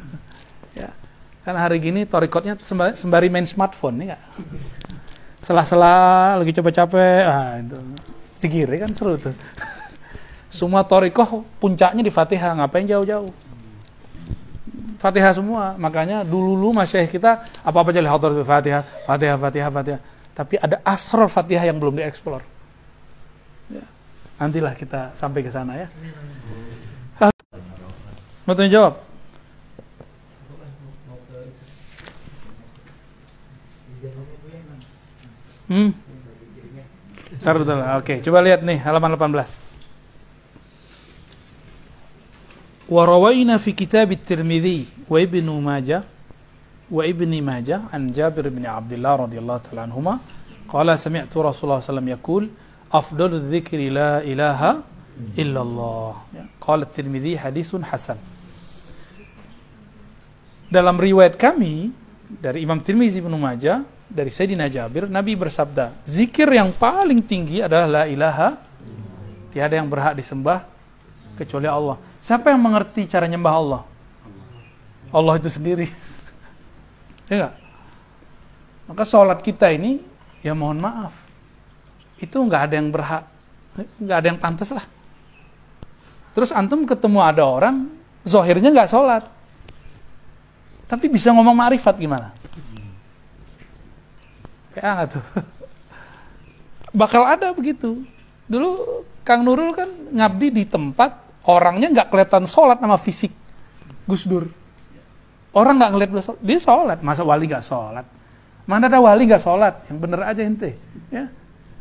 [0.80, 0.92] ya.
[1.40, 4.22] Kan hari gini torikotnya sembari, sembari main smartphone nih enggak?
[5.40, 7.80] Selah-selah lagi capek-capek, ah itu.
[8.44, 9.32] Zikir ya kan seru tuh.
[10.60, 13.32] semua torikoh puncaknya di Fatihah, ngapain jauh-jauh?
[15.00, 20.00] Fatihah semua, makanya dulu-dulu masih kita apa-apa jadi hotor Fatihah, Fatihah, Fatihah, Fatihah.
[20.36, 22.44] Tapi ada asror Fatihah yang belum dieksplor
[24.39, 24.45] Ya.
[24.45, 25.87] Nantilah kita sampai ke sana ya.
[28.45, 28.93] Mau tanya jawab?
[35.65, 35.97] Hmm.
[37.41, 37.79] Ntar betul.
[37.81, 39.65] Oke, coba lihat nih halaman 18.
[42.85, 46.03] وروينا في كتاب الترمذي وابن ماجه
[46.91, 50.13] وابن ماجه عن جابر بن عبد الله رضي الله تعالى عنهما
[50.69, 52.43] قال سمعت رسول الله صلى الله عليه وسلم يقول
[52.90, 54.82] afdalul dzikri la ilaha
[55.38, 56.14] illallah.
[56.58, 58.18] Qala Tirmidzi hadisun hasan.
[60.70, 61.90] Dalam riwayat kami
[62.30, 67.86] dari Imam Tirmizi bin Majah dari Sayyidina Jabir Nabi bersabda, zikir yang paling tinggi adalah
[67.86, 68.58] la ilaha
[69.50, 70.66] tiada yang berhak disembah
[71.34, 71.98] kecuali Allah.
[72.22, 73.82] Siapa yang mengerti cara nyembah Allah?
[75.10, 75.90] Allah itu sendiri.
[77.30, 77.54] ya enggak?
[78.90, 80.02] Maka sholat kita ini,
[80.42, 81.14] ya mohon maaf
[82.20, 83.24] itu nggak ada yang berhak,
[83.96, 84.84] nggak ada yang pantas lah.
[86.36, 87.88] Terus antum ketemu ada orang,
[88.22, 89.24] zohirnya nggak sholat,
[90.84, 92.30] tapi bisa ngomong ma'rifat gimana?
[94.76, 95.24] Kayak tuh.
[97.00, 98.04] Bakal ada begitu.
[98.46, 101.16] Dulu Kang Nurul kan ngabdi di tempat
[101.48, 103.32] orangnya nggak kelihatan sholat nama fisik
[104.04, 104.46] Gus Dur.
[105.50, 106.10] Orang nggak ngeliat
[106.46, 108.06] dia sholat, masa wali nggak sholat?
[108.70, 109.82] Mana ada wali nggak sholat?
[109.90, 110.78] Yang bener aja ente,
[111.10, 111.26] ya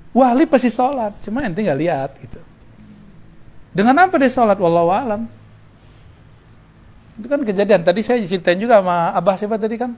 [0.10, 2.41] Wali pasti sholat, cuma ente nggak lihat gitu.
[3.69, 4.57] Dengan apa dia sholat?
[4.57, 5.22] Wallahu alam.
[7.19, 7.86] Itu kan kejadian.
[7.86, 9.94] Tadi saya ceritain juga sama Abah siapa tadi kan?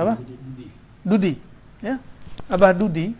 [0.00, 0.16] Apa?
[1.04, 1.36] Dudi.
[1.84, 2.00] Ya.
[2.48, 3.12] Abah Dudi,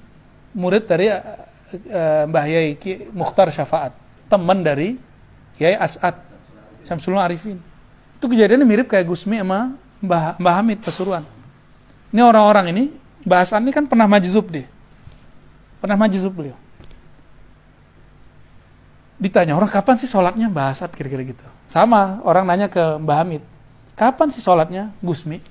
[0.57, 2.75] murid dari uh, Mbah Yai
[3.13, 3.93] Mukhtar Syafaat,
[4.33, 4.97] teman dari
[5.61, 6.17] Yai As'ad
[6.89, 7.61] Syamsul Arifin.
[8.17, 11.29] Itu kejadiannya mirip kayak Gusmi sama Mbah, Mbah Hamid Pasuruan.
[12.11, 12.85] Ini orang-orang ini
[13.25, 14.69] Bahasan ini kan pernah majzub dia.
[15.81, 16.57] Pernah majzub beliau.
[19.21, 21.45] Ditanya orang kapan sih sholatnya bahasat kira-kira gitu.
[21.69, 23.45] Sama orang nanya ke Mbah Hamid.
[23.93, 25.45] Kapan sih sholatnya Gusmi?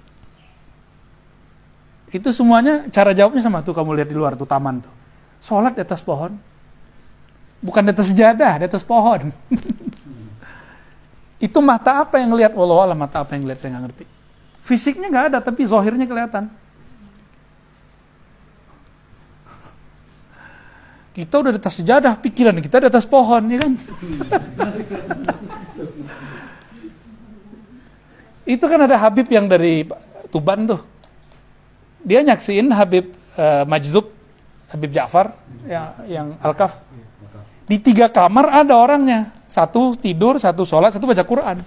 [2.10, 4.94] Itu semuanya cara jawabnya sama tuh kamu lihat di luar tuh taman tuh.
[5.46, 6.34] Sholat di atas pohon.
[7.62, 9.30] Bukan di atas sejadah, di atas pohon.
[11.46, 12.58] itu mata apa yang lihat?
[12.58, 14.06] Wallahualam mata apa yang lihat saya nggak ngerti.
[14.66, 16.50] Fisiknya nggak ada, tapi zohirnya kelihatan.
[21.20, 23.76] Kita udah di atas sejadah, pikiran kita di atas pohon, ya kan?
[28.56, 29.84] itu kan ada Habib yang dari
[30.32, 30.80] Tuban tuh.
[32.08, 34.08] Dia nyaksiin Habib uh, Majzub,
[34.72, 35.36] Habib Ja'far,
[35.68, 36.80] yang, yang Al-Kaf.
[37.68, 39.36] Di tiga kamar ada orangnya.
[39.52, 41.60] Satu tidur, satu sholat, satu baca Quran.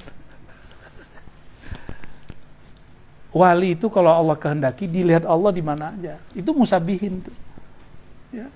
[3.36, 6.16] Wali itu kalau Allah kehendaki dilihat Allah di mana aja.
[6.32, 7.36] Itu musabihin tuh.
[8.32, 8.48] Ya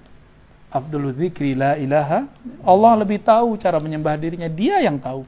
[0.70, 2.26] afdalu dzikri la ilaha
[2.66, 4.50] Allah lebih tahu cara menyembah dirinya.
[4.50, 5.22] Dia yang tahu.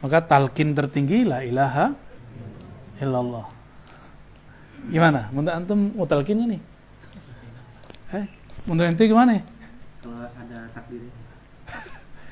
[0.00, 1.92] Maka talkin tertinggi la ilaha
[3.00, 3.46] illallah.
[4.88, 5.28] Gimana?
[5.28, 6.60] Menurut antum mau talkinnya nih?
[8.16, 8.24] Eh
[8.64, 9.44] menurut ente gimana?
[10.00, 11.12] Kalau ada takdirnya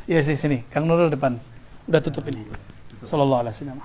[0.13, 0.65] ya sih sini.
[0.73, 1.37] Kang Nurul depan.
[1.85, 2.49] Udah tutup ini.
[3.05, 3.79] Sallallahu alaihi wasallam